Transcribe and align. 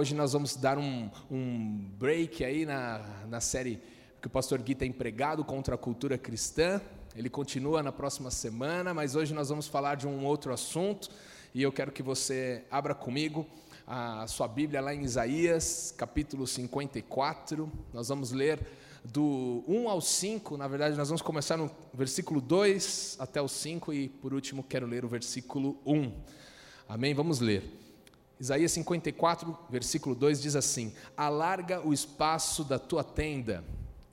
hoje 0.00 0.14
nós 0.14 0.32
vamos 0.32 0.56
dar 0.56 0.78
um, 0.78 1.10
um 1.30 1.76
break 1.98 2.42
aí 2.42 2.64
na, 2.64 3.04
na 3.28 3.38
série 3.38 3.82
que 4.18 4.28
o 4.28 4.30
pastor 4.30 4.58
Gui 4.62 4.74
tem 4.74 4.90
pregado 4.90 5.44
contra 5.44 5.74
a 5.74 5.78
cultura 5.78 6.16
cristã. 6.16 6.80
Ele 7.14 7.28
continua 7.28 7.82
na 7.82 7.92
próxima 7.92 8.30
semana, 8.30 8.94
mas 8.94 9.14
hoje 9.14 9.34
nós 9.34 9.50
vamos 9.50 9.66
falar 9.66 9.96
de 9.96 10.08
um 10.08 10.24
outro 10.24 10.54
assunto 10.54 11.10
e 11.54 11.62
eu 11.62 11.70
quero 11.70 11.92
que 11.92 12.02
você 12.02 12.64
abra 12.70 12.94
comigo 12.94 13.46
a 13.86 14.26
sua 14.26 14.48
Bíblia 14.48 14.80
lá 14.80 14.94
em 14.94 15.02
Isaías, 15.02 15.92
capítulo 15.94 16.46
54. 16.46 17.70
Nós 17.92 18.08
vamos 18.08 18.32
ler 18.32 18.58
do 19.04 19.62
1 19.68 19.86
ao 19.86 20.00
5, 20.00 20.56
na 20.56 20.66
verdade, 20.66 20.96
nós 20.96 21.08
vamos 21.08 21.20
começar 21.20 21.58
no 21.58 21.70
versículo 21.92 22.40
2 22.40 23.18
até 23.20 23.42
o 23.42 23.48
5 23.48 23.92
e, 23.92 24.08
por 24.08 24.32
último, 24.32 24.62
quero 24.62 24.86
ler 24.86 25.04
o 25.04 25.08
versículo 25.08 25.76
1. 25.84 26.10
Amém? 26.88 27.12
Vamos 27.12 27.40
ler. 27.40 27.79
Isaías 28.40 28.72
54, 28.72 29.54
versículo 29.68 30.14
2 30.14 30.40
diz 30.40 30.56
assim: 30.56 30.94
Alarga 31.14 31.86
o 31.86 31.92
espaço 31.92 32.64
da 32.64 32.78
tua 32.78 33.04
tenda, 33.04 33.62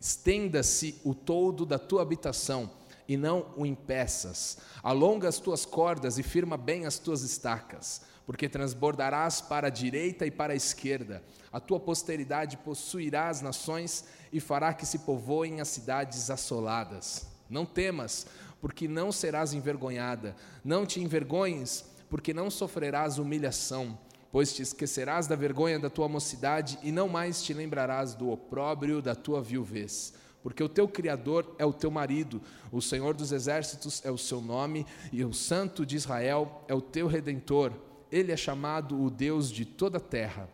estenda-se 0.02 1.00
o 1.06 1.16
todo 1.16 1.66
da 1.66 1.80
tua 1.80 2.02
habitação, 2.02 2.70
e 3.08 3.16
não 3.16 3.54
o 3.56 3.66
impeças. 3.66 4.58
Alonga 4.84 5.30
as 5.30 5.40
tuas 5.40 5.66
cordas 5.66 6.18
e 6.18 6.24
firma 6.24 6.58
bem 6.58 6.86
as 6.86 7.00
tuas 7.00 7.22
estacas, 7.22 8.02
porque 8.26 8.50
transbordarás 8.50 9.40
para 9.40 9.68
a 9.68 9.72
direita 9.72 10.26
e 10.26 10.32
para 10.32 10.52
a 10.52 10.58
esquerda. 10.58 11.24
A 11.50 11.62
tua 11.62 11.80
posteridade 11.80 12.58
possuirá 12.58 13.30
as 13.30 13.42
nações 13.42 14.04
e 14.34 14.42
fará 14.42 14.74
que 14.74 14.86
se 14.86 15.00
povoem 15.00 15.62
as 15.62 15.70
cidades 15.70 16.30
assoladas. 16.30 17.26
Não 17.50 17.66
temas, 17.66 18.28
porque 18.60 18.90
não 18.90 19.10
serás 19.10 19.54
envergonhada. 19.54 20.36
Não 20.66 20.86
te 20.86 21.00
envergonhes, 21.00 21.86
porque 22.10 22.34
não 22.34 22.52
sofrerás 22.52 23.18
humilhação 23.18 23.98
pois 24.32 24.54
te 24.54 24.62
esquecerás 24.62 25.28
da 25.28 25.36
vergonha 25.36 25.80
da 25.80 25.90
tua 25.90 26.08
mocidade 26.08 26.78
e 26.84 26.92
não 26.92 27.08
mais 27.08 27.42
te 27.42 27.54
lembrarás 27.54 28.14
do 28.14 28.30
opróbrio 28.30 29.02
da 29.02 29.16
tua 29.16 29.42
viuvez. 29.42 30.14
Porque 30.44 30.64
o 30.64 30.70
teu 30.70 30.88
Criador 30.88 31.56
é 31.60 31.66
o 31.66 31.74
teu 31.74 31.92
marido, 31.92 32.42
o 32.72 32.82
Senhor 32.82 33.14
dos 33.14 33.32
exércitos 33.32 34.02
é 34.06 34.12
o 34.12 34.18
seu 34.18 34.40
nome, 34.40 34.86
e 35.12 35.24
o 35.26 35.34
Santo 35.34 35.86
de 35.86 35.96
Israel 35.96 36.64
é 36.68 36.74
o 36.74 36.82
teu 36.82 37.08
redentor. 37.08 37.74
Ele 38.12 38.32
é 38.32 38.38
chamado 38.38 39.02
o 39.02 39.10
Deus 39.10 39.52
de 39.52 39.66
toda 39.66 39.98
a 39.98 40.02
terra. 40.02 40.50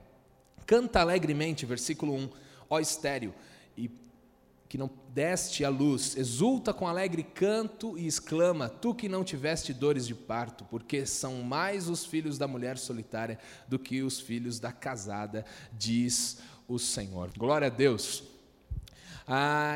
Canta 0.66 1.02
alegremente, 1.02 1.66
versículo 1.66 2.16
1, 2.16 2.30
ó 2.70 2.80
estéreo, 2.80 3.34
que 4.74 4.78
não 4.80 4.90
deste 5.10 5.64
a 5.64 5.70
luz, 5.70 6.18
exulta 6.18 6.74
com 6.74 6.88
alegre 6.88 7.22
canto 7.22 7.96
e 7.96 8.08
exclama: 8.08 8.68
Tu 8.68 8.96
que 8.96 9.08
não 9.08 9.24
tiveste 9.24 9.72
dores 9.72 10.08
de 10.08 10.16
parto, 10.16 10.66
porque 10.66 11.06
são 11.06 11.44
mais 11.44 11.88
os 11.88 12.04
filhos 12.04 12.40
da 12.40 12.48
mulher 12.48 12.80
solitária 12.80 13.38
do 13.68 13.78
que 13.78 14.02
os 14.02 14.20
filhos 14.20 14.60
da 14.60 14.72
casada, 14.72 15.46
diz 15.74 16.40
o 16.68 16.80
Senhor. 16.80 17.30
Glória 17.38 17.68
a 17.68 17.70
Deus. 17.70 18.24
Ah, 19.28 19.76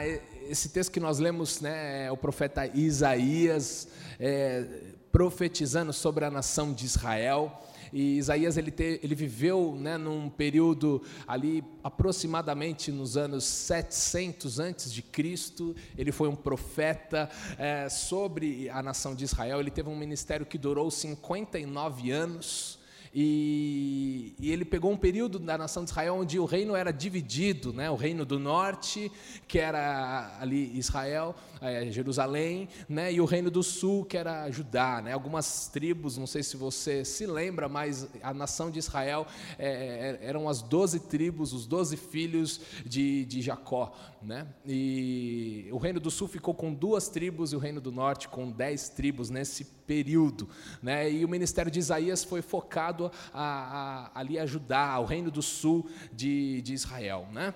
esse 0.50 0.70
texto 0.70 0.92
que 0.92 1.00
nós 1.00 1.20
lemos, 1.20 1.62
né, 1.62 2.08
é 2.08 2.12
o 2.12 2.18
profeta 2.18 2.66
Isaías 2.66 3.90
é, 4.20 4.66
profetizando 5.12 5.94
sobre 5.94 6.26
a 6.26 6.32
nação 6.32 6.74
de 6.74 6.88
Israel. 6.88 7.64
E 7.92 8.18
Isaías 8.18 8.58
ele, 8.58 8.72
te, 8.72 9.00
ele 9.04 9.16
viveu 9.16 9.76
né, 9.80 9.98
num 9.98 10.30
período 10.30 11.02
ali 11.28 11.64
aproximadamente 11.84 12.92
nos 12.92 13.18
anos 13.18 13.44
700 13.44 14.60
antes 14.60 14.92
de 14.92 15.02
Cristo. 15.02 15.76
Ele 15.98 16.12
foi 16.12 16.28
um 16.28 16.36
profeta 16.36 17.30
é, 17.58 17.90
sobre 17.90 18.70
a 18.70 18.82
nação 18.82 19.16
de 19.16 19.24
Israel. 19.24 19.60
Ele 19.60 19.72
teve 19.72 19.90
um 19.90 19.96
ministério 19.98 20.46
que 20.46 20.58
durou 20.58 20.90
59 20.92 22.12
anos. 22.12 22.77
E, 23.14 24.36
e, 24.40 24.52
ele 24.52 24.66
pegou 24.66 24.92
um 24.92 24.98
período 24.98 25.40
da 25.40 25.58
nação 25.58 25.84
de 25.84 25.92
Israel 25.92 26.16
onde 26.16 26.40
o 26.40 26.46
reino 26.46 26.76
era 26.76 26.92
dividido, 26.92 27.74
né? 27.74 27.90
o 27.90 27.96
reino 27.96 28.26
do 28.26 28.40
norte, 28.40 29.12
que 29.48 29.60
era 29.60 30.38
ali 30.40 30.78
Israel, 30.78 31.36
é, 31.62 31.90
Jerusalém, 31.92 32.70
né? 32.88 33.12
e 33.12 33.22
o 33.22 33.26
reino 33.26 33.50
do 33.50 33.64
sul, 33.64 34.06
que 34.06 34.18
era 34.18 34.50
Judá. 34.52 35.02
Né? 35.02 35.14
Algumas 35.14 35.68
tribos, 35.68 36.18
não 36.18 36.28
sei 36.28 36.44
se 36.44 36.58
você 36.58 37.04
se 37.04 37.26
lembra, 37.26 37.68
mas 37.70 38.08
a 38.22 38.34
nação 38.34 38.70
de 38.70 38.80
Israel 38.80 39.26
é 39.58 40.18
eram 40.22 40.48
as 40.48 40.62
doze 40.62 41.00
tribos, 41.00 41.54
os 41.54 41.66
doze 41.66 41.98
filhos 41.98 42.62
de, 42.86 43.26
de 43.26 43.42
Jacó. 43.42 43.94
Né? 44.22 44.48
E 44.66 45.68
o 45.72 45.78
reino 45.78 46.00
do 46.00 46.12
sul 46.12 46.28
ficou 46.28 46.54
com 46.54 46.74
duas 46.74 47.10
tribos 47.10 47.54
e 47.54 47.56
o 47.56 47.60
reino 47.60 47.80
do 47.80 47.92
norte 47.92 48.28
com 48.28 48.52
dez 48.52 48.90
tribos 48.90 49.30
nesse 49.30 49.77
período. 49.88 50.48
Né? 50.84 51.10
E 51.10 51.26
o 51.26 51.30
ministério 51.30 51.72
de 51.72 51.80
Isaías 51.80 52.24
foi 52.24 52.42
focado 52.42 53.10
a, 53.34 54.12
a, 54.14 54.20
ali 54.20 54.38
ajudar 54.38 55.00
o 55.00 55.06
reino 55.06 55.32
do 55.32 55.42
sul 55.42 55.90
de, 56.12 56.62
de 56.62 56.74
Israel. 56.74 57.28
Né? 57.32 57.54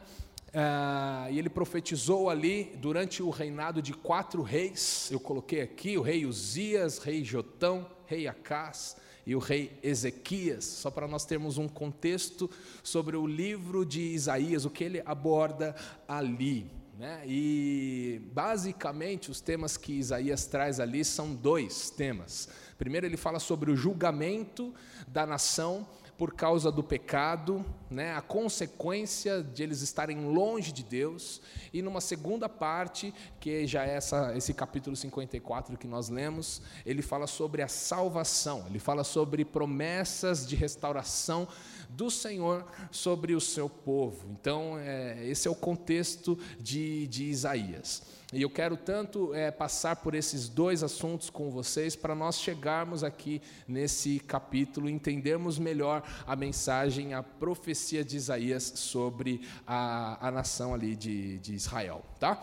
Ah, 0.54 1.28
e 1.30 1.38
ele 1.38 1.50
profetizou 1.50 2.30
ali 2.30 2.72
durante 2.78 3.22
o 3.22 3.30
reinado 3.30 3.82
de 3.82 3.94
quatro 3.94 4.42
reis. 4.42 5.10
Eu 5.12 5.20
coloquei 5.20 5.62
aqui 5.62 5.98
o 5.98 6.02
rei 6.02 6.26
Uzias, 6.26 6.98
rei 6.98 7.24
Jotão, 7.24 7.86
rei 8.08 8.28
Acás 8.28 8.96
e 9.26 9.36
o 9.36 9.40
rei 9.40 9.78
Ezequias, 9.84 10.66
só 10.66 10.90
para 10.90 11.08
nós 11.08 11.26
termos 11.26 11.58
um 11.58 11.68
contexto 11.68 12.50
sobre 12.82 13.16
o 13.16 13.28
livro 13.28 13.86
de 13.86 14.02
Isaías, 14.02 14.66
o 14.66 14.70
que 14.70 14.84
ele 14.84 15.02
aborda 15.06 15.76
ali. 16.08 16.81
Né? 17.02 17.24
E 17.26 18.22
basicamente 18.32 19.32
os 19.32 19.42
temas 19.42 19.76
que 19.76 19.94
Isaías 19.94 20.46
traz 20.46 20.80
ali 20.80 21.04
são 21.04 21.34
dois 21.34 21.90
temas. 21.90 22.48
Primeiro, 22.78 23.08
ele 23.08 23.18
fala 23.18 23.40
sobre 23.40 23.72
o 23.72 23.76
julgamento 23.76 24.72
da 25.08 25.26
nação 25.26 25.88
por 26.16 26.36
causa 26.36 26.72
do 26.72 26.84
pecado, 26.84 27.66
né, 27.90 28.14
a 28.14 28.22
consequência 28.22 29.42
de 29.42 29.64
eles 29.64 29.82
estarem 29.82 30.32
longe 30.32 30.72
de 30.72 30.84
Deus, 30.84 31.42
e 31.74 31.82
numa 31.82 32.00
segunda 32.00 32.48
parte, 32.48 33.12
que 33.40 33.66
já 33.66 33.88
é 33.88 33.96
essa, 33.96 34.38
esse 34.38 34.54
capítulo 34.54 34.96
54 34.96 35.76
que 35.80 35.88
nós 35.88 36.10
lemos, 36.10 36.62
ele 36.86 37.02
fala 37.02 37.26
sobre 37.26 37.64
a 37.64 37.68
salvação, 37.68 38.68
ele 38.68 38.78
fala 38.78 39.04
sobre 39.04 39.44
promessas 39.44 40.48
de 40.48 40.56
restauração 40.56 41.48
do 41.92 42.10
Senhor 42.10 42.66
sobre 42.92 43.34
o 43.36 43.42
seu 43.42 43.70
povo. 43.70 44.28
Então, 44.32 44.78
é, 44.78 45.26
esse 45.28 45.48
é 45.48 45.52
o 45.52 45.56
contexto 45.56 46.38
de, 46.60 47.08
de 47.08 47.26
Isaías. 47.26 48.04
E 48.34 48.42
eu 48.42 48.50
quero 48.50 48.78
tanto 48.78 49.34
é, 49.34 49.52
passar 49.52 49.98
por 49.98 50.16
esses 50.16 50.48
dois 50.48 50.84
assuntos 50.84 51.30
com 51.30 51.52
vocês 51.52 51.98
para 51.98 52.16
nós 52.16 52.40
chegarmos 52.40 53.04
aqui 53.04 53.42
nesse 53.68 54.20
capítulo, 54.20 54.90
entendermos 54.90 55.60
melhor 55.60 56.02
a 56.26 56.34
mensagem, 56.34 57.14
a 57.14 57.22
profecia 57.22 58.06
de 58.06 58.16
Isaías 58.16 58.72
sobre 58.76 59.42
a, 59.68 60.28
a 60.28 60.32
nação 60.32 60.74
ali 60.74 60.96
de, 60.96 61.40
de 61.40 61.54
Israel. 61.54 62.06
Tá? 62.22 62.42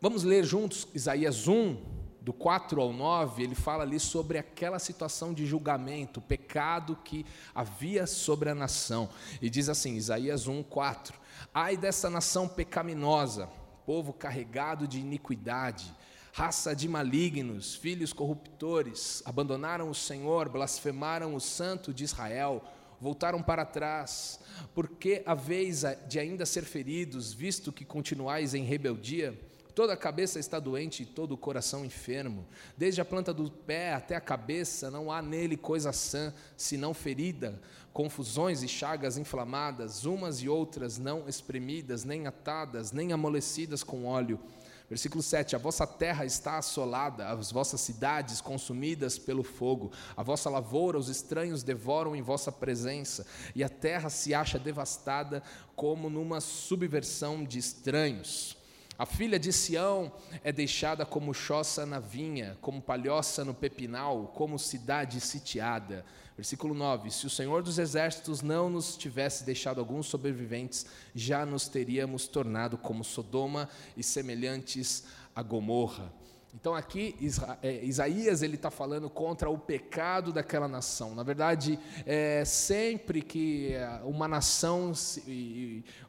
Vamos 0.00 0.22
ler 0.22 0.44
juntos 0.44 0.88
Isaías 0.94 1.46
1, 1.46 1.76
do 2.26 2.32
4 2.32 2.80
ao 2.80 2.92
9, 2.92 3.44
ele 3.44 3.54
fala 3.54 3.84
ali 3.84 4.00
sobre 4.00 4.36
aquela 4.36 4.80
situação 4.80 5.32
de 5.32 5.46
julgamento, 5.46 6.20
pecado 6.20 6.98
que 7.04 7.24
havia 7.54 8.04
sobre 8.04 8.50
a 8.50 8.54
nação. 8.54 9.08
E 9.40 9.48
diz 9.48 9.68
assim, 9.68 9.94
Isaías 9.94 10.48
1, 10.48 10.64
4: 10.64 11.16
Ai 11.54 11.76
dessa 11.76 12.10
nação 12.10 12.48
pecaminosa 12.48 13.48
povo 13.84 14.12
carregado 14.12 14.88
de 14.88 14.98
iniquidade, 14.98 15.94
raça 16.32 16.74
de 16.74 16.88
malignos, 16.88 17.76
filhos 17.76 18.12
corruptores, 18.12 19.22
abandonaram 19.24 19.88
o 19.88 19.94
Senhor, 19.94 20.48
blasfemaram 20.48 21.32
o 21.32 21.40
Santo 21.40 21.94
de 21.94 22.02
Israel, 22.02 22.60
voltaram 23.00 23.40
para 23.40 23.64
trás, 23.64 24.40
porque 24.74 25.22
a 25.24 25.34
vez 25.34 25.84
de 26.08 26.18
ainda 26.18 26.44
ser 26.44 26.64
feridos, 26.64 27.32
visto 27.32 27.72
que 27.72 27.84
continuais 27.84 28.52
em 28.52 28.64
rebeldia, 28.64 29.38
toda 29.76 29.92
a 29.92 29.96
cabeça 29.96 30.38
está 30.38 30.58
doente 30.58 31.02
e 31.02 31.06
todo 31.06 31.32
o 31.32 31.36
coração 31.36 31.84
enfermo, 31.84 32.46
desde 32.78 33.02
a 33.02 33.04
planta 33.04 33.34
do 33.34 33.50
pé 33.50 33.92
até 33.92 34.16
a 34.16 34.20
cabeça, 34.22 34.90
não 34.90 35.12
há 35.12 35.20
nele 35.20 35.54
coisa 35.54 35.92
sã, 35.92 36.32
senão 36.56 36.94
ferida, 36.94 37.60
confusões 37.92 38.62
e 38.62 38.68
chagas 38.68 39.18
inflamadas, 39.18 40.06
umas 40.06 40.40
e 40.40 40.48
outras 40.48 40.96
não 40.96 41.28
espremidas, 41.28 42.04
nem 42.04 42.26
atadas, 42.26 42.90
nem 42.90 43.12
amolecidas 43.12 43.82
com 43.82 44.06
óleo. 44.06 44.40
Versículo 44.88 45.22
7: 45.22 45.54
A 45.54 45.58
vossa 45.58 45.86
terra 45.86 46.24
está 46.24 46.56
assolada, 46.56 47.28
as 47.28 47.52
vossas 47.52 47.82
cidades 47.82 48.40
consumidas 48.40 49.18
pelo 49.18 49.42
fogo, 49.42 49.92
a 50.16 50.22
vossa 50.22 50.48
lavoura 50.48 50.98
os 50.98 51.10
estranhos 51.10 51.62
devoram 51.62 52.16
em 52.16 52.22
vossa 52.22 52.50
presença, 52.50 53.26
e 53.54 53.62
a 53.62 53.68
terra 53.68 54.08
se 54.08 54.32
acha 54.32 54.58
devastada 54.58 55.42
como 55.74 56.08
numa 56.08 56.40
subversão 56.40 57.44
de 57.44 57.58
estranhos. 57.58 58.55
A 58.98 59.04
filha 59.04 59.38
de 59.38 59.52
Sião 59.52 60.10
é 60.42 60.50
deixada 60.50 61.04
como 61.04 61.34
choça 61.34 61.84
na 61.84 62.00
vinha, 62.00 62.56
como 62.62 62.80
palhoça 62.80 63.44
no 63.44 63.52
pepinal, 63.52 64.32
como 64.34 64.58
cidade 64.58 65.20
sitiada. 65.20 66.02
Versículo 66.34 66.72
9: 66.72 67.10
Se 67.10 67.26
o 67.26 67.30
Senhor 67.30 67.62
dos 67.62 67.78
Exércitos 67.78 68.40
não 68.40 68.70
nos 68.70 68.96
tivesse 68.96 69.44
deixado 69.44 69.80
alguns 69.80 70.06
sobreviventes, 70.06 70.86
já 71.14 71.44
nos 71.44 71.68
teríamos 71.68 72.26
tornado 72.26 72.78
como 72.78 73.04
Sodoma 73.04 73.68
e 73.98 74.02
semelhantes 74.02 75.04
a 75.34 75.42
Gomorra. 75.42 76.10
Então 76.58 76.74
aqui 76.74 77.14
é, 77.62 77.84
Isaías 77.84 78.42
ele 78.42 78.54
está 78.54 78.70
falando 78.70 79.10
contra 79.10 79.50
o 79.50 79.58
pecado 79.58 80.32
daquela 80.32 80.66
nação. 80.66 81.14
Na 81.14 81.22
verdade, 81.22 81.78
é, 82.06 82.44
sempre 82.46 83.20
que 83.20 83.74
é, 83.74 84.00
uma 84.04 84.26
nação, 84.26 84.92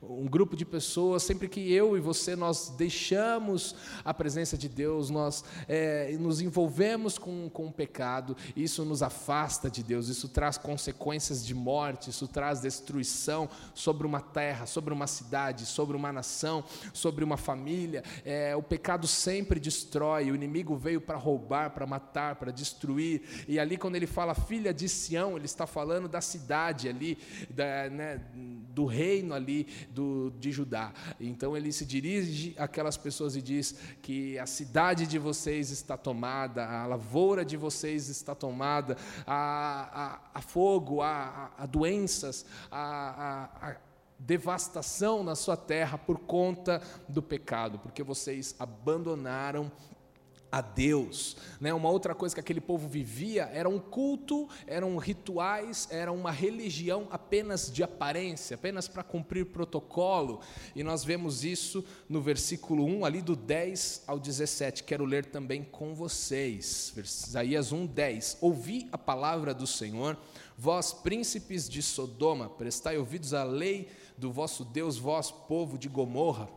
um 0.01 0.25
grupo 0.25 0.55
de 0.55 0.63
pessoas, 0.63 1.23
sempre 1.23 1.49
que 1.49 1.71
eu 1.73 1.97
e 1.97 1.99
você 1.99 2.33
nós 2.33 2.69
deixamos 2.69 3.75
a 4.05 4.13
presença 4.13 4.57
de 4.57 4.69
Deus, 4.69 5.09
nós 5.09 5.43
é, 5.67 6.15
nos 6.17 6.39
envolvemos 6.39 7.17
com, 7.17 7.49
com 7.49 7.67
o 7.67 7.71
pecado, 7.71 8.35
isso 8.55 8.85
nos 8.85 9.03
afasta 9.03 9.69
de 9.69 9.83
Deus, 9.83 10.07
isso 10.07 10.29
traz 10.29 10.57
consequências 10.57 11.45
de 11.45 11.53
morte, 11.53 12.09
isso 12.09 12.25
traz 12.25 12.61
destruição 12.61 13.49
sobre 13.73 14.07
uma 14.07 14.21
terra, 14.21 14.65
sobre 14.65 14.93
uma 14.93 15.07
cidade, 15.07 15.65
sobre 15.65 15.97
uma 15.97 16.13
nação, 16.13 16.63
sobre 16.93 17.23
uma 17.23 17.35
família. 17.35 18.01
É, 18.23 18.55
o 18.55 18.63
pecado 18.63 19.07
sempre 19.07 19.59
destrói 19.59 20.36
inimigo 20.37 20.75
veio 20.75 21.01
para 21.01 21.17
roubar, 21.17 21.71
para 21.71 21.85
matar, 21.85 22.35
para 22.35 22.51
destruir. 22.51 23.45
E 23.47 23.59
ali, 23.59 23.77
quando 23.77 23.95
ele 23.95 24.07
fala 24.07 24.33
filha 24.33 24.73
de 24.73 24.87
Sião, 24.87 25.35
ele 25.35 25.45
está 25.45 25.67
falando 25.67 26.07
da 26.07 26.21
cidade 26.21 26.87
ali, 26.87 27.17
da, 27.49 27.89
né, 27.89 28.21
do 28.33 28.85
reino 28.85 29.33
ali 29.33 29.67
do, 29.89 30.31
de 30.39 30.51
Judá. 30.51 30.93
Então 31.19 31.57
ele 31.57 31.71
se 31.71 31.85
dirige 31.85 32.55
àquelas 32.57 32.95
pessoas 32.95 33.35
e 33.35 33.41
diz 33.41 33.75
que 34.01 34.37
a 34.39 34.45
cidade 34.45 35.07
de 35.07 35.17
vocês 35.17 35.71
está 35.71 35.97
tomada, 35.97 36.65
a 36.65 36.85
lavoura 36.85 37.43
de 37.43 37.57
vocês 37.57 38.07
está 38.09 38.35
tomada, 38.35 38.95
a, 39.25 40.19
a, 40.35 40.39
a 40.39 40.41
fogo, 40.41 41.01
a, 41.01 41.51
a, 41.57 41.65
doenças, 41.65 42.45
a, 42.71 43.49
a 43.61 43.75
devastação 44.19 45.23
na 45.23 45.35
sua 45.35 45.55
terra 45.55 45.97
por 45.97 46.19
conta 46.19 46.81
do 47.07 47.21
pecado, 47.21 47.79
porque 47.79 48.01
vocês 48.03 48.55
abandonaram 48.59 49.71
a 50.51 50.61
Deus. 50.61 51.35
Né? 51.59 51.73
Uma 51.73 51.89
outra 51.89 52.15
coisa 52.15 52.35
que 52.35 52.41
aquele 52.41 52.61
povo 52.61 52.87
vivia 52.87 53.49
era 53.53 53.67
um 53.67 53.79
culto, 53.79 54.47
eram 54.65 54.97
rituais, 54.97 55.87
era 55.91 56.11
uma 56.11 56.31
religião 56.31 57.07
apenas 57.11 57.71
de 57.71 57.83
aparência, 57.83 58.55
apenas 58.55 58.87
para 58.87 59.03
cumprir 59.03 59.47
protocolo. 59.47 60.41
E 60.75 60.83
nós 60.83 61.03
vemos 61.03 61.43
isso 61.43 61.83
no 62.07 62.21
versículo 62.21 62.85
1, 62.85 63.05
ali 63.05 63.21
do 63.21 63.35
10 63.35 64.03
ao 64.07 64.19
17. 64.19 64.83
Quero 64.83 65.05
ler 65.05 65.25
também 65.25 65.63
com 65.63 65.93
vocês. 65.93 66.93
Isaías 66.97 67.71
1, 67.71 67.85
10. 67.85 68.37
Ouvi 68.41 68.87
a 68.91 68.97
palavra 68.97 69.53
do 69.53 69.67
Senhor, 69.67 70.17
vós 70.57 70.93
príncipes 70.93 71.69
de 71.69 71.81
Sodoma, 71.81 72.49
prestai 72.49 72.97
ouvidos 72.97 73.33
à 73.33 73.43
lei 73.43 73.89
do 74.17 74.31
vosso 74.31 74.65
Deus, 74.65 74.97
vós 74.97 75.29
povo 75.29 75.77
de 75.77 75.87
Gomorra 75.87 76.56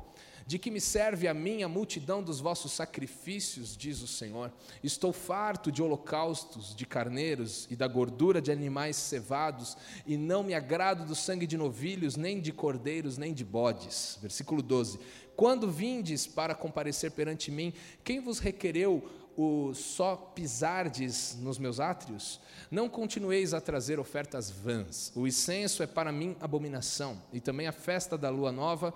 de 0.50 0.58
que 0.58 0.68
me 0.68 0.80
serve 0.80 1.28
a 1.28 1.32
mim 1.32 1.62
a 1.62 1.68
multidão 1.68 2.20
dos 2.20 2.40
vossos 2.40 2.72
sacrifícios, 2.72 3.76
diz 3.76 4.02
o 4.02 4.06
Senhor? 4.08 4.52
Estou 4.82 5.12
farto 5.12 5.70
de 5.70 5.80
holocaustos, 5.80 6.74
de 6.74 6.84
carneiros 6.84 7.68
e 7.70 7.76
da 7.76 7.86
gordura 7.86 8.42
de 8.42 8.50
animais 8.50 8.96
cevados, 8.96 9.76
e 10.04 10.16
não 10.16 10.42
me 10.42 10.52
agrado 10.52 11.06
do 11.06 11.14
sangue 11.14 11.46
de 11.46 11.56
novilhos, 11.56 12.16
nem 12.16 12.40
de 12.40 12.52
cordeiros, 12.52 13.16
nem 13.16 13.32
de 13.32 13.44
bodes. 13.44 14.18
Versículo 14.20 14.60
12: 14.60 14.98
Quando 15.36 15.70
vindes 15.70 16.26
para 16.26 16.52
comparecer 16.52 17.12
perante 17.12 17.48
mim, 17.52 17.72
quem 18.02 18.18
vos 18.18 18.40
requereu 18.40 19.08
o 19.36 19.72
só 19.72 20.16
pisardes 20.16 21.38
nos 21.40 21.60
meus 21.60 21.78
átrios? 21.78 22.40
Não 22.72 22.88
continueis 22.88 23.54
a 23.54 23.60
trazer 23.60 24.00
ofertas 24.00 24.50
vãs. 24.50 25.12
O 25.14 25.28
incenso 25.28 25.80
é 25.80 25.86
para 25.86 26.10
mim 26.10 26.36
abominação, 26.40 27.22
e 27.32 27.38
também 27.38 27.68
a 27.68 27.72
festa 27.72 28.18
da 28.18 28.30
lua 28.30 28.50
nova 28.50 28.92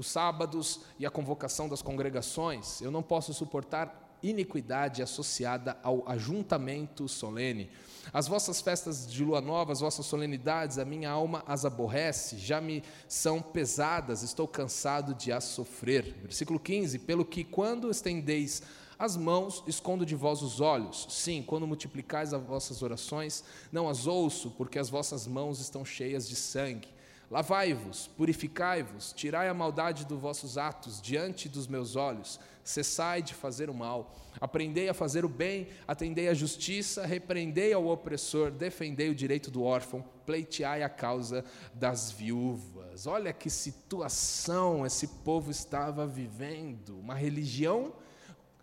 os 0.00 0.08
sábados 0.08 0.80
e 0.98 1.06
a 1.06 1.10
convocação 1.10 1.68
das 1.68 1.82
congregações. 1.82 2.80
Eu 2.80 2.90
não 2.90 3.02
posso 3.02 3.32
suportar 3.32 4.18
iniquidade 4.22 5.02
associada 5.02 5.78
ao 5.82 6.06
ajuntamento 6.08 7.08
solene. 7.08 7.70
As 8.12 8.26
vossas 8.26 8.60
festas 8.60 9.10
de 9.10 9.24
lua 9.24 9.40
nova, 9.40 9.72
as 9.72 9.80
vossas 9.80 10.04
solenidades, 10.06 10.78
a 10.78 10.84
minha 10.84 11.10
alma 11.10 11.44
as 11.46 11.64
aborrece, 11.64 12.38
já 12.38 12.60
me 12.60 12.82
são 13.06 13.40
pesadas, 13.40 14.22
estou 14.22 14.48
cansado 14.48 15.14
de 15.14 15.30
as 15.32 15.44
sofrer. 15.44 16.16
Versículo 16.22 16.58
15: 16.58 16.98
Pelo 17.00 17.24
que 17.24 17.44
quando 17.44 17.90
estendeis 17.90 18.62
as 18.98 19.16
mãos, 19.16 19.62
escondo 19.66 20.04
de 20.04 20.14
vós 20.14 20.42
os 20.42 20.60
olhos. 20.60 21.06
Sim, 21.08 21.42
quando 21.42 21.66
multiplicais 21.66 22.34
as 22.34 22.42
vossas 22.42 22.82
orações, 22.82 23.42
não 23.72 23.88
as 23.88 24.06
ouço, 24.06 24.50
porque 24.50 24.78
as 24.78 24.90
vossas 24.90 25.26
mãos 25.26 25.58
estão 25.58 25.84
cheias 25.84 26.28
de 26.28 26.36
sangue. 26.36 26.99
Lavai-vos, 27.30 28.08
purificai-vos, 28.16 29.12
tirai 29.12 29.48
a 29.48 29.54
maldade 29.54 30.04
dos 30.04 30.20
vossos 30.20 30.58
atos 30.58 31.00
diante 31.00 31.48
dos 31.48 31.68
meus 31.68 31.94
olhos, 31.94 32.40
cessai 32.64 33.22
de 33.22 33.34
fazer 33.34 33.70
o 33.70 33.74
mal, 33.74 34.12
aprendei 34.40 34.88
a 34.88 34.94
fazer 34.94 35.24
o 35.24 35.28
bem, 35.28 35.68
atendei 35.86 36.28
a 36.28 36.34
justiça, 36.34 37.06
repreendei 37.06 37.72
ao 37.72 37.86
opressor, 37.86 38.50
defendei 38.50 39.10
o 39.10 39.14
direito 39.14 39.48
do 39.48 39.62
órfão, 39.62 40.04
pleiteai 40.26 40.82
a 40.82 40.88
causa 40.88 41.44
das 41.72 42.10
viúvas. 42.10 43.06
Olha 43.06 43.32
que 43.32 43.48
situação 43.48 44.84
esse 44.84 45.06
povo 45.06 45.52
estava 45.52 46.08
vivendo, 46.08 46.98
uma 46.98 47.14
religião, 47.14 47.92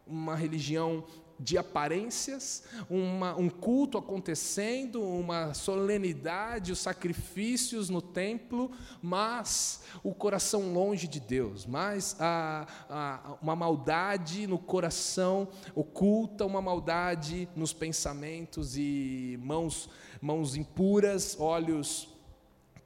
uma 0.05 0.35
religião 0.35 1.05
de 1.39 1.57
aparências, 1.57 2.63
uma, 2.89 3.35
um 3.35 3.49
culto 3.49 3.97
acontecendo, 3.97 5.01
uma 5.01 5.53
solenidade, 5.53 6.71
os 6.71 6.79
sacrifícios 6.79 7.89
no 7.89 8.01
templo, 8.01 8.71
mas 9.01 9.83
o 10.03 10.13
coração 10.13 10.73
longe 10.73 11.07
de 11.07 11.19
Deus, 11.19 11.65
mas 11.65 12.15
a, 12.19 12.65
a, 12.89 13.37
uma 13.41 13.55
maldade 13.55 14.47
no 14.47 14.57
coração 14.57 15.47
oculta, 15.75 16.45
uma 16.45 16.61
maldade 16.61 17.47
nos 17.55 17.73
pensamentos 17.73 18.75
e 18.77 19.39
mãos, 19.41 19.89
mãos 20.21 20.55
impuras, 20.55 21.37
olhos 21.39 22.16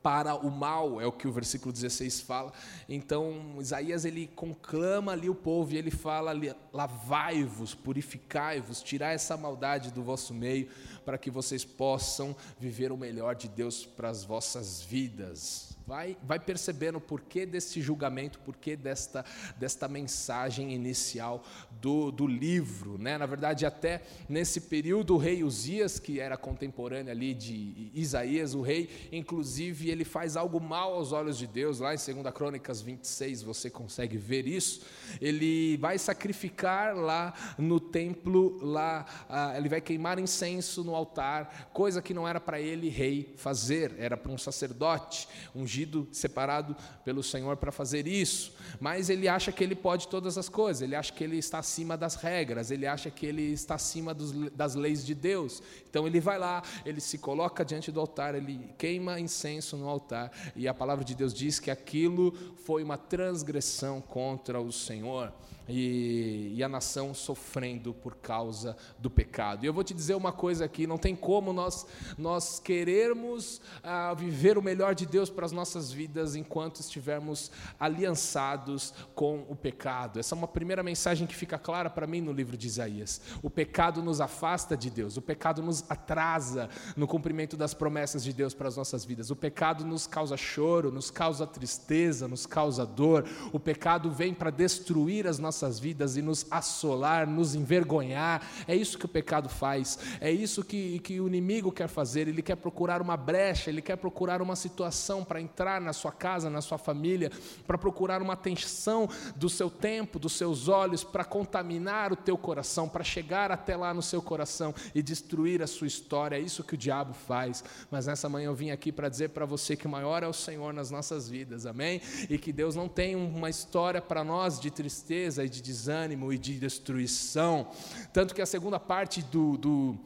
para 0.02 0.36
o 0.36 0.50
mal, 0.50 1.00
é 1.00 1.06
o 1.06 1.12
que 1.12 1.28
o 1.28 1.32
versículo 1.32 1.72
16 1.72 2.22
fala. 2.22 2.52
Então, 2.90 3.58
Isaías 3.60 4.06
ele 4.06 4.28
conclama 4.36 5.12
ali 5.12 5.30
o 5.30 5.36
povo 5.36 5.74
e 5.74 5.78
ele 5.78 5.92
fala 5.92 6.32
ali: 6.32 6.54
lavai-vos, 6.74 7.76
purificai-vos, 7.76 8.82
tirai 8.82 9.16
essa 9.16 9.38
maldade 9.38 9.92
do 9.92 10.04
vosso 10.04 10.34
meio, 10.34 10.68
para 11.06 11.18
que 11.18 11.30
vocês 11.30 11.64
possam 11.64 12.36
viver 12.60 12.92
o 12.92 12.98
melhor 12.98 13.36
de 13.36 13.48
Deus 13.48 13.86
para 13.86 14.10
as 14.10 14.24
vossas 14.24 14.82
vidas. 14.82 15.78
Vai, 15.86 16.18
vai 16.24 16.40
percebendo 16.40 16.98
o 16.98 17.02
porquê 17.02 17.46
desse 17.46 17.82
julgamento, 17.82 18.40
o 18.40 18.42
porquê 18.42 18.76
desta, 18.76 19.26
desta 19.58 19.88
mensagem 19.88 20.74
inicial 20.74 21.44
do, 21.82 22.12
do 22.12 22.28
livro. 22.28 22.98
Né? 22.98 23.18
Na 23.18 23.26
verdade, 23.26 23.66
até 23.66 24.02
nesse 24.30 24.62
período, 24.62 25.16
o 25.16 25.18
rei 25.18 25.44
Uzias, 25.44 26.00
que 26.00 26.20
era 26.20 26.38
contemporâneo 26.38 27.12
ali 27.12 27.34
de 27.34 27.92
Isaías, 27.94 28.54
o 28.54 28.62
rei, 28.62 28.90
inclusive, 29.12 29.90
ele 29.90 30.06
faz 30.06 30.38
algo 30.38 30.60
mal 30.60 30.94
aos 30.94 31.12
olhos 31.12 31.38
de 31.38 31.48
Deus, 31.48 31.80
lá 31.80 31.94
em 31.94 31.98
2 31.98 32.34
Crônicas 32.34 32.82
26, 32.82 33.42
você 33.42 33.70
consegue 33.70 34.18
ver 34.18 34.48
isso. 34.48 34.82
Ele 35.20 35.78
vai 35.78 35.98
sacrificar 35.98 36.96
lá 36.96 37.34
no 37.58 37.80
templo, 37.80 38.58
lá, 38.64 39.06
ah, 39.28 39.54
ele 39.58 39.70
vai 39.70 39.82
queimar 39.82 40.20
incenso 40.20 40.84
no 40.84 40.96
altar, 40.96 41.70
coisa 41.74 42.02
que 42.02 42.14
não 42.14 42.28
era 42.28 42.40
para 42.40 42.60
ele, 42.60 42.90
rei, 42.90 43.34
fazer, 43.38 43.96
era 43.98 44.16
para 44.16 44.32
um 44.32 44.38
sacerdote, 44.38 45.28
um 45.56 45.66
ungido, 45.72 46.06
separado 46.12 46.76
pelo 47.06 47.24
Senhor 47.24 47.56
para 47.56 47.72
fazer 47.72 48.06
isso, 48.06 48.54
mas 48.80 49.10
ele 49.10 49.28
acha 49.28 49.52
que 49.52 49.64
ele 49.64 49.76
pode 49.76 50.10
todas 50.10 50.38
as 50.38 50.50
coisas, 50.50 50.82
ele 50.82 50.96
acha 50.96 51.14
que 51.14 51.24
ele 51.24 51.38
está 51.38 51.60
acima 51.60 51.96
das 51.96 52.16
regras, 52.16 52.72
ele 52.72 52.86
acha 52.86 53.10
que 53.10 53.26
ele 53.26 53.54
está 53.54 53.76
acima 53.76 54.14
dos, 54.14 54.32
das 54.52 54.76
leis 54.76 55.06
de 55.06 55.16
Deus. 55.16 55.64
Então 55.90 56.06
ele 56.06 56.20
vai 56.20 56.38
lá, 56.38 56.62
ele 56.86 57.00
se 57.00 57.18
coloca 57.18 57.64
diante 57.64 57.92
do 57.92 58.02
altar, 58.02 58.36
ele 58.36 58.70
queima 58.78 59.20
incenso 59.20 59.78
no 59.78 59.88
altar, 59.88 60.32
e 60.56 60.68
a 60.68 60.74
palavra 60.74 61.06
de 61.06 61.16
Deus 61.16 61.34
diz 61.34 61.60
que 61.60 61.72
aquilo 61.72 62.34
foi 62.66 62.84
uma 62.84 62.98
transgressão 62.98 64.02
contra 64.02 64.60
o 64.60 64.72
Senhor 64.72 65.32
e, 65.68 66.54
e, 66.56 66.64
a 66.64 66.70
nação 66.70 67.14
sofrendo 67.14 67.94
por 67.94 68.16
causa 68.16 68.76
do 69.00 69.10
pecado. 69.10 69.64
E 69.64 69.68
eu 69.68 69.74
vou 69.74 69.84
te 69.84 69.94
dizer 69.94 70.16
uma 70.16 70.32
coisa 70.32 70.66
aqui: 70.66 70.88
não 70.88 70.98
tem 70.98 71.16
como 71.16 71.54
nós, 71.54 71.86
nós 72.18 72.60
querermos 72.60 73.62
ah, 73.84 74.14
viver 74.14 74.58
o 74.58 74.62
melhor 74.62 74.96
de 74.96 75.06
Deus 75.06 75.30
para 75.30 75.46
as 75.46 75.52
nossas 75.52 75.92
vidas 75.92 76.36
enquanto 76.36 76.80
estivermos 76.80 77.52
aliançados 77.80 78.94
com 79.16 79.46
o 79.50 79.56
pecado. 79.56 80.20
Essa 80.20 80.36
é 80.36 80.38
uma 80.38 80.48
primeira 80.48 80.84
mensagem 80.84 81.28
que 81.28 81.36
fica 81.36 81.58
clara 81.58 81.90
para 81.90 82.08
mim 82.08 82.22
no 82.22 82.34
livro 82.34 82.58
de 82.58 82.68
Isaías. 82.68 83.22
O 83.42 83.50
pecado 83.50 84.02
nos 84.02 84.20
afasta 84.20 84.76
de 84.76 84.90
Deus, 84.90 85.18
o 85.18 85.22
pecado 85.22 85.62
nos 85.62 85.84
atrasa 85.90 86.70
no 86.96 87.08
cumprimento 87.08 87.56
das 87.56 87.74
promessas 87.74 88.24
de 88.24 88.34
Deus 88.34 88.54
para 88.54 88.68
as 88.68 88.78
nossas 88.78 89.06
vidas. 89.06 89.30
O 89.30 89.36
pecado 89.36 89.86
nos 89.86 90.08
causa 90.08 90.36
choro, 90.36 90.92
nos 90.92 91.12
causa 91.12 91.46
tristeza, 91.48 92.28
nos 92.28 92.46
causa 92.46 92.86
dor. 92.86 93.26
O 93.54 93.60
pecado 93.60 94.12
vem 94.12 94.34
para 94.34 94.50
destruir 94.50 95.28
as 95.28 95.40
nossas 95.40 95.51
nossas 95.52 95.78
vidas 95.78 96.16
e 96.16 96.22
nos 96.22 96.46
assolar, 96.50 97.28
nos 97.28 97.56
envergonhar. 97.56 98.42
É 98.66 98.74
isso 98.74 98.98
que 98.98 99.04
o 99.04 99.10
pecado 99.10 99.50
faz, 99.50 100.00
é 100.22 100.32
isso 100.32 100.64
que, 100.64 101.00
que 101.00 101.20
o 101.20 101.28
inimigo 101.28 101.74
quer 101.74 101.90
fazer. 101.90 102.30
Ele 102.30 102.42
quer 102.42 102.56
procurar 102.56 103.02
uma 103.02 103.18
brecha, 103.18 103.70
ele 103.70 103.82
quer 103.82 103.98
procurar 103.98 104.42
uma 104.42 104.56
situação 104.56 105.26
para 105.26 105.42
entrar 105.42 105.82
na 105.82 105.92
sua 105.92 106.12
casa, 106.12 106.50
na 106.50 106.62
sua 106.62 106.78
família, 106.78 107.30
para 107.68 107.78
procurar 107.78 108.22
uma 108.22 108.32
atenção 108.32 109.10
do 109.36 109.50
seu 109.50 109.70
tempo, 109.70 110.18
dos 110.18 110.34
seus 110.34 110.70
olhos, 110.70 111.04
para 111.04 111.26
contaminar 111.26 112.14
o 112.14 112.16
teu 112.16 112.38
coração, 112.38 112.88
para 112.88 113.04
chegar 113.04 113.52
até 113.52 113.76
lá 113.76 113.94
no 113.94 114.02
seu 114.02 114.22
coração 114.22 114.74
e 114.96 115.02
destruir 115.02 115.62
a 115.62 115.68
sua 115.68 115.88
história. 115.88 116.38
É 116.38 116.40
isso 116.40 116.64
que 116.64 116.76
o 116.76 116.78
diabo 116.78 117.14
faz. 117.14 117.62
Mas 117.90 118.08
nessa 118.08 118.30
manhã 118.30 118.46
eu 118.46 118.56
vim 118.56 118.72
aqui 118.72 118.90
para 118.90 119.10
dizer 119.10 119.30
para 119.30 119.46
você 119.46 119.76
que 119.76 119.88
maior 119.88 120.24
é 120.24 120.28
o 120.28 120.34
Senhor 120.34 120.74
nas 120.74 120.90
nossas 120.90 121.28
vidas, 121.28 121.66
amém? 121.66 122.02
E 122.30 122.38
que 122.38 122.54
Deus 122.54 122.74
não 122.74 122.88
tem 122.88 123.18
uma 123.18 123.50
história 123.50 124.02
para 124.02 124.24
nós 124.24 124.58
de 124.58 124.72
tristeza 124.72 125.41
e 125.44 125.50
de 125.50 125.62
desânimo 125.62 126.32
e 126.32 126.38
de 126.38 126.58
destruição. 126.58 127.68
Tanto 128.14 128.34
que 128.34 128.42
a 128.42 128.46
segunda 128.46 128.80
parte 128.80 129.22
do, 129.22 129.58
do, 129.58 129.98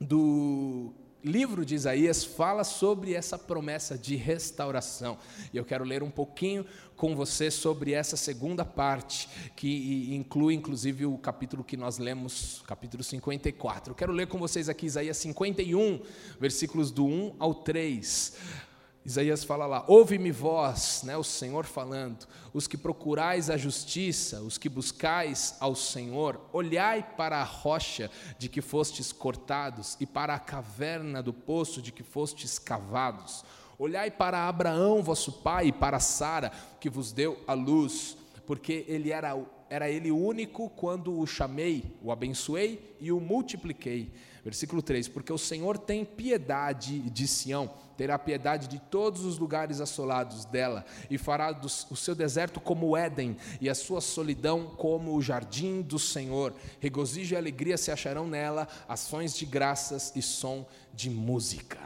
do 0.00 0.94
livro 1.26 1.66
de 1.66 1.74
Isaías 1.74 2.24
fala 2.24 2.62
sobre 2.62 3.12
essa 3.12 3.36
promessa 3.36 3.98
de 3.98 4.14
restauração. 4.14 5.18
E 5.52 5.56
eu 5.56 5.64
quero 5.64 5.84
ler 5.84 6.02
um 6.02 6.10
pouquinho 6.10 6.64
com 6.96 7.16
você 7.16 7.50
sobre 7.50 7.92
essa 7.92 8.16
segunda 8.16 8.64
parte, 8.64 9.28
que 9.56 10.14
inclui 10.14 10.54
inclusive 10.54 11.04
o 11.04 11.18
capítulo 11.18 11.64
que 11.64 11.76
nós 11.76 11.98
lemos, 11.98 12.62
capítulo 12.66 13.02
54. 13.02 13.90
Eu 13.90 13.96
quero 13.96 14.12
ler 14.12 14.28
com 14.28 14.38
vocês 14.38 14.68
aqui 14.68 14.86
Isaías 14.86 15.16
51, 15.16 16.00
versículos 16.38 16.92
do 16.92 17.04
1 17.04 17.34
ao 17.38 17.54
3. 17.54 18.36
Isaías 19.06 19.44
fala 19.44 19.66
lá: 19.66 19.84
Ouve-me 19.86 20.32
vós, 20.32 21.02
né, 21.04 21.16
o 21.16 21.22
Senhor 21.22 21.64
falando, 21.64 22.26
os 22.52 22.66
que 22.66 22.76
procurais 22.76 23.48
a 23.48 23.56
justiça, 23.56 24.40
os 24.40 24.58
que 24.58 24.68
buscais 24.68 25.54
ao 25.60 25.76
Senhor, 25.76 26.40
olhai 26.52 27.14
para 27.16 27.38
a 27.38 27.44
rocha 27.44 28.10
de 28.36 28.48
que 28.48 28.60
fostes 28.60 29.12
cortados 29.12 29.96
e 30.00 30.06
para 30.06 30.34
a 30.34 30.40
caverna 30.40 31.22
do 31.22 31.32
poço 31.32 31.80
de 31.80 31.92
que 31.92 32.02
fostes 32.02 32.58
cavados. 32.58 33.44
Olhai 33.78 34.10
para 34.10 34.48
Abraão, 34.48 35.04
vosso 35.04 35.34
pai, 35.34 35.68
e 35.68 35.72
para 35.72 36.00
Sara, 36.00 36.50
que 36.80 36.90
vos 36.90 37.12
deu 37.12 37.38
a 37.46 37.54
luz, 37.54 38.16
porque 38.44 38.84
ele 38.88 39.12
era, 39.12 39.40
era 39.70 39.88
ele 39.88 40.10
único 40.10 40.68
quando 40.70 41.16
o 41.16 41.24
chamei, 41.28 41.96
o 42.02 42.10
abençoei 42.10 42.96
e 43.00 43.12
o 43.12 43.20
multipliquei. 43.20 44.12
Versículo 44.46 44.80
3: 44.80 45.08
Porque 45.08 45.32
o 45.32 45.38
Senhor 45.38 45.76
tem 45.76 46.04
piedade 46.04 47.00
de 47.10 47.26
Sião 47.26 47.68
terá 47.96 48.18
piedade 48.18 48.68
de 48.68 48.78
todos 48.78 49.24
os 49.24 49.38
lugares 49.38 49.80
assolados 49.80 50.44
dela, 50.44 50.84
e 51.10 51.16
fará 51.16 51.50
do, 51.50 51.66
o 51.66 51.96
seu 51.96 52.14
deserto 52.14 52.60
como 52.60 52.88
o 52.88 52.96
Éden, 52.96 53.36
e 53.58 53.70
a 53.70 53.74
sua 53.74 54.02
solidão 54.02 54.66
como 54.76 55.16
o 55.16 55.22
jardim 55.22 55.80
do 55.80 55.98
Senhor. 55.98 56.54
Regozijo 56.78 57.34
e 57.34 57.38
alegria 57.38 57.78
se 57.78 57.90
acharão 57.90 58.26
nela, 58.26 58.68
ações 58.86 59.34
de 59.34 59.46
graças 59.46 60.12
e 60.14 60.20
som 60.20 60.66
de 60.92 61.08
música. 61.08 61.78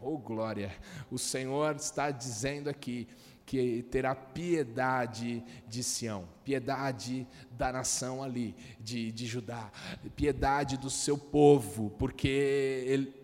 Oh 0.00 0.16
glória! 0.16 0.72
O 1.10 1.18
Senhor 1.18 1.74
está 1.74 2.12
dizendo 2.12 2.70
aqui 2.70 3.08
que 3.46 3.84
terá 3.84 4.12
piedade 4.12 5.42
de 5.68 5.82
Sião, 5.84 6.28
piedade 6.44 7.26
da 7.52 7.72
nação 7.72 8.22
ali, 8.22 8.56
de, 8.80 9.12
de 9.12 9.24
Judá, 9.24 9.70
piedade 10.16 10.76
do 10.76 10.90
seu 10.90 11.16
povo, 11.16 11.90
porque 11.96 12.28
ele, 12.28 13.14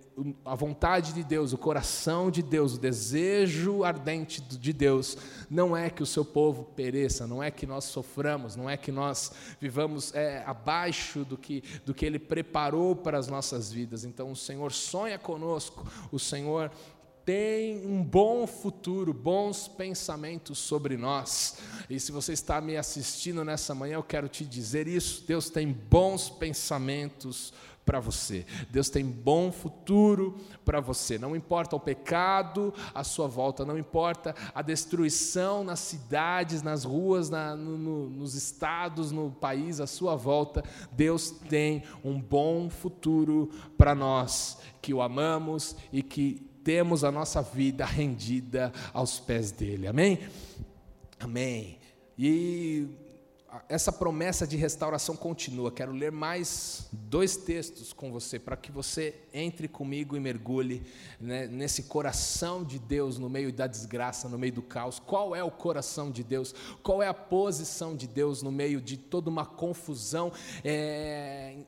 a 0.45 0.55
vontade 0.55 1.12
de 1.12 1.25
Deus, 1.25 1.52
o 1.52 1.59
coração 1.59 2.31
de 2.31 2.43
Deus, 2.43 2.75
o 2.75 2.79
desejo 2.79 3.83
ardente 3.83 4.41
de 4.41 4.73
Deus, 4.73 5.17
não 5.50 5.76
é 5.76 5.91
que 5.91 6.02
o 6.02 6.07
seu 6.07 6.25
povo 6.25 6.64
pereça, 6.64 7.26
não 7.26 7.43
é 7.43 7.50
que 7.50 7.67
nós 7.67 7.85
soframos, 7.85 8.55
não 8.55 8.69
é 8.69 8.76
que 8.76 8.93
nós 8.93 9.33
vivamos 9.61 10.14
é, 10.14 10.45
abaixo 10.47 11.25
do 11.25 11.37
que, 11.37 11.62
do 11.85 11.95
que 11.95 12.05
Ele 12.05 12.19
preparou 12.19 12.95
para 12.95 13.19
as 13.19 13.29
nossas 13.29 13.73
vidas. 13.73 14.05
Então 14.05 14.31
o 14.31 14.37
Senhor 14.37 14.73
sonha 14.73 15.19
conosco, 15.19 15.87
o 16.11 16.19
Senhor 16.19 16.71
tem 17.25 17.87
um 17.87 18.02
bom 18.02 18.47
futuro, 18.47 19.12
bons 19.12 19.69
pensamentos 19.69 20.59
sobre 20.59 20.97
nós. 20.97 21.59
E 21.88 21.99
se 22.00 22.12
você 22.12 22.33
está 22.33 22.61
me 22.61 22.76
assistindo 22.76 23.45
nessa 23.45 23.75
manhã, 23.75 23.95
eu 23.95 24.02
quero 24.02 24.29
te 24.29 24.45
dizer 24.45 24.87
isso: 24.88 25.25
Deus 25.26 25.50
tem 25.50 25.73
bons 25.73 26.29
pensamentos 26.29 27.52
para 27.85 28.00
você. 28.00 28.47
Deus 28.71 28.88
tem 28.88 29.05
bom 29.05 29.50
futuro 29.50 30.38
para 30.64 30.81
você. 30.81 31.19
Não 31.19 31.35
importa 31.35 31.75
o 31.76 31.81
pecado 31.81 32.73
à 32.95 33.02
sua 33.02 33.26
volta, 33.26 33.64
não 33.64 33.76
importa 33.76 34.35
a 34.55 34.62
destruição 34.62 35.64
nas 35.64 35.81
cidades, 35.81 36.62
nas 36.62 36.85
ruas, 36.85 37.29
na, 37.29 37.57
no, 37.57 38.09
nos 38.09 38.35
estados, 38.35 39.11
no 39.11 39.31
país 39.31 39.81
à 39.81 39.87
sua 39.87 40.14
volta. 40.14 40.62
Deus 40.93 41.31
tem 41.31 41.83
um 42.05 42.21
bom 42.21 42.71
futuro 42.71 43.50
para 43.76 43.95
nós 43.95 44.59
que 44.81 44.95
o 44.95 45.02
amamos 45.02 45.76
e 45.93 46.02
que 46.02 46.51
temos 46.64 47.04
a 47.04 47.11
nossa 47.11 47.42
vida 47.42 47.85
rendida 47.85 48.73
aos 48.92 49.19
pés 49.19 49.50
dele. 49.50 49.87
Amém? 49.87 50.19
Amém. 51.19 51.78
E 52.19 52.88
essa 53.69 53.92
promessa 53.92 54.47
de 54.47 54.57
restauração 54.57 55.14
continua. 55.14 55.71
Quero 55.71 55.92
ler 55.92 56.11
mais 56.11 56.88
dois 56.90 57.37
textos 57.37 57.92
com 57.92 58.11
você, 58.11 58.38
para 58.38 58.57
que 58.57 58.73
você 58.73 59.14
entre 59.33 59.69
comigo 59.69 60.16
e 60.16 60.21
mergulhe 60.21 60.83
né, 61.21 61.47
nesse 61.47 61.85
coração 61.85 62.64
de 62.64 62.78
Deus 62.78 63.19
no 63.19 63.28
meio 63.28 63.52
da 63.52 63.66
desgraça, 63.66 64.28
no 64.28 64.38
meio 64.38 64.54
do 64.54 64.62
caos. 64.62 64.99
Qual 64.99 65.37
é 65.37 65.45
o 65.45 65.50
coração 65.50 66.11
de 66.11 66.23
Deus? 66.23 66.54
Qual 66.83 67.02
é 67.02 67.09
a 67.09 67.14
posição 67.14 67.95
de 67.95 68.07
Deus 68.07 68.42
no 68.42 68.50
meio 68.50 68.81
de 68.81 68.97
toda 68.97 69.28
uma 69.28 69.45
confusão 69.45 70.33
é, 70.64 71.59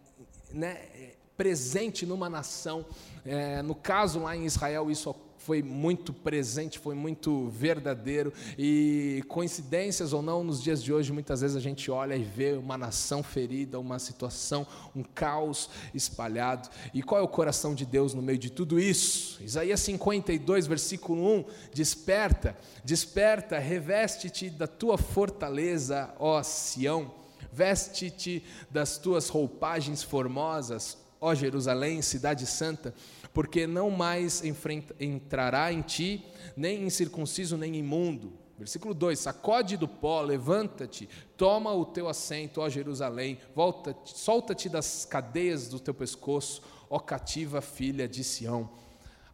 né, 0.51 1.14
presente 1.37 2.07
numa 2.07 2.29
nação? 2.29 2.85
É, 3.25 3.63
no 3.63 3.75
caso 3.75 4.21
lá 4.21 4.37
em 4.37 4.45
Israel, 4.45 4.91
isso 4.91 5.15
foi 5.45 5.63
muito 5.63 6.11
presente, 6.11 6.79
foi 6.79 6.95
muito 6.95 7.49
verdadeiro. 7.51 8.33
E 8.59 9.23
coincidências 9.29 10.15
ou 10.15 10.23
não, 10.23 10.43
nos 10.43 10.63
dias 10.63 10.83
de 10.83 10.91
hoje, 10.91 11.13
muitas 11.13 11.43
vezes 11.43 11.55
a 11.55 11.61
gente 11.61 11.91
olha 11.91 12.17
e 12.17 12.25
vê 12.25 12.53
uma 12.53 12.79
nação 12.79 13.23
ferida, 13.23 13.79
uma 13.79 13.99
situação, 13.99 14.67
um 14.97 15.03
caos 15.03 15.69
espalhado. 15.93 16.71
E 16.95 17.03
qual 17.03 17.21
é 17.21 17.25
o 17.25 17.29
coração 17.29 17.75
de 17.75 17.85
Deus 17.85 18.15
no 18.15 18.23
meio 18.23 18.39
de 18.39 18.51
tudo 18.51 18.81
isso? 18.81 19.43
Isaías 19.43 19.81
52, 19.81 20.67
versículo 20.67 21.23
1: 21.41 21.45
Desperta, 21.75 22.57
desperta, 22.83 23.59
reveste-te 23.59 24.49
da 24.49 24.67
tua 24.67 24.97
fortaleza, 24.97 26.15
ó 26.19 26.43
Sião, 26.43 27.13
veste-te 27.53 28.43
das 28.71 28.97
tuas 28.97 29.29
roupagens 29.29 30.03
formosas, 30.03 31.04
ó 31.25 31.35
Jerusalém, 31.35 32.03
cidade 32.03 32.47
santa 32.47 32.95
porque 33.35 33.67
não 33.67 33.91
mais 33.91 34.45
enfrenta, 34.45 34.95
entrará 35.01 35.73
em 35.73 35.83
ti 35.83 36.25
nem 36.57 36.85
incircunciso 36.85 37.57
nem 37.59 37.75
imundo. 37.77 38.33
Versículo 38.57 38.95
2: 38.95 39.19
Sacode 39.19 39.77
do 39.77 39.89
pó, 39.89 40.23
levanta-te, 40.23 41.09
toma 41.37 41.73
o 41.73 41.85
teu 41.85 42.09
assento, 42.09 42.61
ó 42.61 42.69
Jerusalém, 42.69 43.39
volta, 43.53 43.95
solta-te 44.05 44.69
das 44.69 45.05
cadeias 45.05 45.69
do 45.69 45.81
teu 45.81 45.93
pescoço, 45.93 46.63
ó 46.89 47.01
cativa 47.01 47.61
filha 47.61 48.07
de 48.07 48.23
Sião. 48.23 48.71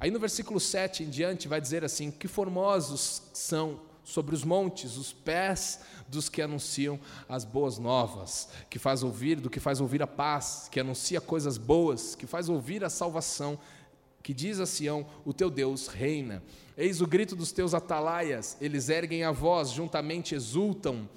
Aí 0.01 0.11
no 0.11 0.19
versículo 0.19 0.59
7 0.59 1.05
em 1.05 1.11
diante 1.11 1.47
vai 1.47 1.61
dizer 1.61 1.85
assim: 1.85 2.11
Que 2.11 2.27
formosos 2.27 3.23
são 3.35 3.83
sobre 4.03 4.35
os 4.35 4.43
montes 4.43 4.97
os 4.97 5.13
pés 5.13 5.81
dos 6.11 6.29
que 6.29 6.43
anunciam 6.43 6.99
as 7.29 7.45
boas 7.45 7.79
novas, 7.79 8.49
que 8.69 8.79
faz 8.79 9.03
ouvir, 9.03 9.41
do 9.41 9.49
que 9.49 9.61
faz 9.61 9.81
ouvir 9.81 10.03
a 10.03 10.07
paz, 10.07 10.69
que 10.71 10.81
anuncia 10.81 11.21
coisas 11.21 11.57
boas, 11.57 12.15
que 12.15 12.27
faz 12.27 12.49
ouvir 12.49 12.85
a 12.85 12.91
salvação, 12.91 13.59
que 14.23 14.35
diz 14.35 14.59
a 14.59 14.67
Sião: 14.67 15.07
O 15.25 15.33
teu 15.33 15.49
Deus 15.49 15.87
reina. 15.87 16.43
Eis 16.77 17.01
o 17.01 17.07
grito 17.07 17.37
dos 17.37 17.53
teus 17.53 17.75
atalaias, 17.75 18.57
eles 18.61 18.89
erguem 18.89 19.23
a 19.23 19.31
voz, 19.31 19.71
juntamente 19.71 20.35
exultam, 20.35 21.09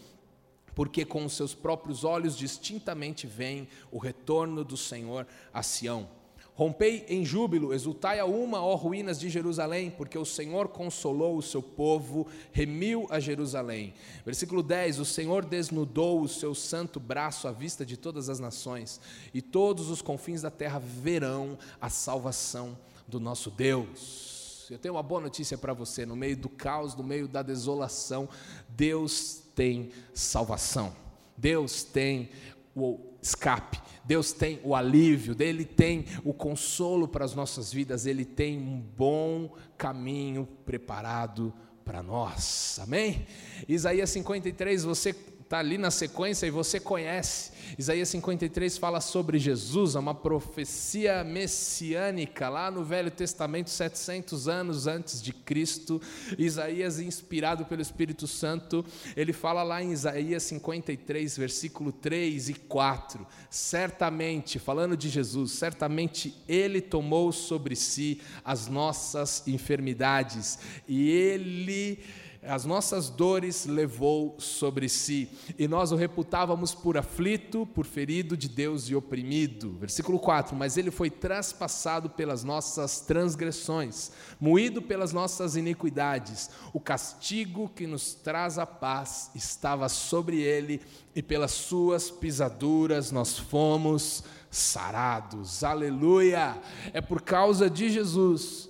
porque 0.75 1.05
com 1.05 1.25
os 1.25 1.33
seus 1.33 1.55
próprios 1.55 2.03
olhos 2.03 2.37
distintamente 2.37 3.25
veem 3.25 3.67
o 3.91 3.97
retorno 3.97 4.63
do 4.63 4.77
Senhor 4.77 5.25
a 5.53 5.63
Sião. 5.63 6.07
Rompei 6.55 7.03
em 7.09 7.25
júbilo, 7.25 7.73
exultai 7.73 8.19
a 8.19 8.25
uma, 8.25 8.63
ó 8.63 8.75
ruínas 8.75 9.19
de 9.19 9.27
Jerusalém, 9.27 9.89
porque 9.89 10.17
o 10.17 10.25
Senhor 10.25 10.67
consolou 10.67 11.35
o 11.35 11.41
seu 11.41 11.63
povo, 11.63 12.27
remiu 12.51 13.07
a 13.09 13.19
Jerusalém. 13.19 13.91
Versículo 14.23 14.61
10: 14.61 14.99
O 14.99 15.05
Senhor 15.05 15.43
desnudou 15.43 16.21
o 16.21 16.27
seu 16.27 16.53
santo 16.53 16.99
braço 16.99 17.47
à 17.47 17.51
vista 17.51 17.83
de 17.83 17.97
todas 17.97 18.29
as 18.29 18.39
nações, 18.39 19.01
e 19.33 19.41
todos 19.41 19.89
os 19.89 19.99
confins 20.01 20.43
da 20.43 20.51
terra 20.51 20.77
verão 20.77 21.57
a 21.81 21.89
salvação 21.89 22.77
do 23.07 23.19
nosso 23.19 23.49
Deus. 23.49 24.67
Eu 24.69 24.77
tenho 24.77 24.93
uma 24.93 25.03
boa 25.03 25.21
notícia 25.21 25.57
para 25.57 25.73
você: 25.73 26.05
no 26.05 26.15
meio 26.15 26.37
do 26.37 26.49
caos, 26.49 26.95
no 26.95 27.03
meio 27.03 27.27
da 27.27 27.41
desolação, 27.41 28.29
Deus 28.69 29.41
tem 29.55 29.89
salvação, 30.13 30.95
Deus 31.35 31.83
tem 31.83 32.29
o 32.75 33.12
escape, 33.23 33.81
Deus 34.03 34.33
tem 34.33 34.59
o 34.63 34.75
alívio, 34.75 35.35
Ele 35.39 35.63
tem 35.63 36.05
o 36.23 36.33
consolo 36.33 37.07
para 37.07 37.23
as 37.23 37.33
nossas 37.33 37.71
vidas, 37.71 38.05
Ele 38.05 38.25
tem 38.25 38.59
um 38.59 38.79
bom 38.79 39.55
caminho 39.77 40.47
preparado 40.65 41.53
para 41.85 42.03
nós, 42.03 42.79
amém? 42.81 43.25
Isaías 43.67 44.09
53, 44.09 44.83
você 44.83 45.13
está 45.53 45.59
ali 45.59 45.77
na 45.77 45.91
sequência 45.91 46.47
e 46.47 46.49
você 46.49 46.79
conhece. 46.79 47.51
Isaías 47.77 48.09
53 48.09 48.75
fala 48.75 48.99
sobre 48.99 49.37
Jesus, 49.37 49.95
é 49.95 49.99
uma 49.99 50.15
profecia 50.15 51.23
messiânica 51.23 52.49
lá 52.49 52.71
no 52.71 52.83
Velho 52.83 53.11
Testamento, 53.11 53.69
700 53.69 54.47
anos 54.47 54.87
antes 54.87 55.21
de 55.21 55.31
Cristo. 55.31 56.01
Isaías, 56.39 56.99
inspirado 56.99 57.65
pelo 57.65 57.83
Espírito 57.83 58.25
Santo, 58.25 58.83
ele 59.15 59.31
fala 59.31 59.61
lá 59.61 59.81
em 59.81 59.91
Isaías 59.91 60.41
53, 60.41 61.37
versículo 61.37 61.91
3 61.91 62.49
e 62.49 62.53
4: 62.55 63.25
Certamente, 63.47 64.57
falando 64.57 64.97
de 64.97 65.07
Jesus, 65.07 65.51
certamente 65.51 66.35
ele 66.47 66.81
tomou 66.81 67.31
sobre 67.31 67.75
si 67.75 68.19
as 68.43 68.67
nossas 68.67 69.47
enfermidades 69.47 70.57
e 70.87 71.11
ele 71.11 71.99
as 72.45 72.65
nossas 72.65 73.09
dores 73.09 73.65
levou 73.65 74.35
sobre 74.37 74.89
si, 74.89 75.29
e 75.57 75.67
nós 75.67 75.91
o 75.91 75.95
reputávamos 75.95 76.73
por 76.73 76.97
aflito, 76.97 77.65
por 77.67 77.85
ferido 77.85 78.35
de 78.35 78.49
Deus 78.49 78.89
e 78.89 78.95
oprimido. 78.95 79.77
Versículo 79.79 80.19
4: 80.19 80.55
Mas 80.55 80.77
ele 80.77 80.91
foi 80.91 81.09
traspassado 81.09 82.09
pelas 82.09 82.43
nossas 82.43 83.01
transgressões, 83.01 84.11
moído 84.39 84.81
pelas 84.81 85.13
nossas 85.13 85.55
iniquidades. 85.55 86.49
O 86.73 86.79
castigo 86.79 87.69
que 87.69 87.87
nos 87.87 88.13
traz 88.13 88.57
a 88.57 88.65
paz 88.65 89.31
estava 89.33 89.87
sobre 89.87 90.41
ele, 90.41 90.81
e 91.15 91.21
pelas 91.21 91.51
suas 91.51 92.09
pisaduras 92.09 93.11
nós 93.11 93.37
fomos 93.37 94.23
sarados. 94.49 95.63
Aleluia! 95.63 96.57
É 96.93 97.01
por 97.01 97.21
causa 97.21 97.69
de 97.69 97.89
Jesus 97.89 98.69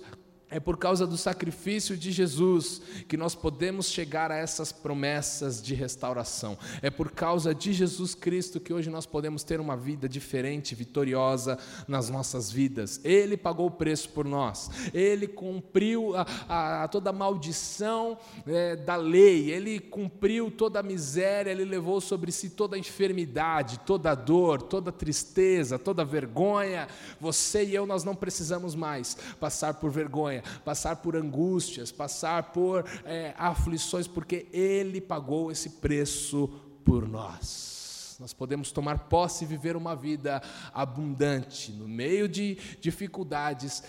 é 0.54 0.60
por 0.60 0.76
causa 0.76 1.04
do 1.04 1.16
sacrifício 1.16 1.96
de 1.96 2.12
Jesus 2.12 2.80
que 3.08 3.16
nós 3.16 3.34
podemos 3.34 3.86
chegar 3.86 4.30
a 4.30 4.36
essas 4.36 4.70
promessas 4.70 5.60
de 5.60 5.74
restauração. 5.74 6.56
É 6.80 6.90
por 6.90 7.10
causa 7.10 7.52
de 7.52 7.72
Jesus 7.72 8.14
Cristo 8.14 8.60
que 8.60 8.72
hoje 8.72 8.88
nós 8.88 9.04
podemos 9.04 9.42
ter 9.42 9.58
uma 9.58 9.76
vida 9.76 10.08
diferente, 10.08 10.72
vitoriosa 10.72 11.58
nas 11.88 12.08
nossas 12.08 12.52
vidas. 12.52 13.00
Ele 13.02 13.36
pagou 13.36 13.66
o 13.66 13.70
preço 13.70 14.10
por 14.10 14.24
nós. 14.24 14.70
Ele 14.94 15.26
cumpriu 15.26 16.14
a, 16.14 16.84
a, 16.84 16.86
toda 16.86 17.10
a 17.10 17.12
maldição 17.12 18.16
é, 18.46 18.76
da 18.76 18.94
lei. 18.94 19.50
Ele 19.50 19.80
cumpriu 19.80 20.52
toda 20.52 20.78
a 20.78 20.84
miséria. 20.84 21.50
Ele 21.50 21.64
levou 21.64 22.00
sobre 22.00 22.30
si 22.30 22.50
toda 22.50 22.76
a 22.76 22.78
enfermidade, 22.78 23.80
toda 23.80 24.12
a 24.12 24.14
dor, 24.14 24.62
toda 24.62 24.90
a 24.90 24.92
tristeza, 24.92 25.80
toda 25.80 26.02
a 26.02 26.04
vergonha. 26.04 26.86
Você 27.20 27.64
e 27.64 27.74
eu 27.74 27.86
nós 27.86 28.04
não 28.04 28.14
precisamos 28.14 28.76
mais 28.76 29.16
passar 29.40 29.74
por 29.74 29.90
vergonha 29.90 30.43
passar 30.64 30.96
por 30.96 31.16
angústias, 31.16 31.90
passar 31.92 32.52
por 32.52 32.84
é, 33.04 33.34
aflições, 33.36 34.06
porque 34.06 34.46
Ele 34.52 35.00
pagou 35.00 35.50
esse 35.50 35.70
preço 35.70 36.48
por 36.84 37.08
nós. 37.08 38.16
Nós 38.20 38.32
podemos 38.32 38.70
tomar 38.70 39.08
posse 39.08 39.44
e 39.44 39.46
viver 39.46 39.76
uma 39.76 39.96
vida 39.96 40.40
abundante, 40.72 41.72
no 41.72 41.88
meio 41.88 42.28
de 42.28 42.56
dificuldades, 42.80 43.82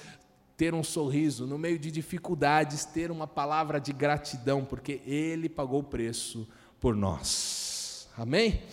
ter 0.57 0.73
um 0.73 0.83
sorriso, 0.83 1.45
no 1.45 1.57
meio 1.57 1.77
de 1.77 1.91
dificuldades, 1.91 2.85
ter 2.85 3.11
uma 3.11 3.27
palavra 3.27 3.79
de 3.79 3.91
gratidão, 3.91 4.63
porque 4.63 5.01
Ele 5.05 5.49
pagou 5.49 5.81
o 5.81 5.83
preço 5.83 6.47
por 6.79 6.95
nós. 6.95 8.07
Amém? 8.17 8.63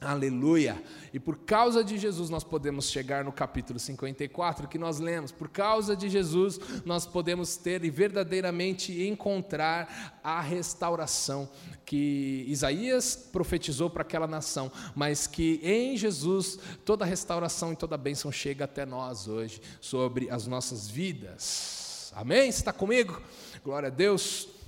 Aleluia! 0.00 0.82
E 1.12 1.20
por 1.20 1.36
causa 1.36 1.84
de 1.84 1.98
Jesus 1.98 2.30
nós 2.30 2.42
podemos 2.42 2.88
chegar 2.88 3.22
no 3.22 3.30
capítulo 3.30 3.78
54 3.78 4.66
que 4.66 4.78
nós 4.78 4.98
lemos. 4.98 5.30
Por 5.30 5.50
causa 5.50 5.94
de 5.94 6.08
Jesus 6.08 6.58
nós 6.86 7.04
podemos 7.04 7.58
ter 7.58 7.84
e 7.84 7.90
verdadeiramente 7.90 9.06
encontrar 9.06 10.18
a 10.24 10.40
restauração 10.40 11.50
que 11.84 12.46
Isaías 12.48 13.14
profetizou 13.14 13.90
para 13.90 14.00
aquela 14.00 14.26
nação, 14.26 14.72
mas 14.94 15.26
que 15.26 15.60
em 15.62 15.94
Jesus 15.98 16.58
toda 16.82 17.04
restauração 17.04 17.74
e 17.74 17.76
toda 17.76 17.98
bênção 17.98 18.32
chega 18.32 18.64
até 18.64 18.86
nós 18.86 19.28
hoje 19.28 19.60
sobre 19.82 20.30
as 20.30 20.46
nossas 20.46 20.88
vidas. 20.88 22.10
Amém? 22.16 22.48
Está 22.48 22.72
comigo? 22.72 23.20
Glória 23.62 23.88
a 23.88 23.90
Deus. 23.90 24.59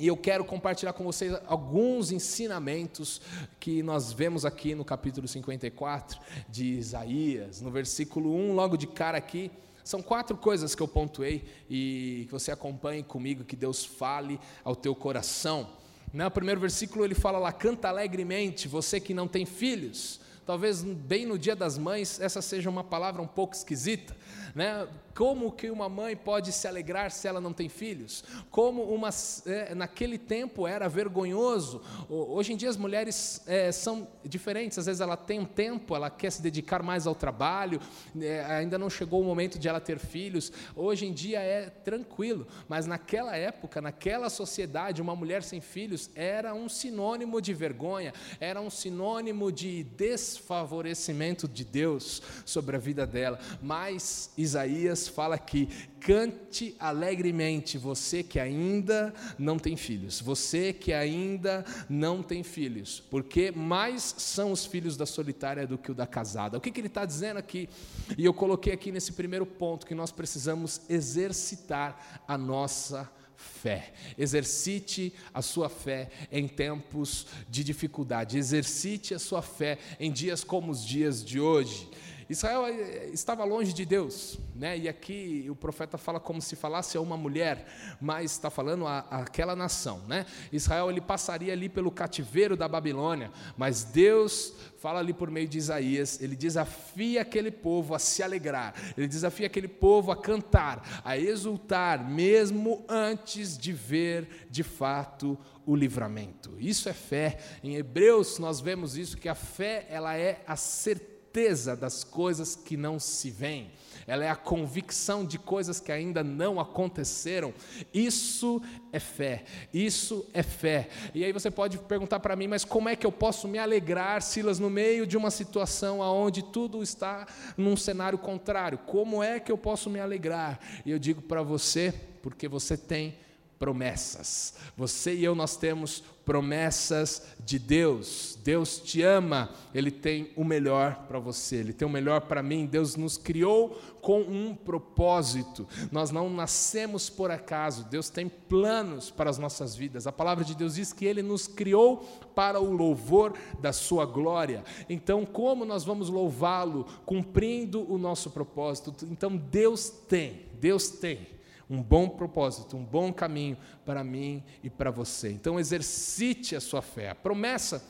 E 0.00 0.06
eu 0.06 0.16
quero 0.16 0.46
compartilhar 0.46 0.94
com 0.94 1.04
vocês 1.04 1.38
alguns 1.46 2.10
ensinamentos 2.10 3.20
que 3.60 3.82
nós 3.82 4.10
vemos 4.10 4.46
aqui 4.46 4.74
no 4.74 4.82
capítulo 4.82 5.28
54 5.28 6.18
de 6.48 6.64
Isaías, 6.64 7.60
no 7.60 7.70
versículo 7.70 8.34
1, 8.34 8.54
logo 8.54 8.78
de 8.78 8.86
cara 8.86 9.18
aqui. 9.18 9.50
São 9.84 10.00
quatro 10.00 10.38
coisas 10.38 10.74
que 10.74 10.82
eu 10.82 10.88
pontuei 10.88 11.44
e 11.68 12.24
que 12.26 12.32
você 12.32 12.50
acompanhe 12.50 13.02
comigo, 13.02 13.44
que 13.44 13.54
Deus 13.54 13.84
fale 13.84 14.40
ao 14.64 14.74
teu 14.74 14.94
coração. 14.94 15.68
No 16.14 16.30
primeiro 16.30 16.62
versículo 16.62 17.04
ele 17.04 17.14
fala 17.14 17.38
lá: 17.38 17.52
canta 17.52 17.88
alegremente, 17.90 18.68
você 18.68 18.98
que 19.00 19.12
não 19.12 19.28
tem 19.28 19.44
filhos. 19.44 20.18
Talvez 20.46 20.82
bem 20.82 21.26
no 21.26 21.38
dia 21.38 21.54
das 21.54 21.76
mães 21.76 22.18
essa 22.18 22.40
seja 22.40 22.70
uma 22.70 22.82
palavra 22.82 23.20
um 23.20 23.26
pouco 23.26 23.54
esquisita, 23.54 24.16
né? 24.54 24.88
Como 25.20 25.52
que 25.52 25.70
uma 25.70 25.86
mãe 25.86 26.16
pode 26.16 26.50
se 26.50 26.66
alegrar 26.66 27.10
se 27.10 27.28
ela 27.28 27.42
não 27.42 27.52
tem 27.52 27.68
filhos? 27.68 28.24
Como 28.50 28.84
uma, 28.84 29.10
é, 29.44 29.74
naquele 29.74 30.16
tempo 30.16 30.66
era 30.66 30.88
vergonhoso. 30.88 31.82
Hoje 32.08 32.54
em 32.54 32.56
dia 32.56 32.70
as 32.70 32.78
mulheres 32.78 33.42
é, 33.46 33.70
são 33.70 34.08
diferentes. 34.24 34.78
Às 34.78 34.86
vezes 34.86 35.02
ela 35.02 35.18
tem 35.18 35.38
um 35.38 35.44
tempo, 35.44 35.94
ela 35.94 36.08
quer 36.08 36.32
se 36.32 36.40
dedicar 36.40 36.82
mais 36.82 37.06
ao 37.06 37.14
trabalho. 37.14 37.82
É, 38.18 38.46
ainda 38.46 38.78
não 38.78 38.88
chegou 38.88 39.20
o 39.20 39.24
momento 39.24 39.58
de 39.58 39.68
ela 39.68 39.78
ter 39.78 39.98
filhos. 39.98 40.50
Hoje 40.74 41.04
em 41.04 41.12
dia 41.12 41.40
é 41.40 41.68
tranquilo. 41.68 42.46
Mas 42.66 42.86
naquela 42.86 43.36
época, 43.36 43.82
naquela 43.82 44.30
sociedade, 44.30 45.02
uma 45.02 45.14
mulher 45.14 45.42
sem 45.42 45.60
filhos 45.60 46.08
era 46.14 46.54
um 46.54 46.66
sinônimo 46.66 47.42
de 47.42 47.52
vergonha. 47.52 48.14
Era 48.40 48.58
um 48.58 48.70
sinônimo 48.70 49.52
de 49.52 49.84
desfavorecimento 49.84 51.46
de 51.46 51.62
Deus 51.62 52.22
sobre 52.46 52.76
a 52.76 52.78
vida 52.78 53.06
dela. 53.06 53.38
Mas 53.60 54.32
Isaías 54.34 55.09
fala 55.10 55.36
que 55.36 55.68
cante 56.00 56.74
alegremente, 56.78 57.76
você 57.76 58.22
que 58.22 58.40
ainda 58.40 59.12
não 59.38 59.58
tem 59.58 59.76
filhos, 59.76 60.20
você 60.20 60.72
que 60.72 60.92
ainda 60.92 61.64
não 61.88 62.22
tem 62.22 62.42
filhos, 62.42 63.02
porque 63.10 63.50
mais 63.50 64.14
são 64.16 64.52
os 64.52 64.64
filhos 64.64 64.96
da 64.96 65.04
solitária 65.04 65.66
do 65.66 65.76
que 65.76 65.90
o 65.90 65.94
da 65.94 66.06
casada. 66.06 66.56
O 66.56 66.60
que, 66.60 66.70
que 66.70 66.80
ele 66.80 66.86
está 66.86 67.04
dizendo 67.04 67.36
aqui? 67.36 67.68
E 68.16 68.24
eu 68.24 68.32
coloquei 68.32 68.72
aqui 68.72 68.90
nesse 68.90 69.12
primeiro 69.12 69.44
ponto 69.44 69.86
que 69.86 69.94
nós 69.94 70.10
precisamos 70.10 70.80
exercitar 70.88 72.22
a 72.26 72.38
nossa 72.38 73.10
fé. 73.40 73.92
Exercite 74.18 75.12
a 75.32 75.42
sua 75.42 75.68
fé 75.68 76.10
em 76.30 76.46
tempos 76.46 77.26
de 77.48 77.64
dificuldade. 77.64 78.38
Exercite 78.38 79.14
a 79.14 79.18
sua 79.18 79.42
fé 79.42 79.78
em 79.98 80.12
dias 80.12 80.44
como 80.44 80.70
os 80.70 80.84
dias 80.84 81.24
de 81.24 81.40
hoje. 81.40 81.88
Israel 82.30 82.64
eh, 82.68 83.10
estava 83.12 83.42
longe 83.42 83.72
de 83.72 83.84
Deus, 83.84 84.38
né? 84.54 84.78
e 84.78 84.88
aqui 84.88 85.48
o 85.50 85.56
profeta 85.56 85.98
fala 85.98 86.20
como 86.20 86.40
se 86.40 86.54
falasse 86.54 86.96
a 86.96 87.00
uma 87.00 87.16
mulher, 87.16 87.66
mas 88.00 88.30
está 88.30 88.48
falando 88.48 88.86
a, 88.86 89.04
a 89.10 89.22
aquela 89.22 89.56
nação. 89.56 90.00
Né? 90.06 90.24
Israel 90.52 90.88
ele 90.88 91.00
passaria 91.00 91.52
ali 91.52 91.68
pelo 91.68 91.90
cativeiro 91.90 92.56
da 92.56 92.68
Babilônia, 92.68 93.32
mas 93.56 93.82
Deus 93.82 94.54
fala 94.78 95.00
ali 95.00 95.12
por 95.12 95.28
meio 95.28 95.48
de 95.48 95.58
Isaías, 95.58 96.22
ele 96.22 96.36
desafia 96.36 97.22
aquele 97.22 97.50
povo 97.50 97.96
a 97.96 97.98
se 97.98 98.22
alegrar, 98.22 98.74
ele 98.96 99.08
desafia 99.08 99.46
aquele 99.46 99.68
povo 99.68 100.12
a 100.12 100.16
cantar, 100.16 101.02
a 101.04 101.18
exultar, 101.18 102.08
mesmo 102.08 102.84
antes 102.88 103.58
de 103.58 103.72
ver 103.72 104.46
de 104.48 104.62
fato 104.62 105.36
o 105.66 105.74
livramento. 105.74 106.54
Isso 106.60 106.88
é 106.88 106.92
fé. 106.92 107.38
Em 107.62 107.74
Hebreus 107.74 108.38
nós 108.38 108.60
vemos 108.60 108.96
isso 108.96 109.16
que 109.16 109.28
a 109.28 109.34
fé 109.34 109.86
ela 109.90 110.16
é 110.16 110.44
a 110.46 110.54
certeza 110.54 111.09
certeza 111.30 111.76
das 111.76 112.02
coisas 112.02 112.56
que 112.56 112.76
não 112.76 112.98
se 112.98 113.30
veem, 113.30 113.70
ela 114.04 114.24
é 114.24 114.28
a 114.28 114.34
convicção 114.34 115.24
de 115.24 115.38
coisas 115.38 115.78
que 115.78 115.92
ainda 115.92 116.24
não 116.24 116.58
aconteceram. 116.58 117.54
Isso 117.94 118.60
é 118.92 118.98
fé, 118.98 119.44
isso 119.72 120.26
é 120.34 120.42
fé. 120.42 120.88
E 121.14 121.24
aí 121.24 121.32
você 121.32 121.48
pode 121.48 121.78
perguntar 121.78 122.18
para 122.18 122.34
mim, 122.34 122.48
mas 122.48 122.64
como 122.64 122.88
é 122.88 122.96
que 122.96 123.06
eu 123.06 123.12
posso 123.12 123.46
me 123.46 123.58
alegrar, 123.58 124.20
Silas, 124.22 124.58
no 124.58 124.68
meio 124.68 125.06
de 125.06 125.16
uma 125.16 125.30
situação 125.30 126.00
onde 126.00 126.42
tudo 126.42 126.82
está 126.82 127.26
num 127.56 127.76
cenário 127.76 128.18
contrário? 128.18 128.78
Como 128.78 129.22
é 129.22 129.38
que 129.38 129.52
eu 129.52 129.58
posso 129.58 129.88
me 129.88 130.00
alegrar? 130.00 130.58
E 130.84 130.90
eu 130.90 130.98
digo 130.98 131.22
para 131.22 131.42
você, 131.42 131.94
porque 132.22 132.48
você 132.48 132.76
tem 132.76 133.14
promessas. 133.60 134.54
Você 134.76 135.14
e 135.14 135.24
eu 135.24 135.34
nós 135.34 135.56
temos 135.56 136.02
promessas 136.30 137.24
de 137.44 137.58
Deus. 137.58 138.38
Deus 138.44 138.78
te 138.78 139.02
ama, 139.02 139.50
Ele 139.74 139.90
tem 139.90 140.30
o 140.36 140.44
melhor 140.44 141.06
para 141.08 141.18
você, 141.18 141.56
Ele 141.56 141.72
tem 141.72 141.88
o 141.88 141.90
melhor 141.90 142.20
para 142.20 142.40
mim. 142.40 142.66
Deus 142.66 142.94
nos 142.94 143.16
criou 143.16 143.70
com 144.00 144.20
um 144.20 144.54
propósito. 144.54 145.66
Nós 145.90 146.12
não 146.12 146.30
nascemos 146.30 147.10
por 147.10 147.32
acaso, 147.32 147.82
Deus 147.90 148.10
tem 148.10 148.28
planos 148.28 149.10
para 149.10 149.28
as 149.28 149.38
nossas 149.38 149.74
vidas. 149.74 150.06
A 150.06 150.12
palavra 150.12 150.44
de 150.44 150.54
Deus 150.54 150.76
diz 150.76 150.92
que 150.92 151.04
Ele 151.04 151.20
nos 151.20 151.48
criou 151.48 152.08
para 152.32 152.60
o 152.60 152.72
louvor 152.72 153.34
da 153.60 153.72
Sua 153.72 154.06
glória. 154.06 154.62
Então, 154.88 155.26
como 155.26 155.64
nós 155.64 155.82
vamos 155.82 156.08
louvá-lo? 156.08 156.86
Cumprindo 157.04 157.92
o 157.92 157.98
nosso 157.98 158.30
propósito. 158.30 158.94
Então, 159.10 159.36
Deus 159.36 159.90
tem, 159.90 160.42
Deus 160.60 160.90
tem 160.90 161.39
um 161.70 161.80
bom 161.80 162.08
propósito, 162.08 162.76
um 162.76 162.84
bom 162.84 163.12
caminho 163.12 163.56
para 163.86 164.02
mim 164.02 164.42
e 164.60 164.68
para 164.68 164.90
você. 164.90 165.30
Então 165.30 165.58
exercite 165.58 166.56
a 166.56 166.60
sua 166.60 166.82
fé. 166.82 167.10
A 167.10 167.14
promessa 167.14 167.80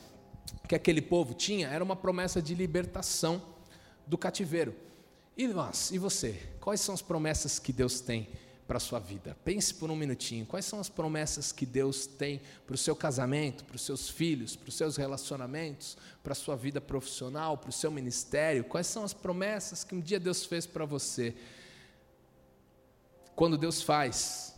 que 0.67 0.75
aquele 0.75 1.01
povo 1.01 1.33
tinha 1.33 1.67
era 1.67 1.83
uma 1.83 1.95
promessa 1.95 2.39
de 2.39 2.53
libertação 2.53 3.41
do 4.05 4.19
cativeiro. 4.19 4.75
E 5.35 5.47
nós, 5.47 5.89
e 5.91 5.97
você? 5.97 6.39
Quais 6.59 6.79
são 6.79 6.93
as 6.93 7.01
promessas 7.01 7.57
que 7.57 7.73
Deus 7.73 8.01
tem 8.01 8.29
para 8.67 8.77
a 8.77 8.79
sua 8.79 8.99
vida? 8.99 9.35
Pense 9.43 9.73
por 9.73 9.89
um 9.89 9.95
minutinho. 9.95 10.45
Quais 10.45 10.65
são 10.65 10.79
as 10.79 10.89
promessas 10.89 11.51
que 11.51 11.65
Deus 11.65 12.05
tem 12.05 12.39
para 12.67 12.75
o 12.75 12.77
seu 12.77 12.95
casamento, 12.95 13.65
para 13.65 13.75
os 13.75 13.81
seus 13.81 14.09
filhos, 14.09 14.55
para 14.55 14.69
os 14.69 14.75
seus 14.75 14.95
relacionamentos, 14.95 15.97
para 16.21 16.33
a 16.33 16.35
sua 16.35 16.55
vida 16.55 16.79
profissional, 16.79 17.57
para 17.57 17.69
o 17.69 17.73
seu 17.73 17.89
ministério? 17.89 18.63
Quais 18.63 18.85
são 18.85 19.03
as 19.03 19.13
promessas 19.13 19.83
que 19.83 19.95
um 19.95 19.99
dia 19.99 20.19
Deus 20.19 20.45
fez 20.45 20.67
para 20.67 20.85
você? 20.85 21.35
Quando 23.35 23.57
Deus 23.57 23.81
faz, 23.81 24.55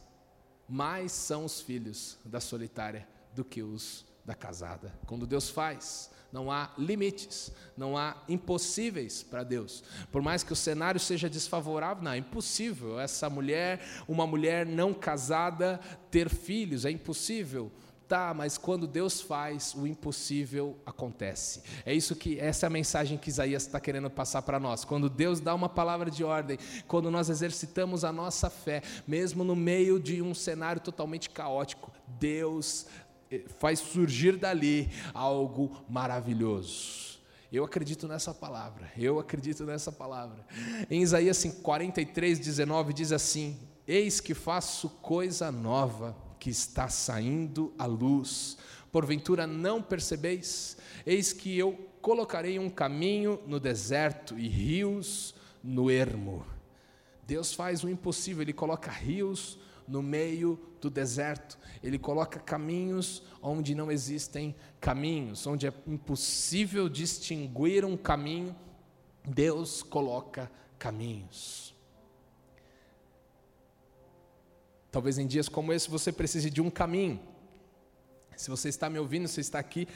mais 0.67 1.11
são 1.11 1.45
os 1.45 1.61
filhos 1.61 2.17
da 2.25 2.39
solitária 2.39 3.07
do 3.33 3.43
que 3.43 3.61
os 3.61 4.05
da 4.25 4.33
casada. 4.33 4.93
Quando 5.05 5.27
Deus 5.27 5.49
faz, 5.49 6.09
não 6.31 6.51
há 6.51 6.71
limites, 6.77 7.51
não 7.77 7.95
há 7.95 8.17
impossíveis 8.27 9.21
para 9.21 9.43
Deus. 9.43 9.83
Por 10.11 10.21
mais 10.21 10.43
que 10.43 10.51
o 10.51 10.55
cenário 10.55 10.99
seja 10.99 11.29
desfavorável, 11.29 12.03
não, 12.03 12.11
é 12.11 12.17
impossível 12.17 12.99
essa 12.99 13.29
mulher, 13.29 13.81
uma 14.07 14.25
mulher 14.25 14.65
não 14.65 14.93
casada, 14.93 15.79
ter 16.09 16.29
filhos, 16.29 16.85
é 16.85 16.91
impossível. 16.91 17.71
Tá, 18.13 18.31
mas 18.31 18.59
quando 18.59 18.85
Deus 18.85 19.21
faz, 19.21 19.73
o 19.73 19.87
impossível 19.87 20.77
acontece. 20.85 21.63
É 21.83 21.91
isso 21.91 22.15
que 22.15 22.39
essa 22.39 22.63
é 22.63 22.67
a 22.67 22.69
mensagem 22.69 23.17
que 23.17 23.27
Isaías 23.27 23.63
está 23.63 23.79
querendo 23.79 24.07
passar 24.07 24.43
para 24.43 24.59
nós. 24.59 24.85
Quando 24.85 25.09
Deus 25.09 25.39
dá 25.39 25.55
uma 25.55 25.67
palavra 25.67 26.11
de 26.11 26.23
ordem, 26.23 26.59
quando 26.87 27.09
nós 27.09 27.27
exercitamos 27.27 28.03
a 28.03 28.11
nossa 28.11 28.51
fé, 28.51 28.83
mesmo 29.07 29.43
no 29.43 29.55
meio 29.55 29.99
de 29.99 30.21
um 30.21 30.35
cenário 30.35 30.79
totalmente 30.79 31.27
caótico, 31.27 31.91
Deus 32.19 32.85
faz 33.57 33.79
surgir 33.79 34.37
dali 34.37 34.91
algo 35.11 35.83
maravilhoso. 35.89 37.17
Eu 37.51 37.63
acredito 37.63 38.07
nessa 38.07 38.31
palavra, 38.31 38.91
eu 38.95 39.17
acredito 39.17 39.63
nessa 39.63 39.91
palavra. 39.91 40.45
Em 40.87 41.01
Isaías 41.01 41.43
43, 41.63 42.37
19 42.37 42.93
diz 42.93 43.11
assim: 43.11 43.57
Eis 43.87 44.19
que 44.19 44.35
faço 44.35 44.87
coisa 45.01 45.51
nova 45.51 46.15
que 46.43 46.49
está 46.49 46.89
saindo 46.89 47.73
à 47.79 47.85
luz. 47.85 48.57
Porventura 48.91 49.47
não 49.47 49.81
percebeis? 49.81 50.75
Eis 51.05 51.31
que 51.31 51.57
eu 51.57 51.89
colocarei 52.01 52.59
um 52.59 52.69
caminho 52.69 53.39
no 53.47 53.61
deserto 53.61 54.37
e 54.37 54.49
rios 54.49 55.33
no 55.63 55.89
ermo. 55.89 56.45
Deus 57.25 57.53
faz 57.53 57.85
o 57.85 57.89
impossível, 57.89 58.41
Ele 58.41 58.51
coloca 58.51 58.91
rios 58.91 59.57
no 59.87 60.03
meio 60.03 60.59
do 60.81 60.89
deserto. 60.89 61.57
Ele 61.81 61.97
coloca 61.97 62.41
caminhos 62.41 63.23
onde 63.41 63.73
não 63.73 63.89
existem 63.89 64.53
caminhos, 64.81 65.47
onde 65.47 65.65
é 65.65 65.73
impossível 65.87 66.89
distinguir 66.89 67.85
um 67.85 67.95
caminho. 67.95 68.53
Deus 69.25 69.81
coloca 69.81 70.51
caminhos. 70.77 71.72
Talvez 74.93 75.17
em 75.17 75.25
dias 75.25 75.49
como 75.49 75.73
esse 75.73 75.89
você 75.89 76.11
precise 76.11 76.51
de 76.51 76.61
um 76.61 76.69
caminho. 76.69 77.19
Se 78.37 78.47
você 78.47 78.69
está 78.69 78.91
me 78.91 78.99
ouvindo, 78.99 79.27
você 79.27 79.41
está 79.41 79.57
aqui 79.57 79.87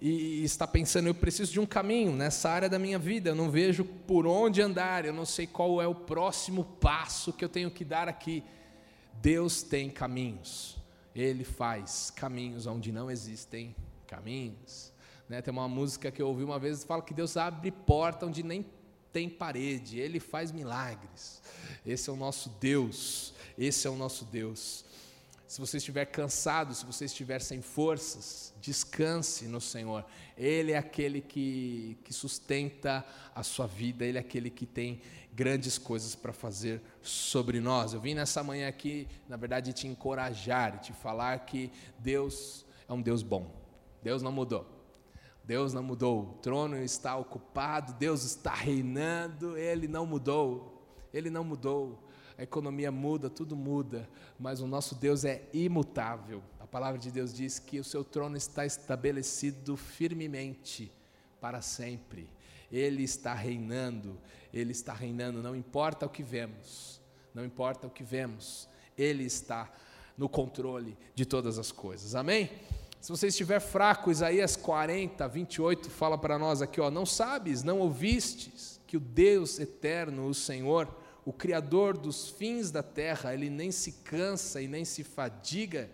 e 0.00 0.42
está 0.42 0.66
pensando, 0.66 1.06
eu 1.06 1.14
preciso 1.14 1.52
de 1.52 1.60
um 1.60 1.66
caminho 1.66 2.12
nessa 2.12 2.48
área 2.48 2.66
da 2.66 2.78
minha 2.78 2.98
vida, 2.98 3.28
eu 3.28 3.34
não 3.34 3.50
vejo 3.50 3.84
por 3.84 4.26
onde 4.26 4.62
andar, 4.62 5.04
eu 5.04 5.12
não 5.12 5.26
sei 5.26 5.46
qual 5.46 5.82
é 5.82 5.86
o 5.86 5.94
próximo 5.94 6.64
passo 6.64 7.30
que 7.30 7.44
eu 7.44 7.48
tenho 7.50 7.70
que 7.70 7.84
dar 7.84 8.08
aqui. 8.08 8.42
Deus 9.20 9.62
tem 9.62 9.90
caminhos, 9.90 10.78
Ele 11.14 11.44
faz 11.44 12.10
caminhos 12.10 12.66
onde 12.66 12.90
não 12.90 13.10
existem 13.10 13.76
caminhos. 14.06 14.94
Né? 15.28 15.42
Tem 15.42 15.52
uma 15.52 15.68
música 15.68 16.10
que 16.10 16.22
eu 16.22 16.28
ouvi 16.28 16.42
uma 16.42 16.58
vez 16.58 16.80
que 16.80 16.88
fala 16.88 17.02
que 17.02 17.12
Deus 17.12 17.36
abre 17.36 17.70
porta 17.70 18.24
onde 18.24 18.42
nem 18.42 18.64
tem 19.12 19.28
parede, 19.28 20.00
Ele 20.00 20.18
faz 20.18 20.50
milagres. 20.50 21.42
Esse 21.84 22.08
é 22.08 22.12
o 22.14 22.16
nosso 22.16 22.48
Deus, 22.58 23.34
esse 23.58 23.86
é 23.86 23.90
o 23.90 23.96
nosso 23.96 24.24
Deus. 24.24 24.84
Se 25.48 25.60
você 25.60 25.78
estiver 25.78 26.04
cansado, 26.04 26.74
se 26.74 26.84
você 26.86 27.06
estiver 27.06 27.40
sem 27.40 27.60
forças, 27.60 28.54
descanse 28.60 29.46
no 29.46 29.60
Senhor. 29.60 30.04
Ele 30.36 30.72
é 30.72 30.78
aquele 30.78 31.20
que, 31.20 31.98
que 32.04 32.12
sustenta 32.12 33.04
a 33.34 33.42
sua 33.42 33.66
vida, 33.66 34.04
Ele 34.04 34.18
é 34.18 34.20
aquele 34.20 34.50
que 34.50 34.66
tem 34.66 35.00
grandes 35.32 35.78
coisas 35.78 36.14
para 36.14 36.32
fazer 36.32 36.82
sobre 37.00 37.60
nós. 37.60 37.94
Eu 37.94 38.00
vim 38.00 38.14
nessa 38.14 38.42
manhã 38.44 38.68
aqui, 38.68 39.08
na 39.28 39.36
verdade, 39.36 39.72
te 39.72 39.88
encorajar 39.88 40.80
te 40.80 40.92
falar 40.92 41.46
que 41.46 41.72
Deus 41.98 42.66
é 42.88 42.92
um 42.92 43.00
Deus 43.00 43.22
bom. 43.22 43.50
Deus 44.02 44.22
não 44.22 44.30
mudou. 44.30 44.66
Deus 45.44 45.72
não 45.72 45.82
mudou. 45.82 46.20
O 46.20 46.34
trono 46.42 46.76
está 46.76 47.16
ocupado, 47.16 47.94
Deus 47.94 48.22
está 48.22 48.54
reinando, 48.54 49.56
Ele 49.56 49.88
não 49.88 50.04
mudou. 50.04 51.08
Ele 51.12 51.30
não 51.30 51.42
mudou 51.42 52.06
a 52.38 52.44
economia 52.44 52.92
muda, 52.92 53.28
tudo 53.28 53.56
muda, 53.56 54.08
mas 54.38 54.60
o 54.60 54.66
nosso 54.66 54.94
Deus 54.94 55.24
é 55.24 55.42
imutável. 55.52 56.40
A 56.60 56.66
palavra 56.68 56.96
de 56.96 57.10
Deus 57.10 57.34
diz 57.34 57.58
que 57.58 57.80
o 57.80 57.84
seu 57.84 58.04
trono 58.04 58.36
está 58.36 58.64
estabelecido 58.64 59.76
firmemente 59.76 60.92
para 61.40 61.60
sempre. 61.60 62.30
Ele 62.70 63.02
está 63.02 63.34
reinando, 63.34 64.16
ele 64.54 64.70
está 64.70 64.92
reinando, 64.92 65.42
não 65.42 65.56
importa 65.56 66.06
o 66.06 66.08
que 66.08 66.22
vemos, 66.22 67.00
não 67.34 67.44
importa 67.44 67.88
o 67.88 67.90
que 67.90 68.04
vemos, 68.04 68.68
ele 68.96 69.24
está 69.24 69.72
no 70.16 70.28
controle 70.28 70.96
de 71.16 71.26
todas 71.26 71.58
as 71.58 71.72
coisas. 71.72 72.14
Amém? 72.14 72.50
Se 73.00 73.10
você 73.10 73.28
estiver 73.28 73.58
fraco, 73.58 74.12
Isaías 74.12 74.54
40, 74.54 75.26
28 75.26 75.90
fala 75.90 76.16
para 76.16 76.38
nós 76.38 76.62
aqui, 76.62 76.80
ó, 76.80 76.88
não 76.88 77.06
sabes, 77.06 77.64
não 77.64 77.80
ouvistes 77.80 78.80
que 78.86 78.96
o 78.96 79.00
Deus 79.00 79.58
eterno, 79.58 80.26
o 80.26 80.34
Senhor, 80.34 80.88
o 81.28 81.32
Criador 81.34 81.98
dos 81.98 82.30
fins 82.30 82.70
da 82.70 82.82
terra, 82.82 83.34
ele 83.34 83.50
nem 83.50 83.70
se 83.70 83.92
cansa 83.92 84.62
e 84.62 84.66
nem 84.66 84.82
se 84.82 85.04
fadiga, 85.04 85.90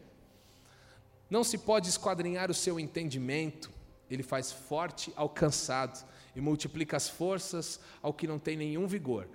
não 1.29 1.42
se 1.42 1.59
pode 1.59 1.88
esquadrinhar 1.88 2.53
o 2.53 2.55
seu 2.55 2.79
entendimento, 2.79 3.68
ele 4.09 4.23
faz 4.23 4.53
forte 4.53 5.12
ao 5.16 5.29
cansado 5.29 6.07
e 6.37 6.40
multiplica 6.40 6.97
as 6.97 7.09
forças 7.09 7.81
ao 8.01 8.14
que 8.14 8.29
não 8.29 8.38
tem 8.38 8.57
nenhum 8.57 8.87
vigor. 8.87 9.29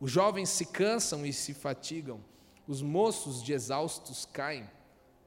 Os 0.00 0.10
jovens 0.10 0.48
se 0.48 0.64
cansam 0.64 1.26
e 1.26 1.34
se 1.34 1.52
fatigam, 1.52 2.24
os 2.66 2.80
moços 2.80 3.42
de 3.42 3.52
exaustos 3.52 4.24
caem. 4.24 4.64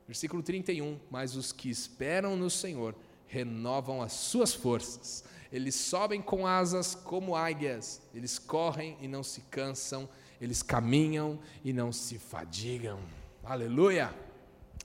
Versículo 0.08 0.42
31: 0.42 1.00
Mas 1.12 1.36
os 1.36 1.52
que 1.52 1.70
esperam 1.70 2.36
no 2.36 2.50
Senhor 2.50 2.96
renovam 3.28 4.02
as 4.02 4.14
suas 4.14 4.56
forças 4.56 5.24
eles 5.56 5.74
sobem 5.74 6.22
com 6.22 6.46
asas 6.46 6.96
como 6.96 7.34
águias, 7.34 8.02
eles 8.14 8.38
correm 8.38 8.98
e 9.00 9.08
não 9.08 9.24
se 9.24 9.40
cansam, 9.44 10.10
eles 10.42 10.62
caminham 10.62 11.40
e 11.64 11.72
não 11.72 11.94
se 11.94 12.20
fadigam. 12.20 13.00
Aleluia! 13.42 14.14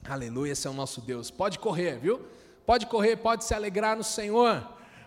Aleluia, 0.09 0.53
esse 0.53 0.69
é 0.69 0.71
o 0.71 0.73
nosso 0.73 1.01
Deus. 1.01 1.29
Pode 1.29 1.59
correr, 1.59 1.99
viu? 1.99 2.25
Pode 2.65 2.87
correr, 2.87 3.17
pode 3.17 3.45
se 3.45 3.53
alegrar 3.53 3.97
no 3.97 4.05
Senhor. 4.05 4.65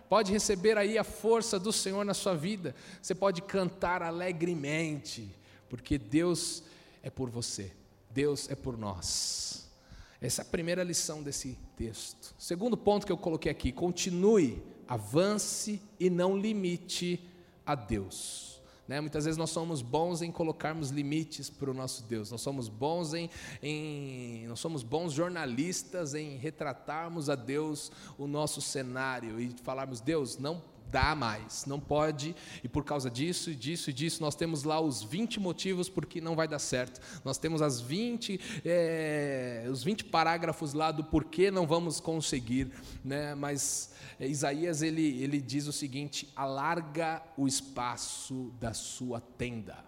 Pode 0.10 0.34
receber 0.34 0.78
aí 0.78 0.98
a 0.98 1.04
força 1.06 1.58
do 1.58 1.72
Senhor 1.72 2.04
na 2.04 2.14
sua 2.14 2.36
vida. 2.36 2.76
Você 3.02 3.16
pode 3.16 3.42
cantar 3.42 4.04
alegremente, 4.04 5.34
porque 5.70 5.98
Deus 5.98 6.62
é 7.02 7.10
por 7.10 7.30
você. 7.30 7.72
Deus 8.12 8.50
é 8.50 8.56
por 8.56 8.78
nós. 8.78 9.72
Essa 10.20 10.42
é 10.42 10.44
a 10.44 10.46
primeira 10.46 10.84
lição 10.84 11.24
desse 11.24 11.58
texto. 11.78 12.36
Segundo 12.38 12.76
ponto 12.76 13.06
que 13.06 13.14
eu 13.14 13.18
coloquei 13.18 13.50
aqui: 13.50 13.72
continue 13.72 14.73
avance 14.88 15.82
e 16.00 16.10
não 16.10 16.38
limite 16.38 17.20
a 17.66 17.76
Deus. 17.76 18.62
Né? 18.88 19.00
Muitas 19.00 19.26
vezes 19.26 19.38
nós 19.38 19.50
somos 19.50 19.82
bons 19.82 20.22
em 20.22 20.32
colocarmos 20.32 20.90
limites 20.90 21.50
para 21.50 21.72
o 21.72 21.74
nosso 21.74 22.04
Deus. 22.04 22.32
Nós 22.32 22.42
somos 22.42 22.68
bons 22.68 23.14
em, 23.14 23.30
em, 23.62 24.46
nós 24.48 24.60
somos 24.60 24.84
bons 24.84 25.14
jornalistas 25.14 26.14
em 26.14 26.38
retratarmos 26.38 27.30
a 27.30 27.36
Deus 27.36 27.92
o 28.18 28.28
nosso 28.28 28.62
cenário 28.62 29.40
e 29.40 29.56
falarmos 29.64 30.02
Deus 30.02 30.38
não 30.38 30.62
dá 30.94 31.16
mais, 31.16 31.66
não 31.66 31.80
pode, 31.80 32.36
e 32.64 32.70
por 32.70 32.86
causa 32.86 33.10
disso, 33.10 33.56
disso 33.56 33.90
e 33.90 33.94
disso, 33.94 34.22
nós 34.22 34.36
temos 34.36 34.64
lá 34.64 34.80
os 34.80 35.02
20 35.02 35.40
motivos 35.40 35.90
por 35.90 36.06
que 36.06 36.22
não 36.22 36.36
vai 36.36 36.48
dar 36.48 36.60
certo. 36.60 37.02
Nós 37.26 37.40
temos 37.40 37.64
as 37.64 37.82
20, 37.82 38.40
é, 38.64 39.68
os 39.72 39.84
20 39.84 40.06
parágrafos 40.06 40.74
lá 40.74 40.92
do 40.92 41.04
porquê 41.04 41.50
não 41.50 41.66
vamos 41.66 42.00
conseguir, 42.00 42.72
né? 43.04 43.34
mas 43.34 43.92
é, 44.20 44.28
Isaías 44.28 44.84
ele, 44.84 45.24
ele 45.24 45.42
diz 45.42 45.66
o 45.66 45.74
seguinte: 45.74 46.32
alarga 46.36 47.24
o 47.36 47.48
espaço 47.48 48.54
da 48.60 48.72
sua 48.72 49.20
tenda. 49.20 49.84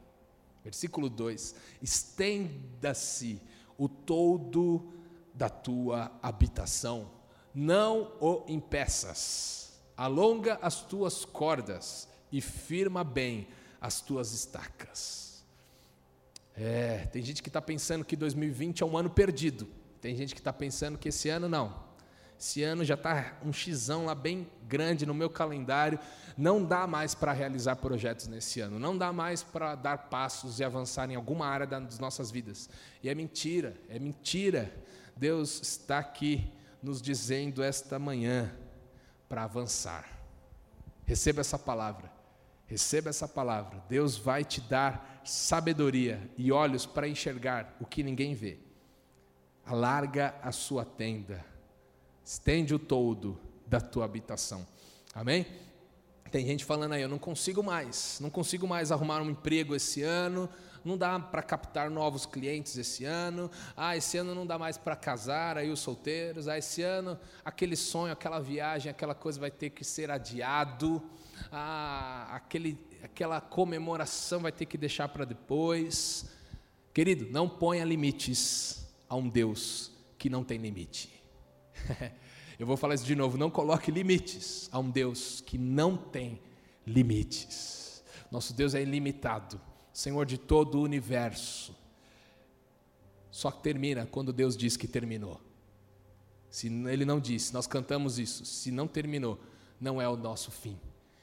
Versículo 0.64 1.08
2: 1.08 1.54
estenda-se 1.84 3.40
o 3.78 3.88
todo 3.88 4.92
da 5.36 5.50
tua 5.50 6.12
habitação, 6.24 7.12
não 7.54 8.12
o 8.20 8.44
impeças, 8.48 9.65
alonga 9.98 10.60
as 10.62 10.82
tuas 10.82 11.26
cordas 11.26 12.08
e 12.32 12.42
firma 12.42 13.04
bem 13.04 13.48
as 13.80 14.02
tuas 14.02 14.34
estacas. 14.34 15.44
É, 16.56 17.08
tem 17.12 17.22
gente 17.22 17.44
que 17.44 17.50
está 17.50 17.62
pensando 17.62 18.06
que 18.06 18.16
2020 18.16 18.82
é 18.82 18.86
um 18.86 18.98
ano 18.98 19.10
perdido, 19.10 19.68
tem 20.02 20.16
gente 20.16 20.34
que 20.34 20.40
está 20.40 20.54
pensando 20.54 20.98
que 20.98 21.10
esse 21.10 21.30
ano 21.30 21.50
não, 21.50 21.84
Esse 22.40 22.64
ano 22.64 22.84
já 22.84 22.96
está 22.96 23.38
um 23.44 23.52
xizão 23.54 24.06
lá 24.06 24.14
bem 24.14 24.48
grande 24.68 25.06
no 25.06 25.14
meu 25.14 25.30
calendário. 25.30 25.98
Não 26.38 26.64
dá 26.64 26.86
mais 26.86 27.16
para 27.16 27.32
realizar 27.32 27.78
projetos 27.78 28.28
nesse 28.28 28.60
ano. 28.60 28.78
Não 28.78 28.98
dá 28.98 29.14
mais 29.14 29.42
para 29.42 29.74
dar 29.74 30.10
passos 30.10 30.60
e 30.60 30.64
avançar 30.64 31.10
em 31.10 31.16
alguma 31.16 31.48
área 31.48 31.66
das 31.66 31.98
nossas 31.98 32.30
vidas. 32.30 32.70
E 33.02 33.08
é 33.10 33.16
mentira, 33.16 33.76
é 33.90 33.98
mentira. 33.98 34.72
Deus 35.16 35.62
está 35.62 36.00
aqui 36.00 36.52
nos 36.84 37.02
dizendo 37.02 37.64
esta 37.64 37.98
manhã 37.98 38.52
para 39.28 39.44
avançar. 39.44 40.08
Receba 41.06 41.42
essa 41.42 41.60
palavra. 41.60 42.12
Receba 42.68 43.10
essa 43.10 43.28
palavra. 43.28 43.84
Deus 43.88 44.18
vai 44.18 44.44
te 44.44 44.62
dar 44.62 45.22
sabedoria 45.24 46.30
e 46.38 46.52
olhos 46.52 46.86
para 46.86 47.08
enxergar 47.08 47.76
o 47.80 47.86
que 47.86 48.04
ninguém 48.04 48.34
vê. 48.34 48.60
Alarga 49.66 50.36
a 50.42 50.52
sua 50.52 50.86
tenda 50.86 51.56
Estende 52.26 52.74
o 52.74 52.80
todo 52.80 53.40
da 53.68 53.80
tua 53.80 54.04
habitação. 54.04 54.66
Amém? 55.14 55.46
Tem 56.32 56.44
gente 56.44 56.66
falando 56.66 56.94
aí, 56.94 57.04
eu 57.04 57.08
não 57.08 57.20
consigo 57.20 57.62
mais, 57.62 58.18
não 58.20 58.32
consigo 58.32 58.68
mais 58.68 58.92
arrumar 58.92 59.22
um 59.22 59.30
emprego 59.30 59.76
esse 59.76 60.02
ano, 60.02 60.50
não 60.86 60.98
dá 60.98 61.20
para 61.20 61.42
captar 61.42 61.90
novos 61.90 62.26
clientes 62.26 62.78
esse 62.78 63.04
ano, 63.04 63.50
ah, 63.76 63.98
esse 63.98 64.18
ano 64.18 64.36
não 64.36 64.46
dá 64.46 64.58
mais 64.58 64.78
para 64.78 64.96
casar, 64.96 65.58
aí 65.58 65.70
os 65.72 65.80
solteiros, 65.80 66.48
ah, 66.48 66.58
esse 66.58 66.84
ano 66.84 67.20
aquele 67.44 67.76
sonho, 67.76 68.14
aquela 68.14 68.40
viagem, 68.40 68.90
aquela 68.90 69.16
coisa 69.16 69.40
vai 69.40 69.50
ter 69.50 69.72
que 69.72 69.84
ser 69.84 70.12
adiado, 70.12 71.02
ah, 71.52 72.28
aquele, 72.32 72.78
aquela 73.04 73.42
comemoração 73.42 74.42
vai 74.42 74.52
ter 74.52 74.66
que 74.66 74.78
deixar 74.78 75.08
para 75.10 75.26
depois. 75.26 76.30
Querido, 76.94 77.28
não 77.32 77.50
ponha 77.50 77.84
limites 77.84 78.86
a 79.10 79.16
um 79.16 79.28
Deus 79.28 79.92
que 80.18 80.30
não 80.30 80.44
tem 80.44 80.58
limite. 80.58 81.12
Eu 82.58 82.66
vou 82.66 82.78
falar 82.78 82.96
isso 82.96 83.06
de 83.06 83.16
novo, 83.16 83.38
não 83.38 83.50
coloque 83.50 83.92
limites 83.92 84.70
a 84.72 84.80
um 84.80 84.90
Deus 84.90 85.42
que 85.42 85.58
não 85.58 85.98
tem 85.98 86.40
limites. 86.88 88.02
Nosso 88.32 88.54
Deus 88.54 88.74
é 88.74 88.82
ilimitado, 88.82 89.60
Senhor 89.96 90.26
de 90.26 90.38
todo 90.38 90.78
o 90.78 90.82
universo. 90.82 91.74
Só 93.32 93.50
termina 93.50 94.06
quando 94.06 94.34
Deus 94.34 94.58
diz 94.58 94.76
que 94.76 94.90
terminou. 94.90 95.40
Se 96.50 96.68
Ele 96.68 97.06
não 97.06 97.18
disse, 97.18 97.54
nós 97.54 97.66
cantamos 97.66 98.20
isso, 98.20 98.44
se 98.46 98.72
não 98.72 98.90
terminou, 98.90 99.40
não 99.80 100.02
é 100.02 100.10
o 100.10 100.18
nosso 100.18 100.52
fim. 100.52 100.78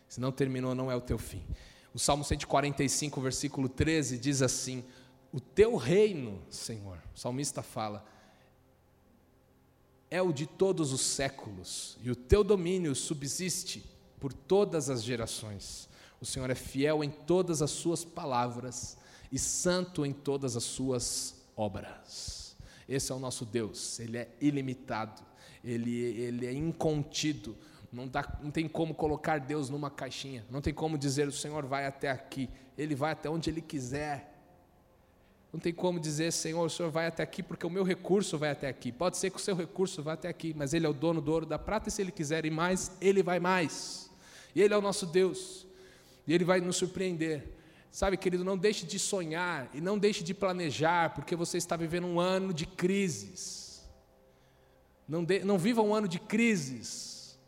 Se 0.08 0.18
não 0.18 0.32
terminou, 0.32 0.74
não 0.74 0.90
é 0.90 0.96
o 0.96 1.02
teu 1.02 1.18
fim. 1.18 1.44
O 1.92 1.98
Salmo 1.98 2.24
145, 2.24 3.20
versículo 3.20 3.68
13 3.68 4.16
diz 4.16 4.40
assim: 4.40 4.82
O 5.30 5.38
teu 5.38 5.76
reino, 5.76 6.42
Senhor, 6.48 6.98
o 7.14 7.18
salmista 7.18 7.62
fala, 7.62 8.02
é 10.10 10.22
o 10.22 10.32
de 10.32 10.46
todos 10.46 10.94
os 10.94 11.02
séculos, 11.02 11.98
e 12.02 12.10
o 12.10 12.16
teu 12.16 12.42
domínio 12.42 12.94
subsiste 12.94 13.84
por 14.18 14.32
todas 14.32 14.88
as 14.88 15.02
gerações. 15.02 15.91
O 16.22 16.24
Senhor 16.24 16.48
é 16.48 16.54
fiel 16.54 17.02
em 17.02 17.10
todas 17.10 17.62
as 17.62 17.72
suas 17.72 18.04
palavras 18.04 18.96
e 19.32 19.40
santo 19.40 20.06
em 20.06 20.12
todas 20.12 20.56
as 20.56 20.62
suas 20.62 21.34
obras. 21.56 22.56
Esse 22.88 23.10
é 23.10 23.14
o 23.14 23.18
nosso 23.18 23.44
Deus, 23.44 23.98
ele 23.98 24.18
é 24.18 24.28
ilimitado, 24.40 25.20
ele, 25.64 25.90
ele 25.92 26.46
é 26.46 26.52
incontido. 26.52 27.56
Não, 27.92 28.06
dá, 28.06 28.38
não 28.40 28.52
tem 28.52 28.68
como 28.68 28.94
colocar 28.94 29.40
Deus 29.40 29.68
numa 29.68 29.90
caixinha, 29.90 30.46
não 30.48 30.60
tem 30.60 30.72
como 30.72 30.96
dizer 30.96 31.26
o 31.26 31.32
Senhor 31.32 31.66
vai 31.66 31.86
até 31.86 32.08
aqui, 32.08 32.48
ele 32.78 32.94
vai 32.94 33.10
até 33.10 33.28
onde 33.28 33.50
ele 33.50 33.60
quiser. 33.60 34.32
Não 35.52 35.58
tem 35.58 35.74
como 35.74 35.98
dizer, 35.98 36.32
Senhor, 36.32 36.64
o 36.64 36.70
Senhor 36.70 36.92
vai 36.92 37.08
até 37.08 37.24
aqui 37.24 37.42
porque 37.42 37.66
o 37.66 37.70
meu 37.70 37.82
recurso 37.82 38.38
vai 38.38 38.50
até 38.50 38.68
aqui. 38.68 38.92
Pode 38.92 39.16
ser 39.16 39.30
que 39.30 39.38
o 39.38 39.40
seu 39.40 39.56
recurso 39.56 40.04
vá 40.04 40.12
até 40.12 40.28
aqui, 40.28 40.54
mas 40.56 40.72
Ele 40.72 40.86
é 40.86 40.88
o 40.88 40.94
dono 40.94 41.20
do 41.20 41.32
ouro 41.32 41.44
da 41.44 41.58
prata 41.58 41.88
e 41.88 41.92
se 41.92 42.00
Ele 42.00 42.12
quiser 42.12 42.46
ir 42.46 42.50
mais, 42.50 42.92
Ele 43.00 43.24
vai 43.24 43.40
mais. 43.40 44.08
E 44.54 44.62
Ele 44.62 44.72
é 44.72 44.78
o 44.78 44.80
nosso 44.80 45.04
Deus. 45.04 45.66
E 46.26 46.32
Ele 46.32 46.44
vai 46.44 46.60
nos 46.60 46.76
surpreender. 46.76 47.48
Sabe, 47.90 48.16
querido, 48.16 48.44
não 48.44 48.56
deixe 48.56 48.86
de 48.86 48.98
sonhar 48.98 49.68
e 49.74 49.80
não 49.80 49.98
deixe 49.98 50.24
de 50.24 50.32
planejar, 50.32 51.14
porque 51.14 51.36
você 51.36 51.58
está 51.58 51.76
vivendo 51.76 52.06
um 52.06 52.18
ano 52.18 52.52
de 52.52 52.66
crises. 52.66 53.86
Não, 55.06 55.22
de, 55.22 55.44
não 55.44 55.58
viva 55.58 55.82
um 55.82 55.94
ano 55.94 56.08
de 56.08 56.18
crises. 56.18 57.38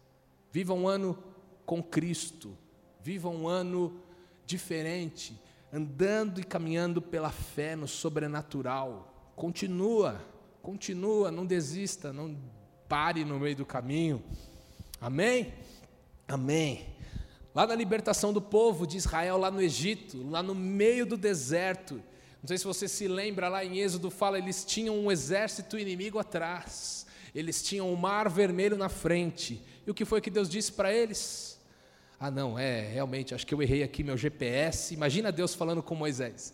Viva 0.52 0.74
um 0.74 0.86
ano 0.86 1.18
com 1.64 1.82
Cristo. 1.82 2.56
Viva 3.00 3.28
um 3.28 3.48
ano 3.48 4.00
diferente 4.46 5.40
andando 5.74 6.40
e 6.40 6.44
caminhando 6.44 7.02
pela 7.02 7.30
fé 7.30 7.74
no 7.74 7.88
sobrenatural. 7.88 9.12
Continua, 9.34 10.24
continua, 10.62 11.32
não 11.32 11.44
desista, 11.44 12.12
não 12.12 12.38
pare 12.88 13.24
no 13.24 13.40
meio 13.40 13.56
do 13.56 13.66
caminho. 13.66 14.22
Amém? 15.00 15.52
Amém. 16.28 16.93
Lá 17.54 17.66
na 17.66 17.74
libertação 17.74 18.32
do 18.32 18.42
povo 18.42 18.84
de 18.86 18.96
Israel, 18.96 19.36
lá 19.36 19.50
no 19.50 19.62
Egito, 19.62 20.28
lá 20.28 20.42
no 20.42 20.54
meio 20.54 21.06
do 21.06 21.16
deserto, 21.16 22.02
não 22.42 22.48
sei 22.48 22.58
se 22.58 22.64
você 22.64 22.88
se 22.88 23.06
lembra, 23.06 23.48
lá 23.48 23.64
em 23.64 23.78
Êxodo 23.78 24.10
fala, 24.10 24.38
eles 24.38 24.64
tinham 24.64 24.98
um 24.98 25.10
exército 25.10 25.78
inimigo 25.78 26.18
atrás, 26.18 27.06
eles 27.32 27.62
tinham 27.62 27.92
o 27.92 27.96
mar 27.96 28.28
vermelho 28.28 28.76
na 28.76 28.88
frente. 28.88 29.62
E 29.86 29.90
o 29.90 29.94
que 29.94 30.04
foi 30.04 30.20
que 30.20 30.30
Deus 30.30 30.48
disse 30.48 30.72
para 30.72 30.92
eles? 30.92 31.58
Ah, 32.18 32.30
não, 32.30 32.58
é, 32.58 32.80
realmente, 32.80 33.34
acho 33.34 33.46
que 33.46 33.54
eu 33.54 33.62
errei 33.62 33.82
aqui 33.82 34.02
meu 34.02 34.16
GPS. 34.16 34.92
Imagina 34.92 35.30
Deus 35.30 35.54
falando 35.54 35.82
com 35.82 35.94
Moisés. 35.94 36.52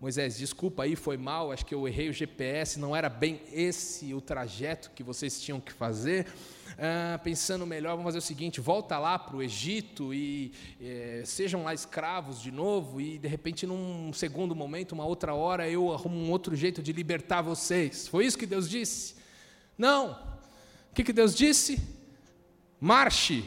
Moisés, 0.00 0.38
desculpa 0.38 0.84
aí, 0.84 0.94
foi 0.94 1.16
mal, 1.16 1.50
acho 1.50 1.66
que 1.66 1.74
eu 1.74 1.86
errei 1.88 2.08
o 2.08 2.12
GPS, 2.12 2.78
não 2.78 2.94
era 2.94 3.08
bem 3.08 3.40
esse 3.52 4.14
o 4.14 4.20
trajeto 4.20 4.90
que 4.94 5.02
vocês 5.02 5.40
tinham 5.40 5.60
que 5.60 5.72
fazer. 5.72 6.26
Ah, 6.78 7.18
pensando 7.24 7.66
melhor, 7.66 7.90
vamos 7.90 8.04
fazer 8.04 8.18
o 8.18 8.22
seguinte: 8.22 8.60
volta 8.60 8.98
lá 8.98 9.18
para 9.18 9.36
o 9.36 9.42
Egito 9.42 10.14
e 10.14 10.52
é, 10.80 11.22
sejam 11.24 11.64
lá 11.64 11.74
escravos 11.74 12.40
de 12.40 12.52
novo, 12.52 13.00
e 13.00 13.18
de 13.18 13.26
repente, 13.26 13.66
num 13.66 14.12
segundo 14.12 14.54
momento, 14.54 14.92
uma 14.92 15.04
outra 15.04 15.34
hora, 15.34 15.68
eu 15.68 15.92
arrumo 15.92 16.16
um 16.16 16.30
outro 16.30 16.54
jeito 16.54 16.80
de 16.80 16.92
libertar 16.92 17.42
vocês. 17.42 18.06
Foi 18.06 18.24
isso 18.24 18.38
que 18.38 18.46
Deus 18.46 18.70
disse? 18.70 19.16
Não. 19.76 20.12
O 20.90 20.94
que, 20.94 21.02
que 21.02 21.12
Deus 21.12 21.34
disse? 21.34 21.80
Marche, 22.80 23.44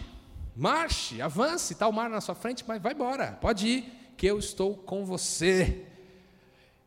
Marche, 0.56 1.22
avance, 1.22 1.74
está 1.74 1.88
o 1.88 1.94
mar 1.94 2.10
na 2.10 2.20
sua 2.20 2.36
frente, 2.36 2.64
mas 2.68 2.82
vai 2.82 2.94
embora, 2.94 3.38
pode 3.40 3.68
ir, 3.68 4.14
que 4.18 4.28
eu 4.28 4.38
estou 4.38 4.76
com 4.76 5.06
você. 5.06 5.86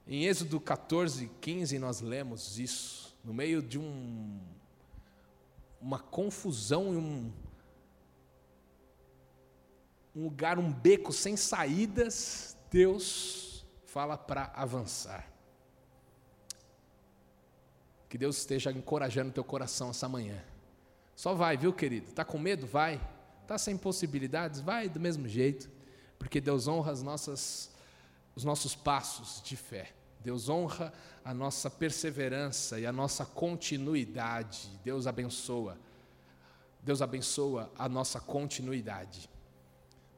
Em 0.07 0.27
Êxodo 0.27 0.61
14, 0.61 1.31
15, 1.40 1.79
nós 1.79 2.01
lemos 2.01 2.59
isso, 2.59 3.17
no 3.25 3.33
meio 3.33 3.62
de 3.62 3.79
um, 3.79 4.38
uma 5.81 5.99
confusão 5.99 6.93
e 6.93 6.97
um, 6.97 7.33
um 10.14 10.25
lugar, 10.25 10.59
um 10.59 10.73
beco 10.73 11.12
sem 11.12 11.37
saídas, 11.37 12.57
Deus 12.71 13.64
fala 13.87 14.17
para 14.17 14.53
avançar. 14.55 15.31
Que 18.09 18.19
Deus 18.19 18.38
esteja 18.38 18.71
encorajando 18.71 19.33
teu 19.33 19.43
coração 19.43 19.90
essa 19.90 20.09
manhã. 20.09 20.43
Só 21.17 21.35
vai, 21.35 21.57
viu, 21.57 21.73
querido? 21.73 22.09
Está 22.09 22.25
com 22.25 22.38
medo? 22.38 22.67
Vai. 22.67 23.01
Está 23.43 23.59
sem 23.59 23.77
possibilidades? 23.77 24.61
Vai 24.61 24.88
do 24.88 25.01
mesmo 25.01 25.29
jeito, 25.29 25.71
porque 26.19 26.40
Deus 26.40 26.67
honra 26.67 26.93
as 26.93 27.03
nossas, 27.03 27.71
os 28.35 28.44
nossos 28.44 28.75
passos 28.75 29.42
de 29.42 29.57
fé. 29.57 29.92
Deus 30.20 30.49
honra 30.49 30.92
a 31.25 31.35
nossa 31.35 31.70
perseverança 31.70 32.79
e 32.79 32.87
a 32.87 32.92
nossa 32.92 33.25
continuidade. 33.25 34.68
Deus 34.83 35.07
abençoa. 35.07 35.77
Deus 36.83 37.03
abençoa 37.03 37.70
a 37.79 37.88
nossa 37.88 38.20
continuidade. 38.20 39.29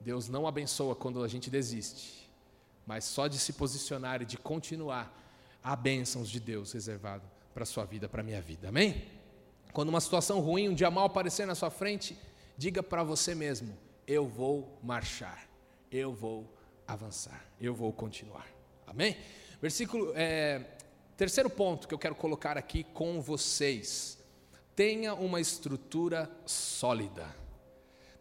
Deus 0.00 0.28
não 0.28 0.46
abençoa 0.46 0.94
quando 0.94 1.22
a 1.22 1.28
gente 1.28 1.50
desiste, 1.50 2.30
mas 2.86 3.04
só 3.04 3.26
de 3.26 3.38
se 3.38 3.52
posicionar 3.52 4.22
e 4.22 4.24
de 4.24 4.36
continuar, 4.36 5.12
há 5.62 5.74
bênçãos 5.74 6.28
de 6.28 6.38
Deus 6.38 6.72
reservado 6.72 7.24
para 7.52 7.64
a 7.64 7.66
sua 7.66 7.84
vida, 7.84 8.08
para 8.08 8.20
a 8.20 8.24
minha 8.24 8.40
vida. 8.40 8.68
Amém? 8.68 9.04
Quando 9.72 9.88
uma 9.88 10.00
situação 10.00 10.40
ruim, 10.40 10.68
um 10.68 10.74
dia 10.74 10.90
mal 10.90 11.06
aparecer 11.06 11.46
na 11.46 11.54
sua 11.54 11.70
frente, 11.70 12.16
Diga 12.56 12.82
para 12.82 13.02
você 13.02 13.34
mesmo: 13.34 13.76
eu 14.06 14.26
vou 14.26 14.78
marchar, 14.82 15.46
eu 15.90 16.12
vou 16.12 16.50
avançar, 16.86 17.44
eu 17.60 17.74
vou 17.74 17.92
continuar. 17.92 18.46
Amém? 18.86 19.16
Versículo, 19.60 20.12
é, 20.14 20.62
terceiro 21.16 21.50
ponto 21.50 21.88
que 21.88 21.94
eu 21.94 21.98
quero 21.98 22.14
colocar 22.14 22.56
aqui 22.56 22.84
com 22.84 23.20
vocês: 23.20 24.18
tenha 24.74 25.14
uma 25.14 25.40
estrutura 25.40 26.30
sólida. 26.44 27.26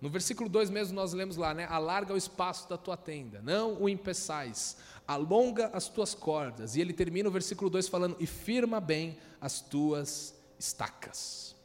No 0.01 0.09
versículo 0.09 0.49
2 0.49 0.69
mesmo 0.69 0.95
nós 0.95 1.13
lemos 1.13 1.37
lá, 1.37 1.53
né? 1.53 1.65
Alarga 1.65 2.13
o 2.13 2.17
espaço 2.17 2.69
da 2.69 2.77
tua 2.77 2.97
tenda, 2.97 3.41
não 3.41 3.81
o 3.81 3.89
empeçais, 3.89 4.77
alonga 5.07 5.67
as 5.73 5.87
tuas 5.87 6.13
cordas. 6.13 6.75
E 6.75 6.81
ele 6.81 6.93
termina 6.93 7.29
o 7.29 7.31
versículo 7.31 7.69
2 7.69 7.87
falando: 7.87 8.17
e 8.19 8.27
firma 8.27 8.79
bem 8.79 9.17
as 9.39 9.61
tuas 9.61 10.33
estacas. 10.59 11.55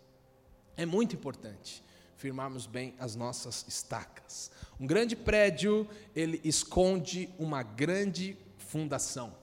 É 0.77 0.87
muito 0.87 1.15
importante 1.15 1.83
firmarmos 2.21 2.67
bem 2.67 2.95
as 2.99 3.17
nossas 3.17 3.65
estacas. 3.67 4.51
Um 4.79 4.87
grande 4.87 5.17
prédio, 5.17 5.89
ele 6.15 6.39
esconde 6.45 7.31
uma 7.39 7.63
grande 7.63 8.37
fundação. 8.59 9.35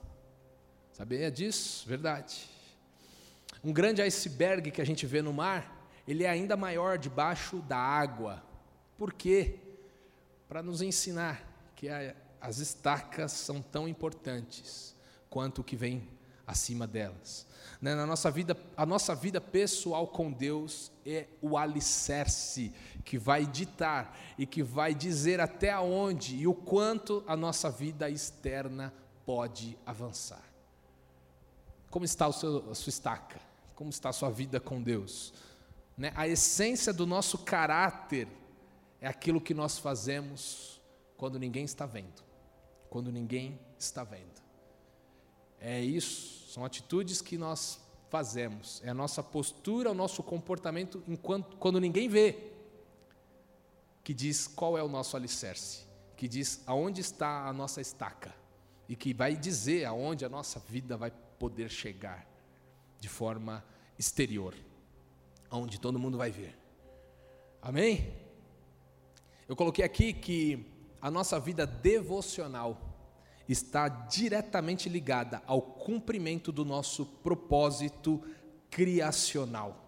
Sabia 0.92 1.28
disso? 1.28 1.88
Verdade. 1.88 2.48
Um 3.64 3.72
grande 3.72 4.00
iceberg 4.00 4.70
que 4.70 4.80
a 4.80 4.86
gente 4.86 5.06
vê 5.06 5.20
no 5.20 5.32
mar, 5.32 5.90
ele 6.06 6.22
é 6.22 6.30
ainda 6.30 6.56
maior 6.56 6.96
debaixo 6.96 7.56
da 7.62 7.76
água. 7.76 8.44
Por 8.96 9.12
quê? 9.12 9.56
Para 10.48 10.62
nos 10.62 10.80
ensinar 10.80 11.72
que 11.74 11.88
as 12.40 12.58
estacas 12.58 13.32
são 13.32 13.60
tão 13.60 13.88
importantes 13.88 14.94
quanto 15.28 15.62
o 15.62 15.64
que 15.64 15.74
vem 15.74 16.08
acima 16.48 16.86
delas. 16.86 17.46
Né, 17.80 17.94
na 17.94 18.06
nossa 18.06 18.30
vida, 18.30 18.56
a 18.76 18.84
nossa 18.84 19.14
vida 19.14 19.40
pessoal 19.40 20.08
com 20.08 20.32
Deus 20.32 20.90
é 21.06 21.26
o 21.40 21.56
alicerce 21.56 22.72
que 23.04 23.18
vai 23.18 23.46
ditar 23.46 24.18
e 24.36 24.46
que 24.46 24.62
vai 24.62 24.94
dizer 24.94 25.40
até 25.40 25.78
onde 25.78 26.36
e 26.36 26.46
o 26.46 26.54
quanto 26.54 27.22
a 27.26 27.36
nossa 27.36 27.70
vida 27.70 28.10
externa 28.10 28.92
pode 29.24 29.78
avançar. 29.86 30.42
Como 31.90 32.04
está 32.04 32.30
seu, 32.32 32.70
a 32.70 32.74
sua 32.74 32.90
estaca? 32.90 33.40
Como 33.76 33.90
está 33.90 34.08
a 34.08 34.12
sua 34.12 34.30
vida 34.30 34.58
com 34.58 34.82
Deus? 34.82 35.32
Né? 35.96 36.12
A 36.16 36.26
essência 36.26 36.92
do 36.92 37.06
nosso 37.06 37.38
caráter 37.38 38.26
é 39.00 39.06
aquilo 39.06 39.40
que 39.40 39.54
nós 39.54 39.78
fazemos 39.78 40.80
quando 41.16 41.38
ninguém 41.38 41.64
está 41.64 41.86
vendo. 41.86 42.22
Quando 42.90 43.12
ninguém 43.12 43.58
está 43.78 44.02
vendo. 44.02 44.37
É 45.60 45.80
isso, 45.80 46.50
são 46.50 46.64
atitudes 46.64 47.20
que 47.20 47.36
nós 47.36 47.80
fazemos, 48.08 48.80
é 48.84 48.88
a 48.88 48.94
nossa 48.94 49.22
postura, 49.22 49.90
o 49.90 49.94
nosso 49.94 50.22
comportamento 50.22 51.02
enquanto 51.06 51.56
quando 51.56 51.80
ninguém 51.80 52.08
vê, 52.08 52.52
que 54.02 54.14
diz 54.14 54.46
qual 54.46 54.78
é 54.78 54.82
o 54.82 54.88
nosso 54.88 55.16
alicerce, 55.16 55.84
que 56.16 56.26
diz 56.26 56.62
aonde 56.66 57.00
está 57.00 57.46
a 57.46 57.52
nossa 57.52 57.80
estaca 57.80 58.34
e 58.88 58.96
que 58.96 59.12
vai 59.12 59.36
dizer 59.36 59.84
aonde 59.84 60.24
a 60.24 60.28
nossa 60.28 60.58
vida 60.60 60.96
vai 60.96 61.10
poder 61.38 61.68
chegar 61.68 62.26
de 62.98 63.08
forma 63.08 63.62
exterior, 63.98 64.54
aonde 65.50 65.78
todo 65.78 65.98
mundo 65.98 66.16
vai 66.16 66.30
ver. 66.30 66.56
Amém? 67.60 68.14
Eu 69.46 69.54
coloquei 69.54 69.84
aqui 69.84 70.12
que 70.12 70.66
a 71.00 71.10
nossa 71.10 71.38
vida 71.38 71.66
devocional 71.66 72.87
está 73.48 73.88
diretamente 73.88 74.88
ligada 74.88 75.42
ao 75.46 75.62
cumprimento 75.62 76.52
do 76.52 76.64
nosso 76.64 77.06
propósito 77.06 78.22
criacional. 78.70 79.84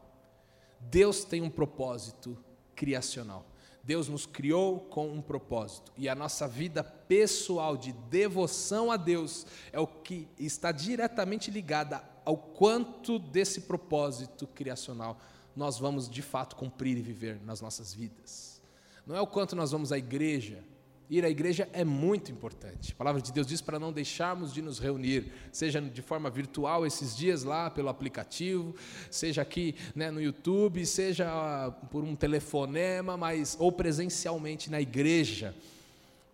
Deus 0.80 1.24
tem 1.24 1.42
um 1.42 1.50
propósito 1.50 2.36
criacional. 2.74 3.44
Deus 3.82 4.08
nos 4.08 4.26
criou 4.26 4.80
com 4.80 5.08
um 5.08 5.22
propósito 5.22 5.92
e 5.96 6.08
a 6.08 6.14
nossa 6.14 6.46
vida 6.46 6.84
pessoal 6.84 7.76
de 7.76 7.92
devoção 7.92 8.90
a 8.90 8.96
Deus 8.96 9.46
é 9.72 9.80
o 9.80 9.86
que 9.86 10.28
está 10.38 10.70
diretamente 10.70 11.50
ligada 11.50 12.02
ao 12.24 12.36
quanto 12.36 13.18
desse 13.18 13.62
propósito 13.62 14.46
criacional 14.46 15.18
nós 15.56 15.78
vamos 15.78 16.08
de 16.08 16.22
fato 16.22 16.56
cumprir 16.56 16.96
e 16.96 17.02
viver 17.02 17.40
nas 17.44 17.60
nossas 17.60 17.92
vidas. 17.92 18.62
Não 19.06 19.16
é 19.16 19.20
o 19.20 19.26
quanto 19.26 19.56
nós 19.56 19.72
vamos 19.72 19.92
à 19.92 19.98
igreja, 19.98 20.62
Ir 21.10 21.24
à 21.24 21.28
igreja 21.28 21.68
é 21.72 21.84
muito 21.84 22.30
importante. 22.30 22.92
A 22.92 22.94
palavra 22.94 23.20
de 23.20 23.32
Deus 23.32 23.44
diz 23.44 23.60
para 23.60 23.80
não 23.80 23.92
deixarmos 23.92 24.54
de 24.54 24.62
nos 24.62 24.78
reunir, 24.78 25.32
seja 25.50 25.80
de 25.80 26.00
forma 26.00 26.30
virtual 26.30 26.86
esses 26.86 27.16
dias 27.16 27.42
lá 27.42 27.68
pelo 27.68 27.88
aplicativo, 27.88 28.72
seja 29.10 29.42
aqui 29.42 29.74
né, 29.92 30.08
no 30.08 30.22
YouTube, 30.22 30.86
seja 30.86 31.26
uh, 31.26 31.86
por 31.88 32.04
um 32.04 32.14
telefonema, 32.14 33.16
mas 33.16 33.56
ou 33.58 33.72
presencialmente 33.72 34.70
na 34.70 34.80
igreja. 34.80 35.52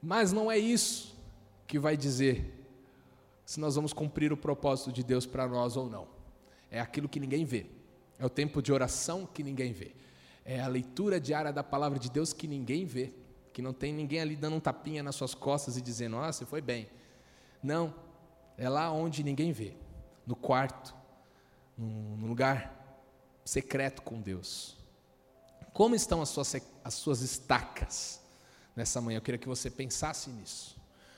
Mas 0.02 0.30
não 0.30 0.52
é 0.52 0.58
isso 0.58 1.16
que 1.66 1.78
vai 1.78 1.96
dizer 1.96 2.52
se 3.46 3.58
nós 3.58 3.76
vamos 3.76 3.94
cumprir 3.94 4.30
o 4.30 4.36
propósito 4.36 4.92
de 4.92 5.02
Deus 5.02 5.24
para 5.24 5.48
nós 5.48 5.74
ou 5.78 5.88
não. 5.88 6.06
É 6.70 6.80
aquilo 6.80 7.08
que 7.08 7.18
ninguém 7.18 7.46
vê. 7.46 7.64
É 8.18 8.26
o 8.26 8.30
tempo 8.30 8.60
de 8.60 8.70
oração 8.70 9.24
que 9.24 9.42
ninguém 9.42 9.72
vê. 9.72 9.92
É 10.44 10.60
a 10.60 10.68
leitura 10.68 11.18
diária 11.18 11.50
da 11.50 11.64
palavra 11.64 11.98
de 11.98 12.10
Deus 12.10 12.34
que 12.34 12.46
ninguém 12.46 12.84
vê 12.84 13.10
que 13.57 13.62
não 13.62 13.73
tem 13.73 13.90
ninguém 13.90 14.21
ali 14.21 14.37
dando 14.37 14.57
um 14.57 14.61
tapinha 14.61 15.03
nas 15.03 15.14
suas 15.14 15.35
costas 15.35 15.79
e 15.79 15.81
dizendo: 15.81 16.19
"Ah, 16.19 16.31
você 16.31 16.45
foi 16.45 16.61
bem". 16.61 16.90
Não, 17.62 17.95
é 18.59 18.69
lá 18.69 18.92
onde 18.92 19.23
ninguém 19.23 19.51
vê, 19.51 19.73
no 20.27 20.37
quarto, 20.37 20.95
no 21.79 22.27
lugar 22.27 23.01
secreto 23.47 24.03
com 24.03 24.21
Deus. 24.21 24.77
Como 25.73 25.95
estão 25.95 26.21
as 26.21 26.29
suas, 26.29 26.55
as 26.85 26.92
suas 26.92 27.23
estacas 27.23 28.21
nessa 28.77 29.01
manhã? 29.01 29.16
Eu 29.16 29.23
queria 29.23 29.38
que 29.38 29.49
você 29.49 29.71
pensasse 29.71 30.29
nisso, 30.29 30.77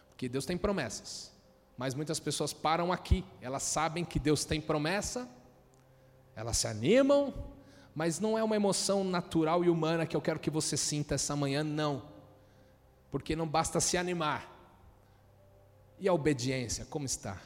porque 0.09 0.29
Deus 0.29 0.47
tem 0.47 0.57
promessas, 0.57 1.33
mas 1.77 1.93
muitas 1.93 2.21
pessoas 2.21 2.53
param 2.53 2.93
aqui, 2.93 3.25
elas 3.41 3.65
sabem 3.65 4.05
que 4.05 4.21
Deus 4.21 4.45
tem 4.45 4.61
promessa, 4.61 5.29
elas 6.37 6.57
se 6.57 6.69
animam, 6.69 7.35
mas 7.97 8.21
não 8.21 8.39
é 8.39 8.45
uma 8.45 8.55
emoção 8.55 9.03
natural 9.03 9.65
e 9.65 9.69
humana 9.69 10.07
que 10.07 10.17
eu 10.17 10.23
quero 10.23 10.39
que 10.39 10.51
você 10.51 10.77
sinta 10.77 11.17
essa 11.17 11.35
manhã, 11.35 11.65
não 11.65 12.17
porque 13.11 13.35
não 13.35 13.47
basta 13.47 13.81
se 13.81 13.97
animar. 13.97 14.55
E 15.99 16.09
a 16.09 16.13
obediência, 16.13 16.85
como 16.87 17.07
está? 17.07 17.41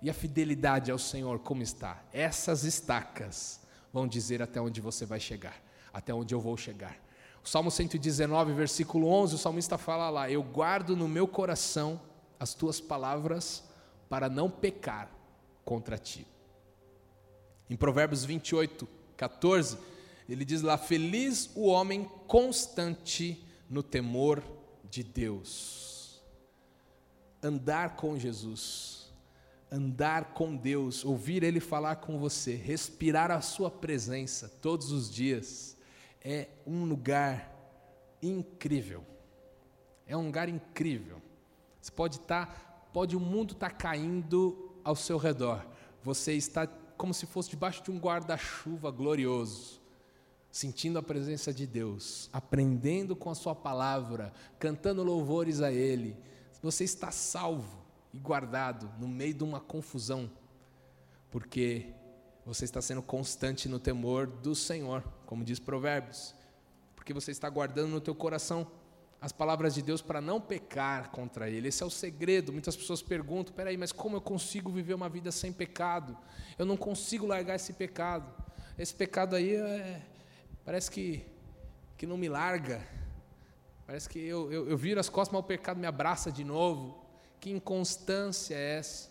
E 0.00 0.10
a 0.10 0.14
fidelidade 0.14 0.90
ao 0.90 0.98
Senhor, 0.98 1.38
como 1.38 1.62
está? 1.62 2.02
Essas 2.12 2.64
estacas 2.64 3.60
vão 3.92 4.08
dizer 4.08 4.42
até 4.42 4.60
onde 4.60 4.80
você 4.80 5.06
vai 5.06 5.20
chegar, 5.20 5.62
até 5.92 6.12
onde 6.12 6.34
eu 6.34 6.40
vou 6.40 6.56
chegar. 6.56 6.96
O 7.44 7.48
Salmo 7.48 7.70
119, 7.70 8.52
versículo 8.52 9.08
11, 9.08 9.34
o 9.34 9.38
salmista 9.38 9.76
fala 9.76 10.08
lá: 10.10 10.30
Eu 10.30 10.42
guardo 10.42 10.96
no 10.96 11.08
meu 11.08 11.28
coração 11.28 12.00
as 12.38 12.54
tuas 12.54 12.80
palavras 12.80 13.64
para 14.08 14.28
não 14.28 14.50
pecar 14.50 15.10
contra 15.64 15.98
ti. 15.98 16.26
Em 17.68 17.76
Provérbios 17.76 18.24
28, 18.24 18.88
14, 19.16 19.78
ele 20.28 20.44
diz 20.44 20.62
lá: 20.62 20.76
Feliz 20.76 21.50
o 21.54 21.66
homem 21.66 22.04
constante 22.26 23.44
no 23.68 23.82
temor 23.82 24.42
de 24.92 25.02
Deus. 25.02 26.22
Andar 27.42 27.96
com 27.96 28.18
Jesus, 28.18 29.10
andar 29.70 30.34
com 30.34 30.54
Deus, 30.54 31.02
ouvir 31.02 31.42
Ele 31.42 31.60
falar 31.60 31.96
com 31.96 32.18
você, 32.18 32.54
respirar 32.54 33.30
a 33.30 33.40
Sua 33.40 33.70
presença 33.70 34.50
todos 34.60 34.92
os 34.92 35.10
dias, 35.10 35.78
é 36.22 36.46
um 36.66 36.84
lugar 36.84 37.50
incrível. 38.22 39.02
É 40.06 40.14
um 40.14 40.26
lugar 40.26 40.48
incrível. 40.50 41.22
Você 41.80 41.90
pode 41.90 42.16
estar, 42.16 42.46
tá, 42.46 42.52
pode 42.92 43.16
o 43.16 43.20
mundo 43.20 43.54
estar 43.54 43.70
tá 43.70 43.74
caindo 43.74 44.76
ao 44.84 44.94
seu 44.94 45.16
redor. 45.16 45.66
Você 46.04 46.34
está 46.34 46.66
como 46.98 47.14
se 47.14 47.24
fosse 47.24 47.48
debaixo 47.48 47.82
de 47.82 47.90
um 47.90 47.98
guarda-chuva 47.98 48.90
glorioso 48.90 49.81
sentindo 50.52 50.98
a 50.98 51.02
presença 51.02 51.52
de 51.52 51.66
Deus, 51.66 52.28
aprendendo 52.30 53.16
com 53.16 53.30
a 53.30 53.34
Sua 53.34 53.54
palavra, 53.54 54.34
cantando 54.58 55.02
louvores 55.02 55.62
a 55.62 55.72
Ele, 55.72 56.14
você 56.62 56.84
está 56.84 57.10
salvo 57.10 57.82
e 58.12 58.18
guardado 58.18 58.92
no 59.00 59.08
meio 59.08 59.32
de 59.32 59.42
uma 59.42 59.58
confusão, 59.58 60.30
porque 61.30 61.86
você 62.44 62.66
está 62.66 62.82
sendo 62.82 63.00
constante 63.00 63.66
no 63.66 63.80
temor 63.80 64.26
do 64.26 64.54
Senhor, 64.54 65.02
como 65.24 65.42
diz 65.42 65.58
Provérbios, 65.58 66.34
porque 66.94 67.14
você 67.14 67.30
está 67.30 67.48
guardando 67.48 67.88
no 67.88 68.00
teu 68.00 68.14
coração 68.14 68.70
as 69.22 69.32
palavras 69.32 69.74
de 69.74 69.80
Deus 69.80 70.02
para 70.02 70.20
não 70.20 70.40
pecar 70.40 71.10
contra 71.10 71.48
Ele. 71.48 71.68
Esse 71.68 71.82
é 71.82 71.86
o 71.86 71.90
segredo. 71.90 72.52
Muitas 72.52 72.76
pessoas 72.76 73.00
perguntam: 73.00 73.54
peraí, 73.54 73.76
mas 73.76 73.92
como 73.92 74.16
eu 74.16 74.20
consigo 74.20 74.70
viver 74.70 74.94
uma 74.94 75.08
vida 75.08 75.30
sem 75.30 75.52
pecado? 75.52 76.18
Eu 76.58 76.66
não 76.66 76.76
consigo 76.76 77.24
largar 77.24 77.54
esse 77.54 77.72
pecado. 77.72 78.32
Esse 78.76 78.92
pecado 78.92 79.36
aí 79.36 79.54
é, 79.54 80.02
Parece 80.64 80.90
que, 80.90 81.26
que 81.96 82.06
não 82.06 82.16
me 82.16 82.28
larga. 82.28 82.86
Parece 83.86 84.08
que 84.08 84.18
eu, 84.18 84.50
eu, 84.52 84.68
eu 84.68 84.76
viro 84.76 85.00
as 85.00 85.08
costas, 85.08 85.32
mas 85.32 85.40
o 85.40 85.46
pecado 85.46 85.78
me 85.78 85.86
abraça 85.86 86.30
de 86.30 86.44
novo. 86.44 87.04
Que 87.40 87.50
inconstância 87.50 88.54
é 88.54 88.78
essa? 88.78 89.10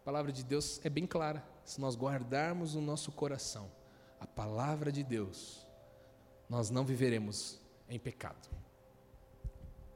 A 0.00 0.04
palavra 0.04 0.30
de 0.30 0.44
Deus 0.44 0.80
é 0.84 0.88
bem 0.88 1.06
clara. 1.06 1.44
Se 1.64 1.80
nós 1.80 1.96
guardarmos 1.96 2.74
no 2.74 2.80
nosso 2.80 3.10
coração 3.10 3.70
a 4.20 4.26
palavra 4.26 4.92
de 4.92 5.02
Deus, 5.02 5.66
nós 6.48 6.70
não 6.70 6.84
viveremos 6.84 7.58
em 7.88 7.98
pecado. 7.98 8.48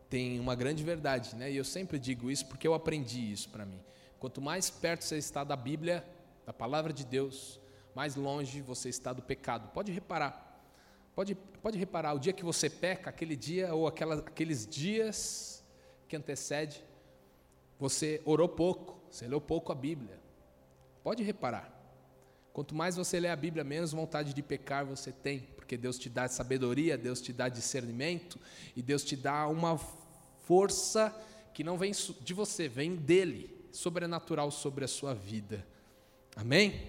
Tem 0.09 0.41
uma 0.41 0.55
grande 0.55 0.83
verdade, 0.83 1.37
né? 1.37 1.51
E 1.51 1.57
eu 1.57 1.65
sempre 1.65 1.99
digo 1.99 2.31
isso 2.31 2.47
porque 2.47 2.67
eu 2.67 2.75
aprendi 2.75 3.31
isso 3.31 3.49
para 3.51 3.65
mim. 3.65 3.81
Quanto 4.19 4.41
mais 4.41 4.71
perto 4.71 5.05
você 5.05 5.19
está 5.19 5.45
da 5.45 5.55
Bíblia, 5.55 6.05
da 6.45 6.53
palavra 6.53 6.93
de 6.93 7.05
Deus, 7.05 7.61
mais 7.95 8.17
longe 8.17 8.61
você 8.61 8.89
está 8.89 9.13
do 9.13 9.23
pecado. 9.23 9.69
Pode 9.69 9.93
reparar. 9.93 10.48
Pode, 11.19 11.35
pode 11.35 11.77
reparar, 11.77 12.15
o 12.15 12.19
dia 12.21 12.33
que 12.33 12.45
você 12.45 12.71
peca, 12.71 13.11
aquele 13.11 13.35
dia 13.35 13.75
ou 13.75 13.89
aquela, 13.89 14.19
aqueles 14.19 14.65
dias 14.65 15.65
que 16.07 16.15
antecede, 16.15 16.81
você 17.77 18.23
orou 18.25 18.49
pouco, 18.49 19.03
você 19.11 19.27
leu 19.27 19.41
pouco 19.41 19.73
a 19.73 19.75
Bíblia. 19.75 20.17
Pode 21.03 21.25
reparar. 21.25 21.77
Quanto 22.53 22.73
mais 22.73 22.95
você 22.95 23.19
lê 23.19 23.29
a 23.29 23.35
Bíblia, 23.35 23.65
menos 23.65 23.91
vontade 23.91 24.33
de 24.33 24.41
pecar 24.45 24.87
você 24.87 25.11
tem, 25.11 25.41
porque 25.57 25.77
Deus 25.77 25.99
te 25.99 26.09
dá 26.09 26.29
sabedoria, 26.29 26.97
Deus 26.97 27.21
te 27.21 27.33
dá 27.33 27.49
discernimento 27.49 28.39
e 28.77 28.81
Deus 28.81 29.03
te 29.03 29.17
dá 29.17 29.49
uma 29.49 29.77
força 30.47 31.13
que 31.53 31.65
não 31.65 31.77
vem 31.77 31.91
de 32.21 32.33
você, 32.33 32.69
vem 32.69 32.95
dele, 32.95 33.69
sobrenatural 33.73 34.53
sobre 34.53 34.85
a 34.85 34.89
sua 34.89 35.15
vida. 35.15 35.67
Amém? 36.37 36.81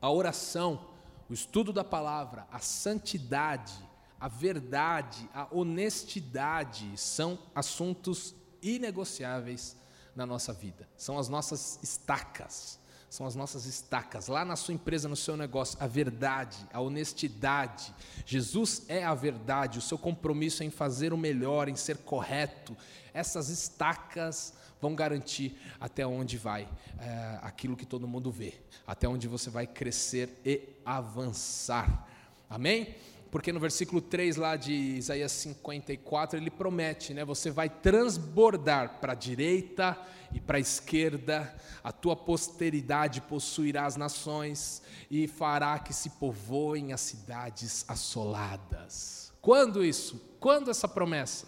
A 0.00 0.10
oração 0.10 0.91
o 1.32 1.34
estudo 1.34 1.72
da 1.72 1.82
palavra, 1.82 2.46
a 2.52 2.58
santidade, 2.58 3.72
a 4.20 4.28
verdade, 4.28 5.26
a 5.32 5.48
honestidade 5.50 6.94
são 6.94 7.38
assuntos 7.54 8.34
inegociáveis 8.60 9.74
na 10.14 10.26
nossa 10.26 10.52
vida. 10.52 10.86
São 10.94 11.18
as 11.18 11.30
nossas 11.30 11.78
estacas. 11.82 12.78
São 13.12 13.26
as 13.26 13.34
nossas 13.34 13.66
estacas. 13.66 14.26
Lá 14.26 14.42
na 14.42 14.56
sua 14.56 14.72
empresa, 14.72 15.06
no 15.06 15.16
seu 15.16 15.36
negócio, 15.36 15.76
a 15.78 15.86
verdade, 15.86 16.56
a 16.72 16.80
honestidade. 16.80 17.94
Jesus 18.24 18.84
é 18.88 19.04
a 19.04 19.12
verdade, 19.12 19.78
o 19.78 19.82
seu 19.82 19.98
compromisso 19.98 20.64
em 20.64 20.70
fazer 20.70 21.12
o 21.12 21.16
melhor, 21.18 21.68
em 21.68 21.76
ser 21.76 21.98
correto. 21.98 22.74
Essas 23.12 23.50
estacas 23.50 24.54
vão 24.80 24.94
garantir 24.94 25.60
até 25.78 26.06
onde 26.06 26.38
vai 26.38 26.66
é, 26.98 27.38
aquilo 27.42 27.76
que 27.76 27.84
todo 27.84 28.08
mundo 28.08 28.30
vê, 28.30 28.54
até 28.86 29.06
onde 29.06 29.28
você 29.28 29.50
vai 29.50 29.66
crescer 29.66 30.40
e 30.42 30.70
avançar. 30.82 32.08
Amém? 32.48 32.96
Porque 33.32 33.50
no 33.50 33.58
versículo 33.58 34.02
3 34.02 34.36
lá 34.36 34.56
de 34.56 34.74
Isaías 34.74 35.32
54, 35.32 36.38
ele 36.38 36.50
promete, 36.50 37.14
né? 37.14 37.24
Você 37.24 37.50
vai 37.50 37.66
transbordar 37.66 39.00
para 39.00 39.12
a 39.12 39.14
direita 39.14 39.98
e 40.34 40.38
para 40.38 40.58
a 40.58 40.60
esquerda, 40.60 41.56
a 41.82 41.90
tua 41.90 42.14
posteridade 42.14 43.22
possuirá 43.22 43.86
as 43.86 43.96
nações 43.96 44.82
e 45.10 45.26
fará 45.26 45.78
que 45.78 45.94
se 45.94 46.10
povoem 46.10 46.92
as 46.92 47.00
cidades 47.00 47.86
assoladas. 47.88 49.32
Quando 49.40 49.82
isso? 49.82 50.36
Quando 50.38 50.70
essa 50.70 50.86
promessa? 50.86 51.46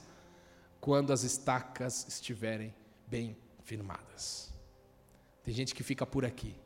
Quando 0.81 1.13
as 1.13 1.23
estacas 1.23 2.07
estiverem 2.09 2.75
bem 3.07 3.37
firmadas. 3.63 4.51
Tem 5.43 5.53
gente 5.53 5.75
que 5.75 5.83
fica 5.83 6.07
por 6.07 6.25
aqui. 6.25 6.57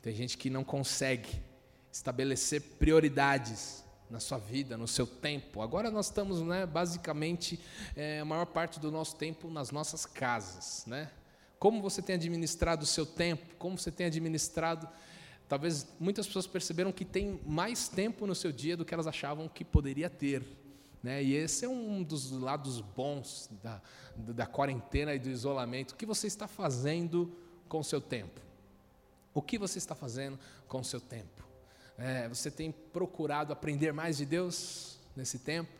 Tem 0.00 0.14
gente 0.14 0.38
que 0.38 0.48
não 0.48 0.62
consegue 0.62 1.42
estabelecer 1.90 2.60
prioridades 2.78 3.84
na 4.10 4.20
sua 4.20 4.38
vida, 4.38 4.76
no 4.76 4.86
seu 4.86 5.06
tempo. 5.06 5.60
Agora 5.60 5.90
nós 5.90 6.06
estamos, 6.06 6.40
né, 6.42 6.64
basicamente, 6.66 7.58
é, 7.94 8.20
a 8.20 8.24
maior 8.24 8.46
parte 8.46 8.78
do 8.78 8.90
nosso 8.90 9.16
tempo 9.16 9.50
nas 9.50 9.70
nossas 9.70 10.06
casas, 10.06 10.84
né? 10.86 11.10
Como 11.58 11.80
você 11.80 12.02
tem 12.02 12.16
administrado 12.16 12.84
o 12.84 12.86
seu 12.86 13.06
tempo? 13.06 13.54
Como 13.56 13.78
você 13.78 13.90
tem 13.90 14.06
administrado? 14.06 14.88
Talvez 15.48 15.86
muitas 15.98 16.26
pessoas 16.26 16.46
perceberam 16.46 16.92
que 16.92 17.04
tem 17.04 17.40
mais 17.46 17.88
tempo 17.88 18.26
no 18.26 18.34
seu 18.34 18.52
dia 18.52 18.76
do 18.76 18.84
que 18.84 18.92
elas 18.92 19.06
achavam 19.06 19.48
que 19.48 19.64
poderia 19.64 20.10
ter. 20.10 20.44
Né? 21.02 21.22
E 21.22 21.34
esse 21.34 21.64
é 21.64 21.68
um 21.68 22.02
dos 22.02 22.30
lados 22.32 22.80
bons 22.80 23.48
da, 23.62 23.80
da 24.16 24.46
quarentena 24.46 25.14
e 25.14 25.18
do 25.18 25.30
isolamento. 25.30 25.92
O 25.92 25.96
que 25.96 26.04
você 26.04 26.26
está 26.26 26.48
fazendo 26.48 27.32
com 27.68 27.78
o 27.78 27.84
seu 27.84 28.00
tempo? 28.00 28.40
O 29.32 29.40
que 29.40 29.56
você 29.56 29.78
está 29.78 29.94
fazendo 29.94 30.38
com 30.66 30.80
o 30.80 30.84
seu 30.84 31.00
tempo? 31.00 31.45
É, 31.98 32.28
você 32.28 32.50
tem 32.50 32.70
procurado 32.70 33.52
aprender 33.52 33.92
mais 33.92 34.18
de 34.18 34.26
Deus 34.26 34.98
nesse 35.16 35.38
tempo? 35.38 35.70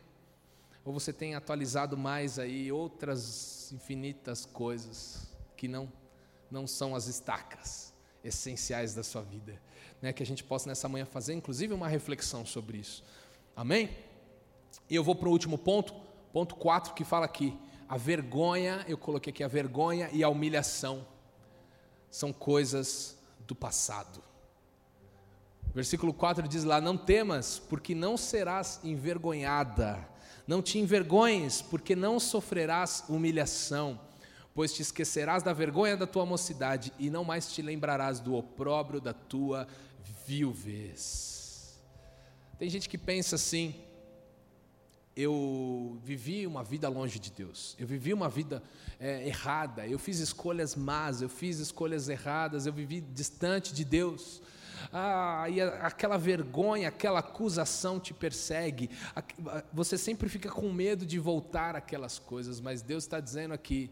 Ou 0.83 0.91
você 0.91 1.13
tem 1.13 1.35
atualizado 1.35 1.97
mais 1.97 2.39
aí 2.39 2.71
outras 2.71 3.71
infinitas 3.71 4.45
coisas 4.45 5.27
que 5.55 5.67
não, 5.67 5.91
não 6.49 6.65
são 6.65 6.95
as 6.95 7.07
estacas 7.07 7.93
essenciais 8.23 8.95
da 8.95 9.03
sua 9.03 9.21
vida? 9.21 9.61
Né? 10.01 10.11
Que 10.11 10.23
a 10.23 10.25
gente 10.25 10.43
possa 10.43 10.67
nessa 10.67 10.89
manhã 10.89 11.05
fazer, 11.05 11.33
inclusive, 11.33 11.73
uma 11.73 11.87
reflexão 11.87 12.45
sobre 12.45 12.79
isso. 12.79 13.03
Amém? 13.55 13.89
E 14.89 14.95
eu 14.95 15.03
vou 15.03 15.15
para 15.15 15.29
o 15.29 15.31
último 15.31 15.57
ponto, 15.57 15.93
ponto 16.31 16.55
4, 16.55 16.93
que 16.93 17.03
fala 17.03 17.25
aqui: 17.25 17.55
a 17.87 17.97
vergonha, 17.97 18.83
eu 18.87 18.97
coloquei 18.97 19.31
aqui 19.31 19.43
a 19.43 19.47
vergonha 19.47 20.09
e 20.11 20.23
a 20.23 20.29
humilhação 20.29 21.05
são 22.09 22.33
coisas 22.33 23.17
do 23.45 23.53
passado. 23.53 24.23
Versículo 25.77 26.11
4 26.11 26.47
diz 26.47 26.63
lá: 26.63 26.81
Não 26.81 26.97
temas, 26.97 27.59
porque 27.59 27.93
não 27.93 28.17
serás 28.17 28.79
envergonhada. 28.83 30.09
Não 30.47 30.59
te 30.59 30.79
envergonhes, 30.79 31.61
porque 31.61 31.95
não 31.95 32.19
sofrerás 32.19 33.03
humilhação, 33.07 34.01
pois 34.55 34.73
te 34.73 34.81
esquecerás 34.81 35.43
da 35.43 35.53
vergonha 35.53 35.95
da 35.95 36.07
tua 36.07 36.25
mocidade 36.25 36.91
e 36.97 37.11
não 37.11 37.23
mais 37.23 37.53
te 37.53 37.61
lembrarás 37.61 38.19
do 38.19 38.33
opróbrio 38.33 38.99
da 38.99 39.13
tua 39.13 39.67
viuvez. 40.25 41.79
Tem 42.57 42.67
gente 42.71 42.89
que 42.89 42.97
pensa 42.97 43.35
assim: 43.35 43.75
eu 45.15 45.99
vivi 46.03 46.47
uma 46.47 46.63
vida 46.63 46.89
longe 46.89 47.19
de 47.19 47.29
Deus, 47.29 47.75
eu 47.77 47.85
vivi 47.85 48.15
uma 48.15 48.29
vida 48.29 48.63
é, 48.99 49.27
errada, 49.27 49.85
eu 49.85 49.99
fiz 49.99 50.17
escolhas 50.17 50.75
más, 50.75 51.21
eu 51.21 51.29
fiz 51.29 51.59
escolhas 51.59 52.09
erradas, 52.09 52.65
eu 52.65 52.73
vivi 52.73 52.99
distante 52.99 53.71
de 53.71 53.85
Deus 53.85 54.41
ah, 54.91 55.45
e 55.49 55.61
aquela 55.61 56.17
vergonha, 56.17 56.87
aquela 56.87 57.19
acusação 57.19 57.99
te 57.99 58.13
persegue, 58.13 58.89
você 59.73 59.97
sempre 59.97 60.29
fica 60.29 60.49
com 60.49 60.71
medo 60.71 61.05
de 61.05 61.19
voltar 61.19 61.75
àquelas 61.75 62.19
coisas, 62.19 62.59
mas 62.59 62.81
Deus 62.81 63.03
está 63.03 63.19
dizendo 63.19 63.53
aqui: 63.53 63.91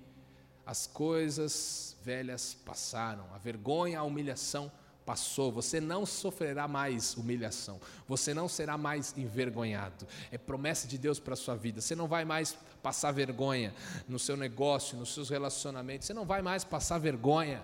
as 0.66 0.88
coisas 0.88 1.96
velhas 2.04 2.54
passaram, 2.54 3.26
a 3.34 3.38
vergonha, 3.38 4.00
a 4.00 4.04
humilhação 4.04 4.72
passou, 5.06 5.52
você 5.52 5.80
não 5.80 6.06
sofrerá 6.06 6.68
mais 6.68 7.16
humilhação, 7.16 7.80
você 8.08 8.34
não 8.34 8.50
será 8.50 8.78
mais 8.78 9.16
envergonhado. 9.16 10.08
É 10.32 10.38
promessa 10.38 10.88
de 10.88 10.98
Deus 10.98 11.20
para 11.20 11.36
a 11.36 11.38
sua 11.38 11.56
vida. 11.56 11.80
Você 11.80 11.96
não 11.96 12.08
vai 12.08 12.26
mais 12.26 12.58
passar 12.82 13.12
vergonha 13.12 13.74
no 14.08 14.18
seu 14.18 14.36
negócio, 14.36 14.98
nos 14.98 15.14
seus 15.14 15.30
relacionamentos, 15.30 16.08
você 16.08 16.14
não 16.14 16.26
vai 16.26 16.42
mais 16.42 16.64
passar 16.64 16.98
vergonha 16.98 17.62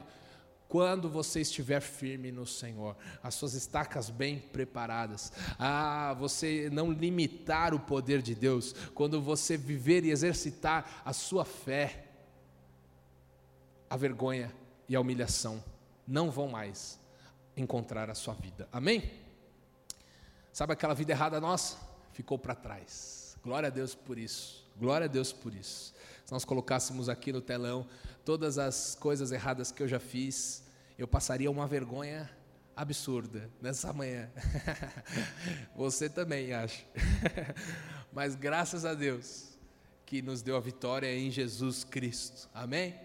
quando 0.72 1.10
você 1.10 1.42
estiver 1.42 1.82
firme 1.82 2.32
no 2.32 2.48
Senhor, 2.48 2.96
as 3.22 3.36
suas 3.36 3.56
estacas 3.56 4.10
bem 4.10 4.40
preparadas, 4.40 5.30
ah, 5.60 6.16
você 6.18 6.70
não 6.72 6.94
limitar 6.94 7.74
o 7.74 7.80
poder 7.82 8.22
de 8.22 8.34
Deus, 8.34 8.72
quando 8.96 9.22
você 9.22 9.58
viver 9.58 10.06
e 10.06 10.12
exercitar 10.12 11.02
a 11.04 11.12
sua 11.12 11.44
fé, 11.44 12.06
a 13.90 13.98
vergonha 13.98 14.50
e 14.88 14.96
a 14.96 15.02
humilhação 15.02 15.62
não 16.08 16.32
vão 16.32 16.48
mais 16.48 16.98
encontrar 17.58 18.10
a 18.10 18.16
sua 18.16 18.34
vida. 18.34 18.70
Amém? 18.72 19.12
Sabe 20.54 20.72
aquela 20.72 20.94
vida 20.94 21.12
errada 21.12 21.42
nossa? 21.42 21.76
Ficou 22.14 22.40
para 22.40 22.56
trás. 22.56 23.38
Glória 23.44 23.68
a 23.68 23.70
Deus 23.70 23.94
por 23.94 24.18
isso. 24.18 24.66
Glória 24.80 25.04
a 25.04 25.10
Deus 25.10 25.34
por 25.34 25.54
isso. 25.54 25.94
Se 26.26 26.32
nós 26.32 26.46
colocássemos 26.46 27.10
aqui 27.10 27.34
no 27.34 27.42
telão 27.42 27.86
todas 28.26 28.58
as 28.58 28.96
coisas 28.96 29.32
erradas 29.32 29.72
que 29.72 29.82
eu 29.82 29.88
já 29.88 30.00
fiz, 30.00 30.64
eu 30.98 31.08
passaria 31.08 31.50
uma 31.50 31.68
vergonha 31.68 32.30
absurda 32.76 33.50
nessa 33.62 33.92
manhã. 33.92 34.30
Você 35.76 36.10
também, 36.10 36.54
acho. 36.54 36.86
Mas 38.12 38.36
graças 38.36 38.86
a 38.86 38.94
Deus 38.94 39.58
que 40.06 40.22
nos 40.22 40.42
deu 40.42 40.58
a 40.58 40.60
vitória 40.60 41.14
em 41.16 41.32
Jesus 41.32 41.84
Cristo. 41.84 42.50
Amém? 42.54 42.96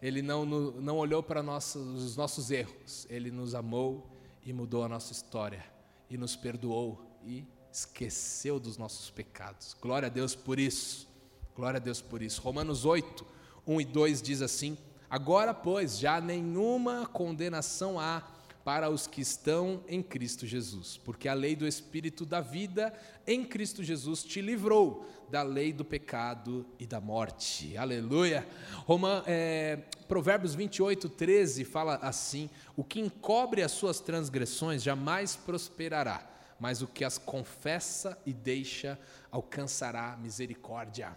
Ele 0.00 0.22
não, 0.22 0.46
não 0.46 0.96
olhou 0.96 1.22
para 1.22 1.42
nossos, 1.42 2.04
os 2.04 2.16
nossos 2.16 2.50
erros, 2.50 3.06
ele 3.10 3.30
nos 3.30 3.54
amou 3.54 4.08
e 4.42 4.52
mudou 4.52 4.82
a 4.82 4.88
nossa 4.88 5.12
história, 5.12 5.62
e 6.08 6.16
nos 6.16 6.36
perdoou 6.36 7.04
e 7.22 7.44
esqueceu 7.70 8.58
dos 8.58 8.78
nossos 8.78 9.10
pecados. 9.10 9.76
Glória 9.80 10.06
a 10.06 10.10
Deus 10.10 10.34
por 10.34 10.58
isso. 10.58 11.08
Glória 11.54 11.76
a 11.76 11.80
Deus 11.80 12.00
por 12.00 12.22
isso. 12.22 12.40
Romanos 12.40 12.84
8, 12.84 13.26
1 13.66 13.80
e 13.80 13.84
2 13.84 14.22
diz 14.22 14.42
assim: 14.42 14.76
Agora, 15.08 15.52
pois, 15.52 15.98
já 15.98 16.20
nenhuma 16.20 17.06
condenação 17.06 17.98
há 17.98 18.22
para 18.64 18.90
os 18.90 19.06
que 19.06 19.20
estão 19.20 19.82
em 19.88 20.02
Cristo 20.02 20.46
Jesus, 20.46 20.98
porque 20.98 21.28
a 21.28 21.34
lei 21.34 21.56
do 21.56 21.66
Espírito 21.66 22.26
da 22.26 22.40
vida 22.40 22.92
em 23.26 23.44
Cristo 23.44 23.82
Jesus 23.82 24.22
te 24.22 24.40
livrou 24.40 25.08
da 25.30 25.42
lei 25.42 25.72
do 25.72 25.84
pecado 25.84 26.66
e 26.78 26.86
da 26.86 27.00
morte. 27.00 27.76
Aleluia! 27.76 28.46
Roma, 28.86 29.24
é, 29.26 29.78
Provérbios 30.06 30.54
28, 30.54 31.08
13 31.08 31.64
fala 31.64 31.96
assim: 31.96 32.50
O 32.76 32.84
que 32.84 33.00
encobre 33.00 33.62
as 33.62 33.72
suas 33.72 34.00
transgressões 34.00 34.82
jamais 34.82 35.36
prosperará, 35.36 36.28
mas 36.58 36.82
o 36.82 36.86
que 36.86 37.04
as 37.04 37.16
confessa 37.16 38.18
e 38.26 38.32
deixa 38.32 38.98
alcançará 39.30 40.16
misericórdia. 40.20 41.16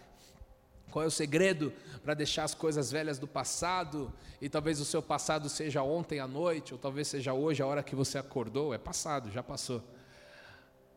Qual 0.94 1.02
é 1.02 1.08
o 1.08 1.10
segredo 1.10 1.72
para 2.04 2.14
deixar 2.14 2.44
as 2.44 2.54
coisas 2.54 2.92
velhas 2.92 3.18
do 3.18 3.26
passado? 3.26 4.14
E 4.40 4.48
talvez 4.48 4.78
o 4.78 4.84
seu 4.84 5.02
passado 5.02 5.48
seja 5.48 5.82
ontem 5.82 6.20
à 6.20 6.28
noite, 6.28 6.72
ou 6.72 6.78
talvez 6.78 7.08
seja 7.08 7.32
hoje, 7.34 7.60
a 7.60 7.66
hora 7.66 7.82
que 7.82 7.96
você 7.96 8.16
acordou. 8.16 8.72
É 8.72 8.78
passado, 8.78 9.28
já 9.28 9.42
passou. 9.42 9.82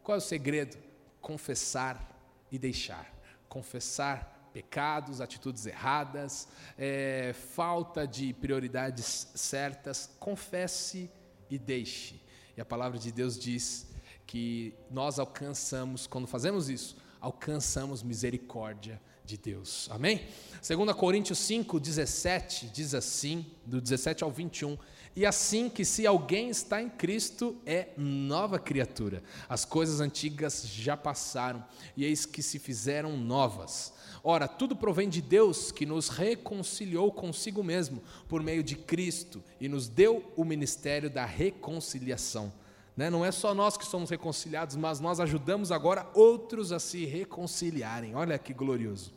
Qual 0.04 0.14
é 0.14 0.20
o 0.20 0.22
segredo? 0.22 0.78
Confessar 1.20 2.16
e 2.52 2.60
deixar. 2.60 3.12
Confessar 3.50 4.52
pecados, 4.54 5.20
atitudes 5.20 5.66
erradas, 5.66 6.48
é, 6.78 7.34
falta 7.34 8.06
de 8.06 8.34
prioridades 8.34 9.32
certas. 9.34 10.12
Confesse 10.20 11.10
e 11.50 11.58
deixe. 11.58 12.22
E 12.56 12.62
a 12.62 12.66
palavra 12.66 13.00
de 13.00 13.12
Deus 13.12 13.36
diz 13.36 13.88
que 14.28 14.76
nós 14.91 15.18
alcançamos, 15.18 16.06
quando 16.06 16.28
fazemos 16.28 16.70
isso, 16.70 16.95
alcançamos 17.20 18.04
misericórdia 18.04 19.02
de 19.28 19.38
Deus. 19.38 19.89
Amém? 19.91 20.21
2 20.65 20.93
Coríntios 20.93 21.38
5, 21.39 21.80
17 21.80 22.67
diz 22.67 22.95
assim, 22.95 23.45
do 23.65 23.82
17 23.82 24.23
ao 24.23 24.32
21. 24.32 24.78
E 25.15 25.25
assim 25.25 25.67
que 25.67 25.84
se 25.84 26.07
alguém 26.07 26.49
está 26.49 26.82
em 26.82 26.89
Cristo, 26.89 27.57
é 27.65 27.89
nova 27.97 28.57
criatura. 28.57 29.21
As 29.49 29.65
coisas 29.65 29.99
antigas 29.99 30.65
já 30.67 30.95
passaram, 30.95 31.65
e 31.95 32.05
eis 32.05 32.25
que 32.25 32.41
se 32.41 32.57
fizeram 32.57 33.17
novas. 33.17 33.93
Ora, 34.23 34.47
tudo 34.47 34.75
provém 34.75 35.09
de 35.09 35.21
Deus, 35.21 35.71
que 35.71 35.86
nos 35.86 36.07
reconciliou 36.07 37.11
consigo 37.11 37.63
mesmo, 37.63 38.01
por 38.30 38.41
meio 38.41 38.63
de 38.63 38.75
Cristo, 38.75 39.43
e 39.59 39.67
nos 39.67 39.89
deu 39.89 40.32
o 40.38 40.45
ministério 40.45 41.09
da 41.09 41.25
reconciliação. 41.25 42.53
Né? 42.95 43.09
Não 43.09 43.25
é 43.25 43.32
só 43.32 43.53
nós 43.53 43.75
que 43.75 43.86
somos 43.86 44.09
reconciliados, 44.09 44.75
mas 44.75 44.99
nós 44.99 45.19
ajudamos 45.19 45.71
agora 45.71 46.07
outros 46.13 46.71
a 46.71 46.80
se 46.80 47.05
reconciliarem. 47.05 48.15
Olha 48.15 48.38
que 48.39 48.53
glorioso. 48.53 49.16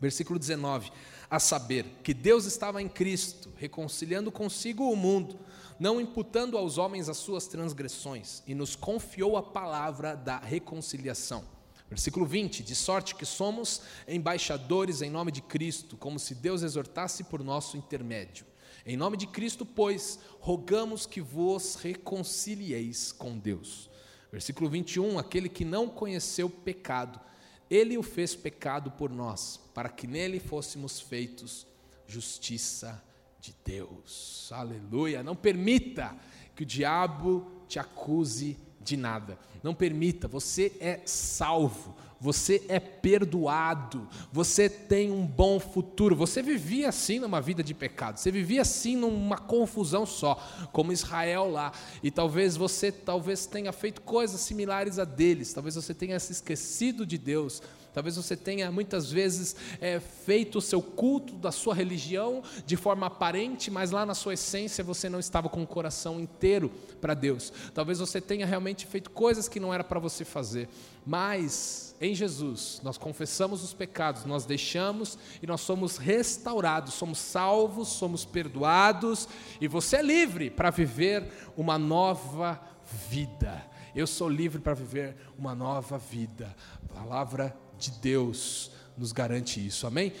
Versículo 0.00 0.38
19: 0.38 0.90
A 1.28 1.38
saber, 1.38 1.84
que 2.02 2.14
Deus 2.14 2.46
estava 2.46 2.80
em 2.80 2.88
Cristo, 2.88 3.52
reconciliando 3.56 4.32
consigo 4.32 4.90
o 4.90 4.96
mundo, 4.96 5.38
não 5.78 6.00
imputando 6.00 6.56
aos 6.56 6.78
homens 6.78 7.08
as 7.08 7.18
suas 7.18 7.46
transgressões, 7.46 8.42
e 8.46 8.54
nos 8.54 8.74
confiou 8.74 9.36
a 9.36 9.42
palavra 9.42 10.16
da 10.16 10.38
reconciliação. 10.38 11.44
Versículo 11.90 12.24
20: 12.24 12.62
De 12.62 12.74
sorte 12.74 13.14
que 13.14 13.26
somos 13.26 13.82
embaixadores 14.08 15.02
em 15.02 15.10
nome 15.10 15.30
de 15.30 15.42
Cristo, 15.42 15.96
como 15.96 16.18
se 16.18 16.34
Deus 16.34 16.62
exortasse 16.62 17.24
por 17.24 17.42
nosso 17.42 17.76
intermédio. 17.76 18.46
Em 18.86 18.96
nome 18.96 19.16
de 19.16 19.26
Cristo, 19.26 19.66
pois, 19.66 20.18
rogamos 20.38 21.04
que 21.04 21.20
vos 21.20 21.74
reconcilieis 21.74 23.12
com 23.12 23.36
Deus. 23.36 23.90
Versículo 24.32 24.70
21: 24.70 25.18
Aquele 25.18 25.48
que 25.48 25.64
não 25.64 25.88
conheceu 25.88 26.48
pecado, 26.48 27.20
ele 27.68 27.98
o 27.98 28.02
fez 28.02 28.34
pecado 28.34 28.90
por 28.92 29.10
nós, 29.10 29.60
para 29.80 29.88
que 29.88 30.06
nele 30.06 30.38
fôssemos 30.38 31.00
feitos 31.00 31.66
justiça 32.06 33.02
de 33.40 33.54
Deus. 33.64 34.50
Aleluia. 34.52 35.22
Não 35.22 35.34
permita 35.34 36.14
que 36.54 36.64
o 36.64 36.66
diabo 36.66 37.50
te 37.66 37.78
acuse 37.78 38.58
de 38.78 38.94
nada. 38.94 39.38
Não 39.62 39.74
permita, 39.74 40.28
você 40.28 40.76
é 40.80 41.00
salvo, 41.06 41.96
você 42.20 42.62
é 42.68 42.78
perdoado, 42.78 44.06
você 44.30 44.68
tem 44.68 45.10
um 45.10 45.26
bom 45.26 45.58
futuro. 45.58 46.14
Você 46.14 46.42
vivia 46.42 46.90
assim 46.90 47.18
numa 47.18 47.40
vida 47.40 47.62
de 47.62 47.72
pecado, 47.72 48.18
você 48.18 48.30
vivia 48.30 48.60
assim 48.60 48.96
numa 48.96 49.38
confusão 49.38 50.04
só, 50.04 50.34
como 50.72 50.92
Israel 50.92 51.50
lá. 51.50 51.72
E 52.02 52.10
talvez 52.10 52.54
você 52.54 52.92
talvez 52.92 53.46
tenha 53.46 53.72
feito 53.72 54.02
coisas 54.02 54.42
similares 54.42 54.98
a 54.98 55.06
deles, 55.06 55.54
talvez 55.54 55.74
você 55.74 55.94
tenha 55.94 56.20
se 56.20 56.32
esquecido 56.32 57.06
de 57.06 57.16
Deus. 57.16 57.62
Talvez 57.92 58.16
você 58.16 58.36
tenha 58.36 58.70
muitas 58.70 59.10
vezes 59.10 59.56
é, 59.80 60.00
feito 60.00 60.58
o 60.58 60.60
seu 60.60 60.80
culto 60.80 61.34
da 61.34 61.50
sua 61.50 61.74
religião 61.74 62.42
de 62.64 62.76
forma 62.76 63.06
aparente, 63.06 63.70
mas 63.70 63.90
lá 63.90 64.06
na 64.06 64.14
sua 64.14 64.34
essência 64.34 64.84
você 64.84 65.08
não 65.08 65.18
estava 65.18 65.48
com 65.48 65.62
o 65.62 65.66
coração 65.66 66.20
inteiro 66.20 66.70
para 67.00 67.14
Deus. 67.14 67.52
Talvez 67.74 67.98
você 67.98 68.20
tenha 68.20 68.46
realmente 68.46 68.86
feito 68.86 69.10
coisas 69.10 69.48
que 69.48 69.60
não 69.60 69.72
era 69.74 69.84
para 69.84 69.98
você 69.98 70.24
fazer. 70.24 70.68
Mas 71.04 71.94
em 72.00 72.14
Jesus 72.14 72.80
nós 72.82 72.96
confessamos 72.96 73.62
os 73.62 73.74
pecados, 73.74 74.24
nós 74.24 74.44
deixamos 74.44 75.18
e 75.42 75.46
nós 75.46 75.60
somos 75.60 75.96
restaurados, 75.96 76.94
somos 76.94 77.18
salvos, 77.18 77.88
somos 77.88 78.24
perdoados 78.24 79.28
e 79.60 79.66
você 79.66 79.96
é 79.96 80.02
livre 80.02 80.50
para 80.50 80.70
viver 80.70 81.30
uma 81.56 81.78
nova 81.78 82.60
vida. 83.08 83.70
Eu 83.94 84.06
sou 84.06 84.28
livre 84.28 84.60
para 84.60 84.74
viver 84.74 85.16
uma 85.36 85.54
nova 85.54 85.98
vida. 85.98 86.54
palavra 86.94 87.56
de 87.80 87.90
Deus 87.92 88.70
nos 88.96 89.12
garante 89.12 89.64
isso, 89.64 89.86
amém? 89.86 90.12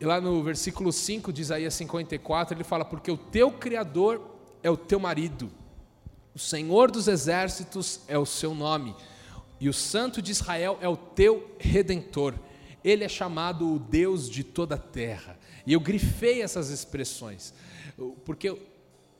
E 0.00 0.04
lá 0.04 0.20
no 0.20 0.42
versículo 0.42 0.92
5 0.92 1.32
de 1.32 1.42
Isaías 1.42 1.74
54, 1.74 2.56
ele 2.56 2.64
fala: 2.64 2.84
Porque 2.84 3.10
o 3.10 3.16
teu 3.16 3.50
Criador 3.50 4.22
é 4.62 4.70
o 4.70 4.76
teu 4.76 5.00
marido, 5.00 5.50
o 6.34 6.38
Senhor 6.38 6.90
dos 6.90 7.08
exércitos 7.08 8.00
é 8.06 8.16
o 8.16 8.24
seu 8.24 8.54
nome, 8.54 8.94
e 9.60 9.68
o 9.68 9.72
Santo 9.72 10.22
de 10.22 10.30
Israel 10.30 10.78
é 10.80 10.88
o 10.88 10.96
teu 10.96 11.54
redentor. 11.58 12.34
Ele 12.84 13.02
é 13.02 13.08
chamado 13.08 13.74
o 13.74 13.78
Deus 13.78 14.30
de 14.30 14.44
toda 14.44 14.76
a 14.76 14.78
terra. 14.78 15.36
E 15.66 15.72
eu 15.72 15.80
grifei 15.80 16.40
essas 16.42 16.70
expressões, 16.70 17.52
porque, 18.24 18.56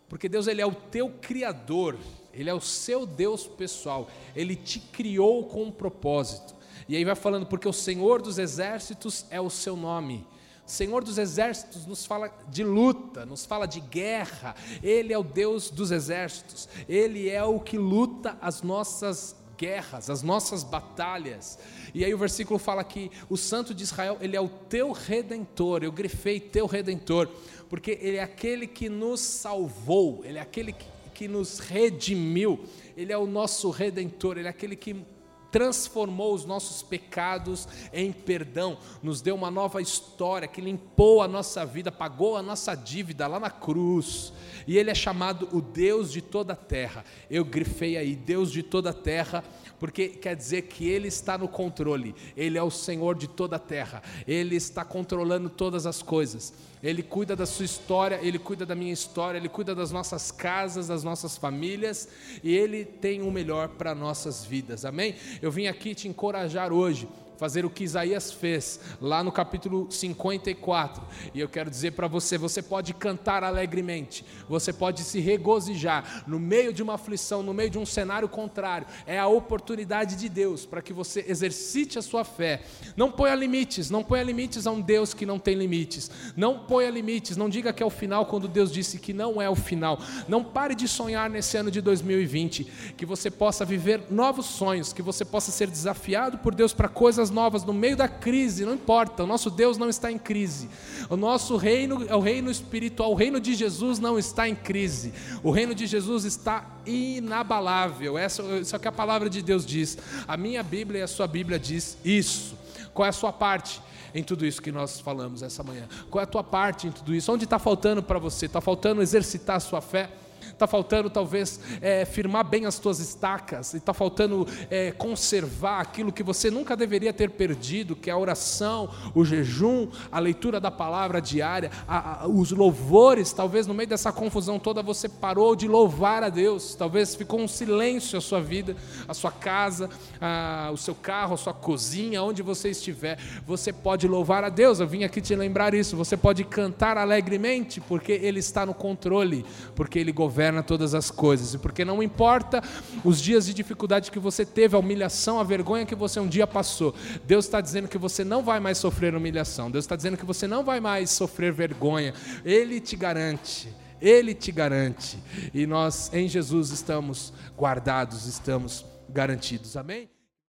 porque 0.08 0.28
Deus 0.28 0.46
ele 0.46 0.62
é 0.62 0.66
o 0.66 0.72
teu 0.72 1.10
Criador, 1.20 1.98
Ele 2.38 2.48
é 2.48 2.54
o 2.54 2.60
seu 2.60 3.04
Deus 3.04 3.46
pessoal, 3.46 4.08
Ele 4.34 4.54
te 4.54 4.78
criou 4.78 5.44
com 5.44 5.64
um 5.64 5.70
propósito. 5.70 6.54
E 6.88 6.96
aí 6.96 7.04
vai 7.04 7.14
falando, 7.14 7.44
porque 7.44 7.68
o 7.68 7.72
Senhor 7.72 8.22
dos 8.22 8.38
exércitos 8.38 9.26
é 9.30 9.40
o 9.40 9.50
seu 9.50 9.76
nome. 9.76 10.26
Senhor 10.64 11.02
dos 11.02 11.16
exércitos 11.16 11.86
nos 11.86 12.04
fala 12.04 12.30
de 12.48 12.62
luta, 12.62 13.24
nos 13.24 13.46
fala 13.46 13.66
de 13.66 13.80
guerra. 13.80 14.54
Ele 14.82 15.14
é 15.14 15.18
o 15.18 15.22
Deus 15.22 15.70
dos 15.70 15.90
exércitos. 15.90 16.68
Ele 16.86 17.28
é 17.28 17.42
o 17.42 17.58
que 17.58 17.78
luta 17.78 18.36
as 18.40 18.60
nossas 18.60 19.34
guerras, 19.56 20.10
as 20.10 20.22
nossas 20.22 20.62
batalhas. 20.62 21.58
E 21.94 22.04
aí 22.04 22.12
o 22.12 22.18
versículo 22.18 22.58
fala 22.58 22.84
que 22.84 23.10
o 23.30 23.36
Santo 23.36 23.74
de 23.74 23.82
Israel, 23.82 24.18
ele 24.20 24.36
é 24.36 24.40
o 24.40 24.48
teu 24.48 24.92
redentor. 24.92 25.82
Eu 25.82 25.90
grifei 25.90 26.38
teu 26.38 26.66
redentor, 26.66 27.28
porque 27.70 27.98
ele 28.00 28.18
é 28.18 28.22
aquele 28.22 28.66
que 28.66 28.90
nos 28.90 29.20
salvou, 29.20 30.20
ele 30.22 30.38
é 30.38 30.42
aquele 30.42 30.72
que, 30.72 30.86
que 31.18 31.26
nos 31.26 31.58
redimiu. 31.58 32.60
Ele 32.96 33.12
é 33.12 33.18
o 33.18 33.26
nosso 33.26 33.70
redentor, 33.70 34.38
ele 34.38 34.46
é 34.46 34.50
aquele 34.50 34.76
que 34.76 35.04
transformou 35.50 36.32
os 36.32 36.44
nossos 36.44 36.80
pecados 36.80 37.66
em 37.92 38.12
perdão, 38.12 38.78
nos 39.02 39.20
deu 39.20 39.34
uma 39.34 39.50
nova 39.50 39.82
história 39.82 40.46
que 40.46 40.60
limpou 40.60 41.20
a 41.20 41.26
nossa 41.26 41.66
vida, 41.66 41.90
pagou 41.90 42.36
a 42.36 42.42
nossa 42.42 42.76
dívida 42.76 43.26
lá 43.26 43.40
na 43.40 43.50
cruz. 43.50 44.32
E 44.64 44.78
ele 44.78 44.90
é 44.90 44.94
chamado 44.94 45.48
o 45.50 45.60
Deus 45.60 46.12
de 46.12 46.22
toda 46.22 46.52
a 46.52 46.56
terra. 46.56 47.04
Eu 47.28 47.44
grifei 47.44 47.96
aí, 47.96 48.14
Deus 48.14 48.52
de 48.52 48.62
toda 48.62 48.90
a 48.90 48.94
terra, 48.94 49.42
porque 49.78 50.08
quer 50.08 50.34
dizer 50.34 50.62
que 50.62 50.88
Ele 50.88 51.08
está 51.08 51.36
no 51.38 51.48
controle, 51.48 52.14
Ele 52.36 52.58
é 52.58 52.62
o 52.62 52.70
Senhor 52.70 53.16
de 53.16 53.28
toda 53.28 53.56
a 53.56 53.58
terra, 53.58 54.02
Ele 54.26 54.56
está 54.56 54.84
controlando 54.84 55.48
todas 55.48 55.86
as 55.86 56.02
coisas, 56.02 56.52
Ele 56.82 57.02
cuida 57.02 57.34
da 57.34 57.46
sua 57.46 57.64
história, 57.64 58.18
Ele 58.22 58.38
cuida 58.38 58.66
da 58.66 58.74
minha 58.74 58.92
história, 58.92 59.38
Ele 59.38 59.48
cuida 59.48 59.74
das 59.74 59.90
nossas 59.90 60.30
casas, 60.30 60.88
das 60.88 61.04
nossas 61.04 61.36
famílias, 61.36 62.08
e 62.42 62.56
Ele 62.56 62.84
tem 62.84 63.22
o 63.22 63.30
melhor 63.30 63.68
para 63.68 63.94
nossas 63.94 64.44
vidas, 64.44 64.84
amém? 64.84 65.14
Eu 65.40 65.50
vim 65.50 65.66
aqui 65.66 65.94
te 65.94 66.08
encorajar 66.08 66.72
hoje 66.72 67.08
fazer 67.38 67.64
o 67.64 67.70
que 67.70 67.84
Isaías 67.84 68.32
fez 68.32 68.80
lá 69.00 69.22
no 69.22 69.30
capítulo 69.30 69.90
54. 69.90 71.02
E 71.32 71.40
eu 71.40 71.48
quero 71.48 71.70
dizer 71.70 71.92
para 71.92 72.08
você: 72.08 72.36
você 72.36 72.60
pode 72.60 72.92
cantar 72.92 73.44
alegremente, 73.44 74.24
você 74.48 74.72
pode 74.72 75.02
se 75.02 75.20
regozijar 75.20 76.24
no 76.26 76.38
meio 76.38 76.72
de 76.72 76.82
uma 76.82 76.94
aflição, 76.94 77.42
no 77.42 77.54
meio 77.54 77.70
de 77.70 77.78
um 77.78 77.86
cenário 77.86 78.28
contrário. 78.28 78.86
É 79.06 79.18
a 79.18 79.28
oportunidade 79.28 80.16
de 80.16 80.28
Deus 80.28 80.66
para 80.66 80.82
que 80.82 80.92
você 80.92 81.24
exercite 81.28 81.98
a 81.98 82.02
sua 82.02 82.24
fé. 82.24 82.62
Não 82.96 83.10
ponha 83.10 83.34
limites, 83.34 83.88
não 83.88 84.02
ponha 84.02 84.22
limites 84.22 84.66
a 84.66 84.72
um 84.72 84.80
Deus 84.80 85.14
que 85.14 85.24
não 85.24 85.38
tem 85.38 85.54
limites. 85.54 86.10
Não 86.36 86.58
ponha 86.60 86.90
limites, 86.90 87.36
não 87.36 87.48
diga 87.48 87.72
que 87.72 87.82
é 87.82 87.86
o 87.86 87.90
final 87.90 88.26
quando 88.26 88.48
Deus 88.48 88.72
disse 88.72 88.98
que 88.98 89.12
não 89.12 89.40
é 89.40 89.48
o 89.48 89.54
final. 89.54 90.00
Não 90.26 90.42
pare 90.42 90.74
de 90.74 90.88
sonhar 90.88 91.30
nesse 91.30 91.56
ano 91.56 91.70
de 91.70 91.80
2020, 91.80 92.64
que 92.96 93.06
você 93.06 93.30
possa 93.30 93.64
viver 93.64 94.02
novos 94.10 94.46
sonhos, 94.46 94.92
que 94.92 95.02
você 95.02 95.24
possa 95.24 95.52
ser 95.52 95.68
desafiado 95.68 96.38
por 96.38 96.54
Deus 96.54 96.72
para 96.72 96.88
coisas 96.88 97.27
coisas 97.28 97.30
novas 97.30 97.64
no 97.64 97.72
meio 97.72 97.96
da 97.96 98.08
crise, 98.08 98.64
não 98.64 98.74
importa, 98.74 99.24
o 99.24 99.26
nosso 99.26 99.50
Deus 99.50 99.78
não 99.78 99.88
está 99.88 100.10
em 100.10 100.18
crise. 100.18 100.68
O 101.08 101.16
nosso 101.16 101.56
reino 101.56 102.04
é 102.08 102.14
o 102.14 102.20
reino 102.20 102.50
espiritual, 102.50 103.12
o 103.12 103.14
reino 103.14 103.40
de 103.40 103.54
Jesus 103.54 103.98
não 103.98 104.18
está 104.18 104.48
em 104.48 104.54
crise. 104.54 105.12
O 105.42 105.50
reino 105.50 105.74
de 105.74 105.86
Jesus 105.86 106.24
está 106.24 106.66
inabalável. 106.86 108.18
Essa, 108.18 108.42
isso 108.58 108.74
é 108.74 108.78
o 108.78 108.80
que 108.80 108.88
a 108.88 108.92
palavra 108.92 109.30
de 109.30 109.42
Deus 109.42 109.64
diz. 109.64 109.98
A 110.26 110.36
minha 110.36 110.62
Bíblia 110.62 111.00
e 111.00 111.02
a 111.02 111.08
sua 111.08 111.26
Bíblia 111.26 111.58
diz 111.58 111.96
isso. 112.04 112.56
Qual 112.92 113.06
é 113.06 113.10
a 113.10 113.12
sua 113.12 113.32
parte? 113.32 113.80
em 114.14 114.24
tudo 114.24 114.46
isso 114.46 114.62
que 114.62 114.72
nós 114.72 114.98
falamos 114.98 115.42
essa 115.42 115.62
manhã? 115.62 115.86
Qual 116.10 116.18
é 116.18 116.24
a 116.24 116.26
tua 116.26 116.42
parte 116.42 116.86
em 116.86 116.90
tudo 116.90 117.14
isso? 117.14 117.30
Onde 117.30 117.44
está 117.44 117.58
faltando 117.58 118.02
para 118.02 118.18
você? 118.18 118.46
Está 118.46 118.58
faltando 118.58 119.02
exercitar 119.02 119.56
a 119.56 119.60
sua 119.60 119.82
fé? 119.82 120.08
Está 120.40 120.66
faltando 120.66 121.10
talvez 121.10 121.60
é, 121.80 122.04
firmar 122.04 122.44
bem 122.44 122.66
as 122.66 122.78
tuas 122.78 122.98
estacas, 122.98 123.74
está 123.74 123.94
faltando 123.94 124.46
é, 124.70 124.92
conservar 124.92 125.80
aquilo 125.80 126.12
que 126.12 126.22
você 126.22 126.50
nunca 126.50 126.76
deveria 126.76 127.12
ter 127.12 127.30
perdido, 127.30 127.96
que 127.96 128.10
é 128.10 128.12
a 128.12 128.18
oração, 128.18 128.90
o 129.14 129.24
jejum, 129.24 129.88
a 130.10 130.18
leitura 130.18 130.60
da 130.60 130.70
palavra 130.70 131.20
diária, 131.20 131.70
a, 131.86 132.24
a, 132.24 132.28
os 132.28 132.50
louvores. 132.50 133.32
Talvez 133.32 133.66
no 133.66 133.74
meio 133.74 133.88
dessa 133.88 134.12
confusão 134.12 134.58
toda 134.58 134.82
você 134.82 135.08
parou 135.08 135.54
de 135.56 135.66
louvar 135.66 136.22
a 136.22 136.28
Deus, 136.28 136.74
talvez 136.74 137.14
ficou 137.14 137.40
um 137.40 137.48
silêncio 137.48 138.18
a 138.18 138.20
sua 138.20 138.40
vida, 138.40 138.76
a 139.06 139.14
sua 139.14 139.32
casa, 139.32 139.88
a, 140.20 140.70
o 140.72 140.76
seu 140.76 140.94
carro, 140.94 141.34
a 141.34 141.36
sua 141.36 141.54
cozinha, 141.54 142.22
onde 142.22 142.42
você 142.42 142.70
estiver, 142.70 143.18
você 143.46 143.72
pode 143.72 144.06
louvar 144.06 144.44
a 144.44 144.48
Deus. 144.48 144.80
Eu 144.80 144.86
vim 144.86 145.04
aqui 145.04 145.20
te 145.20 145.34
lembrar 145.34 145.74
isso. 145.74 145.96
Você 145.96 146.16
pode 146.16 146.44
cantar 146.44 146.98
alegremente, 146.98 147.80
porque 147.80 148.12
Ele 148.12 148.38
está 148.38 148.64
no 148.64 148.74
controle, 148.74 149.44
porque 149.74 149.98
Ele 149.98 150.12
governa 150.12 150.27
governa 150.28 150.62
todas 150.62 150.94
as 150.94 151.10
coisas. 151.10 151.54
E 151.54 151.58
porque 151.58 151.86
não 151.86 152.02
importa 152.02 152.62
os 153.02 153.18
dias 153.18 153.46
de 153.46 153.54
dificuldade 153.54 154.10
que 154.10 154.18
você 154.18 154.44
teve, 154.44 154.76
a 154.76 154.78
humilhação, 154.78 155.40
a 155.40 155.42
vergonha 155.42 155.86
que 155.86 155.94
você 155.94 156.20
um 156.20 156.28
dia 156.28 156.46
passou, 156.46 156.94
Deus 157.24 157.46
está 157.46 157.62
dizendo 157.62 157.88
que 157.88 157.96
você 157.96 158.22
não 158.24 158.42
vai 158.42 158.60
mais 158.60 158.76
sofrer 158.76 159.14
humilhação. 159.14 159.70
Deus 159.70 159.84
está 159.84 159.96
dizendo 159.96 160.18
que 160.18 160.26
você 160.26 160.46
não 160.46 160.62
vai 160.62 160.80
mais 160.80 161.08
sofrer 161.10 161.50
vergonha. 161.50 162.12
Ele 162.44 162.78
te 162.78 162.94
garante. 162.94 163.74
Ele 164.02 164.34
te 164.34 164.52
garante. 164.52 165.18
E 165.54 165.66
nós, 165.66 166.10
em 166.12 166.28
Jesus, 166.28 166.70
estamos 166.70 167.32
guardados, 167.56 168.26
estamos 168.26 168.84
garantidos. 169.08 169.78
Amém? 169.78 170.17